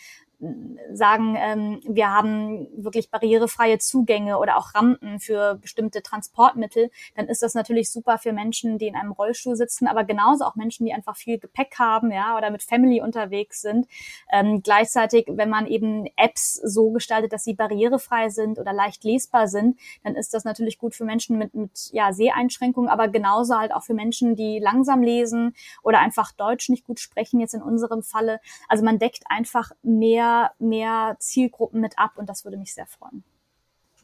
sagen, 0.93 1.35
ähm, 1.39 1.81
wir 1.87 2.11
haben 2.11 2.69
wirklich 2.77 3.11
barrierefreie 3.11 3.79
Zugänge 3.79 4.39
oder 4.39 4.59
auch 4.59 4.75
Rampen 4.75 5.19
für 5.19 5.55
bestimmte 5.55 6.03
Transportmittel, 6.03 6.91
dann 7.15 7.27
ist 7.29 7.43
das 7.43 7.55
natürlich 7.55 7.91
super 7.91 8.19
für 8.19 8.35
Menschen, 8.35 8.77
die 8.77 8.87
in 8.87 8.97
einem 8.97 9.13
Rollstuhl 9.13 9.57
sitzen, 9.57 9.87
aber 9.87 10.05
genauso 10.05 10.45
auch 10.45 10.55
Menschen, 10.55 10.85
die 10.85 10.93
einfach 10.93 11.17
viel 11.17 11.39
Gepäck 11.39 11.77
haben, 11.79 12.11
ja, 12.11 12.37
oder 12.37 12.51
mit 12.51 12.63
Family 12.63 13.01
unterwegs 13.01 13.63
sind. 13.63 13.87
Ähm, 14.31 14.63
gleichzeitig, 14.63 15.27
wenn 15.29 15.49
man 15.49 15.67
eben 15.67 16.07
Apps 16.17 16.55
so 16.55 16.91
gestaltet, 16.91 17.33
dass 17.33 17.45
sie 17.45 17.55
barrierefrei 17.55 18.29
sind 18.29 18.59
oder 18.59 18.75
leicht 18.75 19.05
lesbar 19.05 19.49
sind, 19.49 19.79
dann 20.05 20.17
ist 20.17 20.35
das 20.35 20.45
natürlich 20.45 20.79
gut 20.79 20.95
für 20.95 21.05
Menschen 21.05 21.39
mit, 21.39 21.55
mit 21.55 21.89
ja, 21.93 22.13
Seheinschränkungen, 22.13 22.91
aber 22.91 23.09
genauso 23.09 23.57
halt 23.57 23.73
auch 23.73 23.85
für 23.85 23.95
Menschen, 23.95 24.37
die 24.37 24.59
langsam 24.59 25.03
lesen 25.03 25.55
oder 25.83 26.01
einfach 26.01 26.33
Deutsch 26.33 26.69
nicht 26.69 26.85
gut 26.85 27.01
sprechen, 27.01 27.41
jetzt 27.41 27.55
in 27.55 27.63
unserem 27.63 28.03
Falle. 28.03 28.41
Also 28.69 28.85
man 28.85 28.99
deckt 28.99 29.25
einfach 29.29 29.73
mehr 29.83 30.26
mehr, 30.27 30.51
mehr 30.59 31.17
Zielgruppen 31.19 31.81
mit 31.81 31.99
ab 31.99 32.13
und 32.17 32.29
das 32.29 32.45
würde 32.45 32.57
mich 32.57 32.75
sehr 32.75 32.87
freuen. 32.87 33.25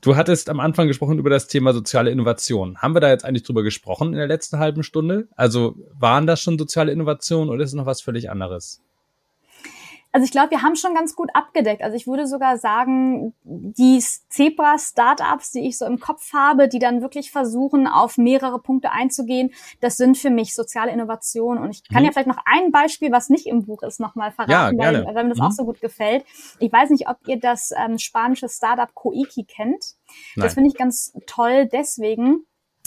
Du 0.01 0.16
hattest 0.16 0.51
am 0.51 0.59
Anfang 0.59 0.89
gesprochen 0.89 1.18
über 1.18 1.31
das 1.31 1.47
Thema 1.47 1.73
soziale 1.73 2.11
Innovation. 2.11 2.79
Haben 2.79 2.95
wir 2.95 3.01
da 3.01 3.09
jetzt 3.09 3.25
eigentlich 3.25 3.45
drüber 3.45 3.62
gesprochen 3.62 4.09
in 4.09 4.18
der 4.18 4.27
letzten 4.27 4.59
halben 4.59 4.83
Stunde? 4.83 5.29
Also 5.37 5.77
waren 5.93 6.27
das 6.27 6.41
schon 6.41 6.59
soziale 6.59 6.91
Innovationen 6.91 7.51
oder 7.51 7.62
ist 7.62 7.70
es 7.70 7.75
noch 7.75 7.87
was 7.87 8.03
völlig 8.03 8.29
anderes? 8.29 8.83
Also 10.12 10.26
ich 10.26 10.30
glaube, 10.30 10.50
wir 10.50 10.62
haben 10.62 10.76
schon 10.76 10.94
ganz 10.94 11.16
gut 11.16 11.30
abgedeckt. 11.32 11.82
Also 11.82 11.96
ich 11.96 12.06
würde 12.06 12.26
sogar 12.26 12.58
sagen, 12.58 13.34
die 13.44 13.98
Zebra-Startups, 14.28 15.52
die 15.52 15.66
ich 15.66 15.78
so 15.78 15.86
im 15.86 15.98
Kopf 16.00 16.34
habe, 16.34 16.68
die 16.68 16.78
dann 16.78 17.00
wirklich 17.00 17.30
versuchen, 17.30 17.86
auf 17.86 18.18
mehrere 18.18 18.58
Punkte 18.58 18.92
einzugehen, 18.92 19.54
das 19.80 19.96
sind 19.96 20.18
für 20.18 20.28
mich 20.28 20.54
soziale 20.54 20.92
Innovationen. 20.92 21.62
Und 21.62 21.70
ich 21.70 21.88
kann 21.88 22.02
mhm. 22.02 22.06
ja 22.06 22.12
vielleicht 22.12 22.28
noch 22.28 22.40
ein 22.44 22.70
Beispiel, 22.70 23.10
was 23.10 23.30
nicht 23.30 23.46
im 23.46 23.64
Buch 23.64 23.82
ist, 23.82 24.00
nochmal 24.00 24.32
verraten, 24.32 24.78
ja, 24.78 24.84
weil, 24.84 25.06
weil, 25.06 25.24
mir 25.24 25.30
das 25.30 25.38
mhm. 25.38 25.44
auch 25.44 25.52
so 25.52 25.64
gut 25.64 25.80
gefällt. 25.80 26.26
Ich 26.58 26.70
weiß 26.70 26.90
nicht, 26.90 27.08
ob 27.08 27.16
ihr 27.26 27.40
das 27.40 27.70
ähm, 27.74 27.98
spanische 27.98 28.50
Startup 28.50 28.94
Koiki 28.94 29.44
kennt. 29.44 29.94
Nein. 30.36 30.44
Das 30.44 30.54
finde 30.54 30.68
ich 30.68 30.76
ganz 30.76 31.14
toll 31.26 31.66
deswegen, 31.72 32.44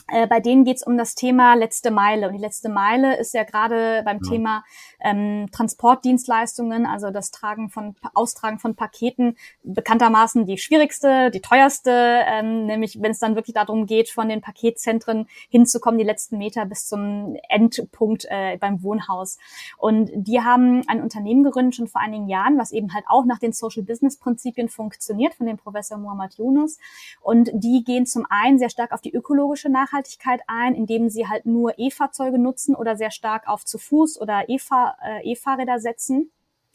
äh, 0.08 0.28
bei 0.28 0.40
denen 0.40 0.66
geht 0.66 0.78
es 0.78 0.84
um 0.84 0.98
das 0.98 1.16
Thema 1.16 1.56
letzte 1.56 1.90
Meile. 1.90 2.28
Und 2.28 2.34
die 2.34 2.40
letzte 2.40 2.70
Meile 2.70 3.18
ist 3.18 3.34
ja 3.34 3.44
gerade 3.44 4.04
beim 4.06 4.20
ja. 4.24 4.30
Thema 4.30 4.64
ähm, 5.00 5.48
Transportdienstleistungen, 5.52 6.86
also 6.86 7.10
das 7.10 7.32
Tragen 7.32 7.70
von 7.70 7.96
Austragen 8.14 8.60
von 8.60 8.76
Paketen, 8.76 9.36
bekanntermaßen 9.64 10.46
die 10.46 10.60
schwierigste, 10.60 11.32
die 11.32 11.42
teuerste, 11.42 11.92
ähm, 11.92 12.68
nämlich 12.68 13.02
wenn 13.02 13.12
es 13.12 13.20
dann 13.20 13.36
wirklich 13.36 13.56
darum 13.56 13.88
geht, 13.88 14.10
von 14.10 14.30
den 14.30 14.42
Paketzentren 14.42 15.28
hinzukommen, 15.50 15.98
die 15.98 16.06
letzten 16.06 16.38
Meter 16.38 16.66
bis 16.66 16.88
zum 16.88 17.36
Endpunkt 17.50 18.26
äh, 18.30 18.58
beim 18.58 18.84
Wohnhaus. 18.84 19.40
Und 19.78 20.12
die 20.14 20.42
haben 20.42 20.88
ein 20.88 21.02
Unternehmen 21.02 21.44
gegründet 21.44 21.76
schon 21.76 21.88
vor 21.88 22.02
einigen 22.02 22.28
Jahren, 22.28 22.60
was 22.60 22.72
eben 22.72 22.94
halt 22.94 23.06
auch 23.08 23.26
nach 23.26 23.40
den 23.40 23.54
Social 23.54 23.84
Business 23.84 24.18
Prinzipien 24.18 24.70
funktioniert, 24.70 25.34
von 25.34 25.48
dem 25.48 25.58
Professor 25.58 25.98
Muhammad 25.98 26.36
Yunus. 26.38 26.78
Und 27.22 27.50
die 27.54 27.84
gehen 27.84 28.06
zum 28.06 28.28
einen 28.30 28.60
sehr 28.60 28.70
stark 28.70 28.92
auf 28.92 29.02
die 29.02 29.14
ökologische 29.14 29.70
Nachhaltigkeit 29.70 29.95
Nachhaltigkeit 29.96 30.42
ein, 30.48 30.76
indem 30.76 31.10
sie 31.10 31.28
halt 31.28 31.46
nur 31.46 31.78
E-Fahrzeuge 31.78 32.38
nutzen 32.38 32.76
oder 32.76 32.96
sehr 32.96 33.12
stark 33.12 33.48
auf 33.48 33.66
zu 33.66 33.78
Fuß 33.78 34.20
oder 34.20 34.48
äh, 34.50 35.32
E-Fahrräder 35.32 35.80
setzen. 35.80 36.32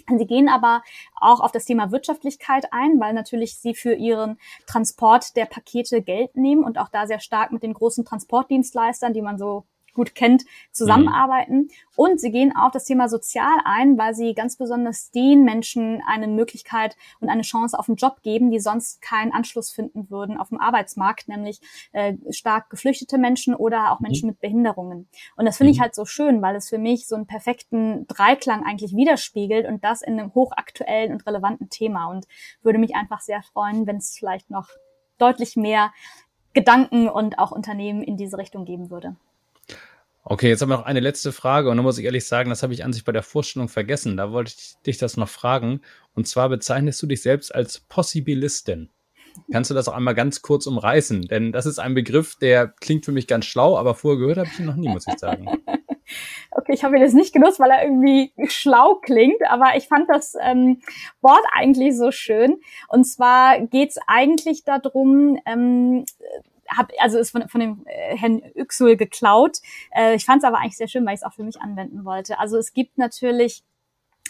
Sie 0.08 0.26
gehen 0.26 0.48
aber 0.48 0.82
auch 1.20 1.40
auf 1.40 1.52
das 1.52 1.66
Thema 1.66 1.92
Wirtschaftlichkeit 1.92 2.72
ein, 2.72 2.98
weil 2.98 3.12
natürlich 3.12 3.58
sie 3.58 3.74
für 3.74 3.92
ihren 3.92 4.38
Transport 4.66 5.36
der 5.36 5.44
Pakete 5.44 6.02
Geld 6.02 6.36
nehmen 6.36 6.64
und 6.64 6.78
auch 6.78 6.88
da 6.88 7.06
sehr 7.06 7.20
stark 7.20 7.52
mit 7.52 7.62
den 7.62 7.74
großen 7.74 8.04
Transportdienstleistern, 8.04 9.12
die 9.12 9.22
man 9.22 9.38
so 9.38 9.64
gut 9.94 10.14
kennt, 10.14 10.44
zusammenarbeiten. 10.72 11.56
Mhm. 11.56 11.70
Und 11.96 12.20
sie 12.20 12.30
gehen 12.30 12.56
auf 12.56 12.72
das 12.72 12.84
Thema 12.84 13.08
Sozial 13.08 13.58
ein, 13.64 13.98
weil 13.98 14.14
sie 14.14 14.34
ganz 14.34 14.56
besonders 14.56 15.10
den 15.10 15.44
Menschen 15.44 16.02
eine 16.06 16.28
Möglichkeit 16.28 16.96
und 17.20 17.28
eine 17.28 17.42
Chance 17.42 17.78
auf 17.78 17.88
einen 17.88 17.96
Job 17.96 18.22
geben, 18.22 18.50
die 18.50 18.60
sonst 18.60 19.02
keinen 19.02 19.32
Anschluss 19.32 19.70
finden 19.70 20.10
würden 20.10 20.38
auf 20.38 20.48
dem 20.48 20.60
Arbeitsmarkt, 20.60 21.28
nämlich 21.28 21.60
äh, 21.92 22.14
stark 22.30 22.70
geflüchtete 22.70 23.18
Menschen 23.18 23.54
oder 23.54 23.92
auch 23.92 24.00
Menschen 24.00 24.26
mhm. 24.26 24.32
mit 24.32 24.40
Behinderungen. 24.40 25.08
Und 25.36 25.44
das 25.44 25.58
finde 25.58 25.72
ich 25.72 25.78
mhm. 25.78 25.82
halt 25.82 25.94
so 25.94 26.04
schön, 26.04 26.40
weil 26.42 26.56
es 26.56 26.68
für 26.68 26.78
mich 26.78 27.06
so 27.06 27.16
einen 27.16 27.26
perfekten 27.26 28.06
Dreiklang 28.06 28.64
eigentlich 28.64 28.96
widerspiegelt 28.96 29.66
und 29.66 29.84
das 29.84 30.02
in 30.02 30.18
einem 30.18 30.34
hochaktuellen 30.34 31.12
und 31.12 31.26
relevanten 31.26 31.68
Thema. 31.68 32.06
Und 32.06 32.26
würde 32.62 32.78
mich 32.78 32.94
einfach 32.94 33.20
sehr 33.20 33.42
freuen, 33.42 33.86
wenn 33.86 33.96
es 33.96 34.16
vielleicht 34.18 34.50
noch 34.50 34.68
deutlich 35.18 35.56
mehr 35.56 35.92
Gedanken 36.52 37.08
und 37.08 37.38
auch 37.38 37.52
Unternehmen 37.52 38.02
in 38.02 38.16
diese 38.16 38.38
Richtung 38.38 38.64
geben 38.64 38.90
würde. 38.90 39.16
Okay, 40.22 40.48
jetzt 40.48 40.60
haben 40.60 40.68
wir 40.68 40.76
noch 40.76 40.84
eine 40.84 41.00
letzte 41.00 41.32
Frage 41.32 41.70
und 41.70 41.78
da 41.78 41.82
muss 41.82 41.96
ich 41.98 42.04
ehrlich 42.04 42.26
sagen, 42.26 42.50
das 42.50 42.62
habe 42.62 42.74
ich 42.74 42.84
an 42.84 42.92
sich 42.92 43.04
bei 43.04 43.12
der 43.12 43.22
Vorstellung 43.22 43.68
vergessen. 43.68 44.18
Da 44.18 44.32
wollte 44.32 44.52
ich 44.54 44.74
dich 44.86 44.98
das 44.98 45.16
noch 45.16 45.28
fragen. 45.28 45.80
Und 46.14 46.28
zwar 46.28 46.50
bezeichnest 46.50 47.02
du 47.02 47.06
dich 47.06 47.22
selbst 47.22 47.54
als 47.54 47.80
Possibilistin. 47.80 48.90
Kannst 49.50 49.70
du 49.70 49.74
das 49.74 49.88
auch 49.88 49.94
einmal 49.94 50.14
ganz 50.14 50.42
kurz 50.42 50.66
umreißen? 50.66 51.22
Denn 51.22 51.52
das 51.52 51.64
ist 51.64 51.78
ein 51.78 51.94
Begriff, 51.94 52.36
der 52.36 52.68
klingt 52.68 53.04
für 53.04 53.12
mich 53.12 53.26
ganz 53.26 53.46
schlau, 53.46 53.78
aber 53.78 53.94
vorher 53.94 54.18
gehört 54.18 54.38
habe 54.38 54.48
ich 54.52 54.58
ihn 54.58 54.66
noch 54.66 54.76
nie, 54.76 54.88
muss 54.88 55.06
ich 55.06 55.18
sagen. 55.18 55.46
Okay, 56.52 56.72
ich 56.74 56.82
habe 56.82 56.96
ihn 56.96 57.02
jetzt 57.02 57.14
nicht 57.14 57.32
genutzt, 57.32 57.60
weil 57.60 57.70
er 57.70 57.84
irgendwie 57.84 58.32
schlau 58.48 58.96
klingt, 58.96 59.40
aber 59.48 59.76
ich 59.76 59.86
fand 59.86 60.08
das 60.08 60.34
ähm, 60.42 60.80
Wort 61.20 61.44
eigentlich 61.52 61.96
so 61.96 62.10
schön. 62.10 62.60
Und 62.88 63.04
zwar 63.04 63.60
geht 63.60 63.90
es 63.90 63.98
eigentlich 64.08 64.64
darum, 64.64 65.38
ähm, 65.46 66.04
hab, 66.76 66.90
also 66.98 67.18
ist 67.18 67.30
von, 67.30 67.48
von 67.48 67.60
dem 67.60 67.84
äh, 67.86 68.16
Herrn 68.16 68.42
Yüksel 68.54 68.96
geklaut. 68.96 69.58
Äh, 69.94 70.14
ich 70.14 70.24
fand 70.24 70.42
es 70.42 70.48
aber 70.48 70.58
eigentlich 70.58 70.76
sehr 70.76 70.88
schön, 70.88 71.04
weil 71.06 71.14
ich 71.14 71.20
es 71.20 71.26
auch 71.26 71.34
für 71.34 71.44
mich 71.44 71.60
anwenden 71.60 72.04
wollte. 72.04 72.38
Also 72.38 72.56
es 72.56 72.72
gibt 72.72 72.98
natürlich 72.98 73.64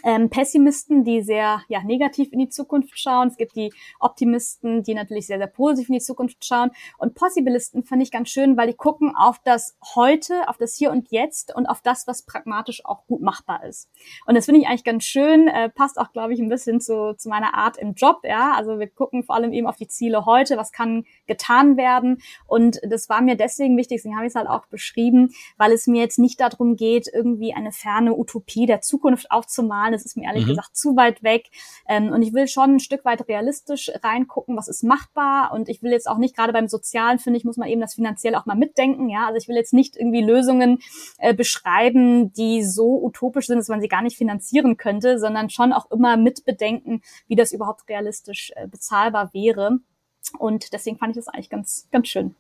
ähm, 0.05 0.31
Pessimisten, 0.31 1.05
die 1.05 1.23
sehr 1.23 1.63
ja, 1.69 1.83
negativ 1.83 2.33
in 2.33 2.39
die 2.39 2.49
Zukunft 2.49 2.99
schauen. 2.99 3.29
Es 3.29 3.37
gibt 3.37 3.57
die 3.57 3.73
Optimisten, 3.99 4.83
die 4.83 4.95
natürlich 4.95 5.27
sehr, 5.27 5.39
sehr 5.39 5.47
positiv 5.47 5.89
in 5.89 5.95
die 5.95 6.01
Zukunft 6.01 6.45
schauen. 6.45 6.71
Und 6.99 7.15
Possibilisten 7.15 7.85
fand 7.85 8.03
ich 8.03 8.11
ganz 8.11 8.31
schön, 8.31 8.57
weil 8.57 8.69
die 8.69 8.75
gucken 8.75 9.15
auf 9.17 9.39
das 9.45 9.77
Heute, 9.95 10.49
auf 10.49 10.57
das 10.57 10.75
Hier 10.75 10.91
und 10.91 11.11
Jetzt 11.11 11.55
und 11.55 11.67
auf 11.67 11.81
das, 11.81 12.07
was 12.07 12.23
pragmatisch 12.23 12.85
auch 12.85 13.07
gut 13.07 13.21
machbar 13.21 13.65
ist. 13.65 13.91
Und 14.27 14.35
das 14.35 14.47
finde 14.47 14.61
ich 14.61 14.67
eigentlich 14.67 14.85
ganz 14.85 15.05
schön, 15.05 15.49
äh, 15.49 15.69
passt 15.69 15.99
auch, 15.99 16.13
glaube 16.13 16.35
ich, 16.35 16.41
ein 16.41 16.49
bisschen 16.49 16.81
zu, 16.81 17.15
zu 17.17 17.29
meiner 17.29 17.55
Art 17.55 17.77
im 17.77 17.95
Job. 17.95 18.21
Ja, 18.25 18.55
Also 18.55 18.79
wir 18.79 18.89
gucken 18.89 19.23
vor 19.23 19.37
allem 19.37 19.53
eben 19.53 19.67
auf 19.67 19.77
die 19.77 19.89
Ziele 19.89 20.27
heute, 20.27 20.57
was 20.57 20.73
kann 20.73 21.05
getan 21.27 21.77
werden. 21.77 22.19
Und 22.47 22.81
das 22.83 23.09
war 23.09 23.23
mir 23.23 23.37
deswegen 23.37 23.77
wichtig, 23.77 23.99
deswegen 23.99 24.17
habe 24.17 24.27
ich 24.27 24.33
es 24.33 24.35
halt 24.35 24.49
auch 24.49 24.67
beschrieben, 24.67 25.31
weil 25.57 25.73
es 25.73 25.87
mir 25.87 26.01
jetzt 26.03 26.19
nicht 26.19 26.41
darum 26.41 26.77
geht, 26.77 27.09
irgendwie 27.13 27.55
eine 27.55 27.73
ferne 27.73 28.15
Utopie 28.15 28.67
der 28.67 28.81
Zukunft 28.81 29.31
aufzumalen, 29.31 29.90
Zahlen. 29.91 29.93
Das 29.93 30.05
ist 30.05 30.17
mir 30.17 30.25
ehrlich 30.25 30.45
mhm. 30.45 30.51
gesagt 30.51 30.77
zu 30.77 30.97
weit 30.97 31.23
weg. 31.23 31.51
Ähm, 31.89 32.13
und 32.13 32.23
ich 32.23 32.33
will 32.33 32.49
schon 32.49 32.77
ein 32.77 32.81
Stück 32.81 33.05
weit 33.05 33.27
realistisch 33.29 33.91
reingucken, 34.03 34.57
was 34.57 34.69
ist 34.69 34.83
machbar. 34.83 35.53
Und 35.53 35.69
ich 35.69 35.83
will 35.83 35.93
jetzt 35.93 36.09
auch 36.09 36.19
nicht, 36.19 36.37
gerade 36.37 36.53
beim 36.53 36.69
Sozialen, 36.69 37.19
finde 37.19 37.39
ich, 37.39 37.45
muss 37.45 37.57
man 37.57 37.69
eben 37.69 37.81
das 37.81 37.95
finanziell 37.95 38.35
auch 38.35 38.47
mal 38.47 38.57
mitdenken. 38.57 39.09
Ja, 39.09 39.27
also 39.27 39.37
ich 39.37 39.49
will 39.49 39.57
jetzt 39.57 39.73
nicht 39.73 39.97
irgendwie 39.97 40.23
Lösungen 40.23 40.79
äh, 41.19 41.35
beschreiben, 41.35 42.33
die 42.33 42.63
so 42.65 43.03
utopisch 43.03 43.47
sind, 43.47 43.59
dass 43.59 43.69
man 43.69 43.81
sie 43.81 43.89
gar 43.89 44.03
nicht 44.03 44.17
finanzieren 44.17 44.77
könnte, 44.77 45.19
sondern 45.19 45.51
schon 45.51 45.73
auch 45.73 45.91
immer 45.91 46.17
mitbedenken, 46.17 47.03
wie 47.27 47.37
das 47.37 47.53
überhaupt 47.53 47.89
realistisch 47.89 48.53
äh, 48.57 48.67
bezahlbar 48.67 49.31
wäre. 49.33 49.79
Und 50.39 50.73
deswegen 50.73 50.99
fand 50.99 51.17
ich 51.17 51.17
das 51.17 51.29
eigentlich 51.29 51.51
ganz, 51.51 51.89
ganz 51.91 52.09
schön. 52.09 52.35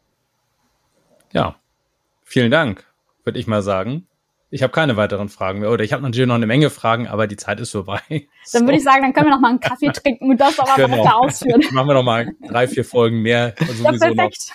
Ja, 1.32 1.56
vielen 2.22 2.50
Dank, 2.50 2.86
würde 3.24 3.38
ich 3.38 3.46
mal 3.46 3.62
sagen. 3.62 4.06
Ich 4.52 4.64
habe 4.64 4.72
keine 4.72 4.96
weiteren 4.96 5.28
Fragen 5.28 5.60
mehr. 5.60 5.70
Oder 5.70 5.84
ich 5.84 5.92
habe 5.92 6.02
natürlich 6.02 6.26
noch 6.26 6.34
eine 6.34 6.46
Menge 6.46 6.70
Fragen, 6.70 7.06
aber 7.06 7.28
die 7.28 7.36
Zeit 7.36 7.60
ist 7.60 7.70
vorbei. 7.70 8.00
Dann 8.52 8.62
würde 8.64 8.78
ich 8.78 8.82
sagen, 8.82 9.02
dann 9.02 9.12
können 9.12 9.26
wir 9.26 9.34
noch 9.34 9.40
mal 9.40 9.50
einen 9.50 9.60
Kaffee 9.60 9.90
trinken 9.92 10.28
und 10.30 10.40
das 10.40 10.58
aber 10.58 10.74
genau. 10.74 10.98
weiter 10.98 11.16
ausführen. 11.16 11.62
Machen 11.70 11.86
wir 11.86 11.94
noch 11.94 12.02
mal 12.02 12.32
drei, 12.48 12.66
vier 12.66 12.84
Folgen 12.84 13.22
mehr. 13.22 13.54
Ja, 13.80 13.92
perfekt. 13.92 14.52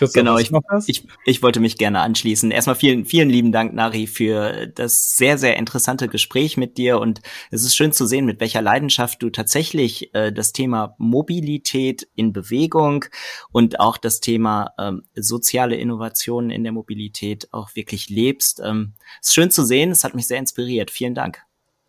genau, 0.14 0.38
ich, 0.38 0.50
ich, 0.86 1.06
ich 1.24 1.42
wollte 1.42 1.60
mich 1.60 1.78
gerne 1.78 2.00
anschließen. 2.00 2.50
Erstmal 2.50 2.74
vielen, 2.74 3.04
vielen 3.04 3.30
lieben 3.30 3.52
Dank, 3.52 3.74
Nari, 3.74 4.08
für 4.08 4.66
das 4.66 5.14
sehr, 5.16 5.38
sehr 5.38 5.56
interessante 5.56 6.08
Gespräch 6.08 6.56
mit 6.56 6.76
dir. 6.76 6.98
Und 6.98 7.20
es 7.52 7.62
ist 7.62 7.76
schön 7.76 7.92
zu 7.92 8.06
sehen, 8.06 8.24
mit 8.24 8.40
welcher 8.40 8.62
Leidenschaft 8.62 9.22
du 9.22 9.30
tatsächlich 9.30 10.12
äh, 10.14 10.32
das 10.32 10.52
Thema 10.52 10.96
Mobilität 10.98 12.08
in 12.16 12.32
Bewegung 12.32 13.04
und 13.52 13.78
auch 13.78 13.98
das 13.98 14.18
Thema 14.18 14.72
ähm, 14.78 15.02
soziale 15.14 15.76
Innovationen 15.76 16.50
in 16.50 16.64
der 16.64 16.72
Mobilität 16.72 17.52
auch 17.52 17.76
wirklich 17.76 18.08
lebst. 18.08 18.60
Ähm, 18.64 18.94
ist 19.20 19.34
schön 19.34 19.50
zu 19.50 19.64
sehen. 19.64 19.90
Es 19.90 20.04
hat 20.04 20.14
mich 20.14 20.26
sehr 20.26 20.38
inspiriert. 20.38 20.90
Vielen 20.90 21.14
Dank. 21.14 21.42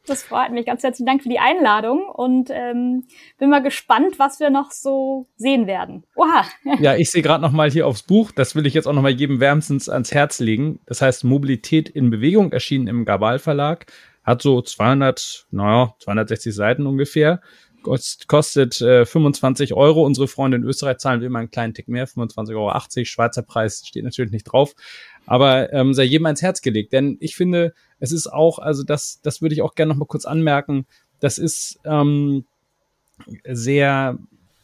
Das 0.05 0.21
freut 0.21 0.51
mich. 0.51 0.65
Ganz 0.65 0.83
herzlichen 0.83 1.05
Dank 1.05 1.23
für 1.23 1.29
die 1.29 1.39
Einladung 1.39 2.09
und 2.09 2.49
ähm, 2.51 3.05
bin 3.37 3.49
mal 3.49 3.63
gespannt, 3.63 4.19
was 4.19 4.41
wir 4.41 4.49
noch 4.49 4.71
so 4.71 5.27
sehen 5.37 5.65
werden. 5.65 6.03
Oha. 6.15 6.45
Ja, 6.81 6.95
ich 6.95 7.09
sehe 7.09 7.21
gerade 7.21 7.41
noch 7.41 7.53
mal 7.53 7.71
hier 7.71 7.87
aufs 7.87 8.03
Buch. 8.03 8.31
Das 8.31 8.55
will 8.55 8.65
ich 8.65 8.73
jetzt 8.73 8.85
auch 8.85 8.93
noch 8.93 9.01
mal 9.01 9.11
jedem 9.11 9.39
wärmstens 9.39 9.87
ans 9.87 10.13
Herz 10.13 10.39
legen. 10.39 10.79
Das 10.87 11.01
heißt 11.01 11.23
Mobilität 11.23 11.87
in 11.87 12.09
Bewegung, 12.09 12.51
erschienen 12.51 12.87
im 12.87 13.05
Gabal 13.05 13.39
Verlag. 13.39 13.85
Hat 14.23 14.41
so 14.41 14.61
200, 14.61 15.47
naja, 15.51 15.93
260 15.99 16.53
Seiten 16.53 16.85
ungefähr. 16.85 17.41
Kostet 18.27 18.81
äh, 18.81 19.05
25 19.05 19.73
Euro. 19.73 20.05
Unsere 20.05 20.27
Freunde 20.27 20.57
in 20.57 20.63
Österreich 20.63 20.97
zahlen 20.97 21.21
wie 21.21 21.25
immer 21.25 21.39
einen 21.39 21.51
kleinen 21.51 21.73
Tick 21.73 21.87
mehr, 21.87 22.07
25,80 22.07 22.55
Euro. 22.55 23.05
Schweizer 23.05 23.41
Preis 23.41 23.83
steht 23.85 24.03
natürlich 24.03 24.31
nicht 24.31 24.45
drauf 24.45 24.73
aber 25.25 25.71
ähm, 25.73 25.93
sei 25.93 26.03
jedem 26.03 26.25
ans 26.25 26.41
Herz 26.41 26.61
gelegt. 26.61 26.93
Denn 26.93 27.17
ich 27.19 27.35
finde, 27.35 27.73
es 27.99 28.11
ist 28.11 28.27
auch, 28.27 28.59
also 28.59 28.83
das, 28.83 29.19
das 29.21 29.41
würde 29.41 29.55
ich 29.55 29.61
auch 29.61 29.75
gerne 29.75 29.91
noch 29.93 29.99
mal 29.99 30.05
kurz 30.05 30.25
anmerken, 30.25 30.85
das 31.19 31.37
ist 31.37 31.79
ähm, 31.85 32.45
sehr, 33.45 34.17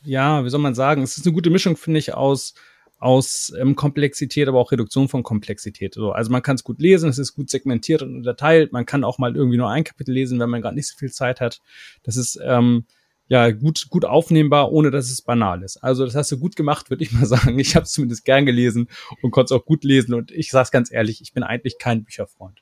ja, 0.03 0.43
wie 0.43 0.49
soll 0.49 0.60
man 0.60 0.76
sagen, 0.76 1.03
es 1.03 1.18
ist 1.18 1.26
eine 1.26 1.34
gute 1.34 1.49
Mischung, 1.49 1.78
finde 1.78 1.99
ich, 1.99 2.14
aus 2.14 2.53
aus 2.99 3.53
ähm, 3.57 3.76
Komplexität, 3.76 4.47
aber 4.47 4.60
auch 4.60 4.72
Reduktion 4.72 5.07
von 5.07 5.24
Komplexität. 5.24 5.93
So, 5.93 6.12
also 6.12 6.32
man 6.32 6.41
kann 6.41 6.55
es 6.55 6.64
gut 6.64 6.80
lesen, 6.82 7.10
es 7.10 7.18
ist 7.18 7.34
gut 7.34 7.49
segmentiert 7.49 8.01
und 8.01 8.18
unterteilt. 8.18 8.74
Man 8.74 8.86
kann 8.86 9.05
auch 9.05 9.18
mal 9.18 9.36
irgendwie 9.36 9.57
nur 9.57 9.70
ein 9.70 9.86
Kapitel 9.86 10.14
lesen, 10.14 10.39
wenn 10.39 10.49
man 10.49 10.62
gerade 10.62 10.76
nicht 10.76 10.88
so 10.88 10.97
viel 10.97 11.12
Zeit 11.12 11.39
hat. 11.39 11.62
Das 12.03 12.18
ist 12.18 12.38
ähm, 12.43 12.86
ja 13.30 13.51
gut 13.51 13.88
gut 13.89 14.05
aufnehmbar, 14.05 14.71
ohne 14.71 14.91
dass 14.91 15.09
es 15.09 15.21
banal 15.21 15.63
ist. 15.63 15.77
Also 15.77 16.03
das 16.03 16.15
hast 16.15 16.32
du 16.32 16.39
gut 16.39 16.55
gemacht, 16.55 16.89
würde 16.89 17.03
ich 17.03 17.11
mal 17.11 17.25
sagen. 17.25 17.57
Ich 17.59 17.75
habe 17.75 17.86
es 17.86 17.91
zumindest 17.91 18.25
gern 18.25 18.45
gelesen 18.45 18.89
und 19.21 19.32
konnte 19.32 19.53
es 19.53 19.59
auch 19.59 19.65
gut 19.65 19.84
lesen. 19.84 20.13
Und 20.13 20.32
ich 20.32 20.51
sage 20.51 20.69
ganz 20.71 20.91
ehrlich, 20.91 21.21
ich 21.21 21.34
bin 21.34 21.43
eigentlich 21.43 21.77
kein 21.77 22.03
Bücherfreund. 22.03 22.59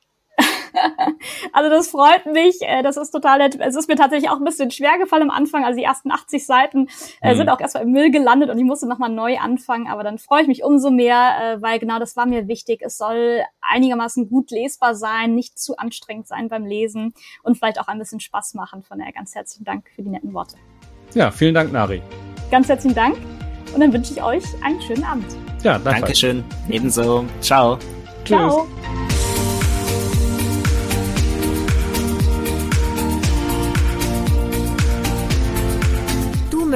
also 1.52 1.70
das 1.70 1.88
freut 1.88 2.26
mich. 2.26 2.56
Äh, 2.60 2.82
das 2.82 2.96
ist 2.96 3.10
total 3.10 3.38
nett. 3.38 3.58
Es 3.60 3.76
ist 3.76 3.88
mir 3.88 3.96
tatsächlich 3.96 4.30
auch 4.30 4.38
ein 4.38 4.44
bisschen 4.44 4.70
schwer 4.70 4.98
gefallen 4.98 5.24
am 5.24 5.30
Anfang. 5.30 5.64
Also 5.64 5.78
die 5.78 5.84
ersten 5.84 6.10
80 6.10 6.44
Seiten 6.44 6.88
äh, 7.20 7.32
mhm. 7.32 7.38
sind 7.38 7.48
auch 7.48 7.60
erstmal 7.60 7.84
im 7.84 7.92
Müll 7.92 8.10
gelandet 8.10 8.50
und 8.50 8.58
ich 8.58 8.64
musste 8.64 8.88
nochmal 8.88 9.10
neu 9.10 9.38
anfangen. 9.38 9.88
Aber 9.88 10.02
dann 10.02 10.18
freue 10.18 10.42
ich 10.42 10.48
mich 10.48 10.64
umso 10.64 10.90
mehr, 10.90 11.56
äh, 11.58 11.62
weil 11.62 11.78
genau 11.78 11.98
das 11.98 12.16
war 12.16 12.26
mir 12.26 12.48
wichtig. 12.48 12.82
Es 12.82 12.98
soll 12.98 13.42
einigermaßen 13.60 14.28
gut 14.28 14.50
lesbar 14.50 14.94
sein, 14.94 15.34
nicht 15.34 15.58
zu 15.58 15.76
anstrengend 15.76 16.26
sein 16.26 16.48
beim 16.48 16.66
Lesen 16.66 17.14
und 17.42 17.56
vielleicht 17.56 17.80
auch 17.80 17.88
ein 17.88 17.98
bisschen 17.98 18.20
Spaß 18.20 18.54
machen. 18.54 18.82
Von 18.82 18.98
daher 18.98 19.12
ganz 19.12 19.34
herzlichen 19.34 19.64
Dank 19.64 19.88
für 19.94 20.02
die 20.02 20.10
netten 20.10 20.32
Worte. 20.34 20.56
Ja, 21.14 21.30
vielen 21.30 21.54
Dank, 21.54 21.72
Nari. 21.72 22.02
Ganz 22.50 22.68
herzlichen 22.68 22.94
Dank 22.94 23.16
und 23.74 23.80
dann 23.80 23.92
wünsche 23.92 24.12
ich 24.12 24.22
euch 24.22 24.44
einen 24.62 24.80
schönen 24.80 25.04
Abend. 25.04 25.26
Ja, 25.62 25.78
danke. 25.78 26.00
Dankeschön. 26.00 26.44
Ebenso. 26.68 27.24
Ciao. 27.40 27.78
Ciao. 28.24 28.66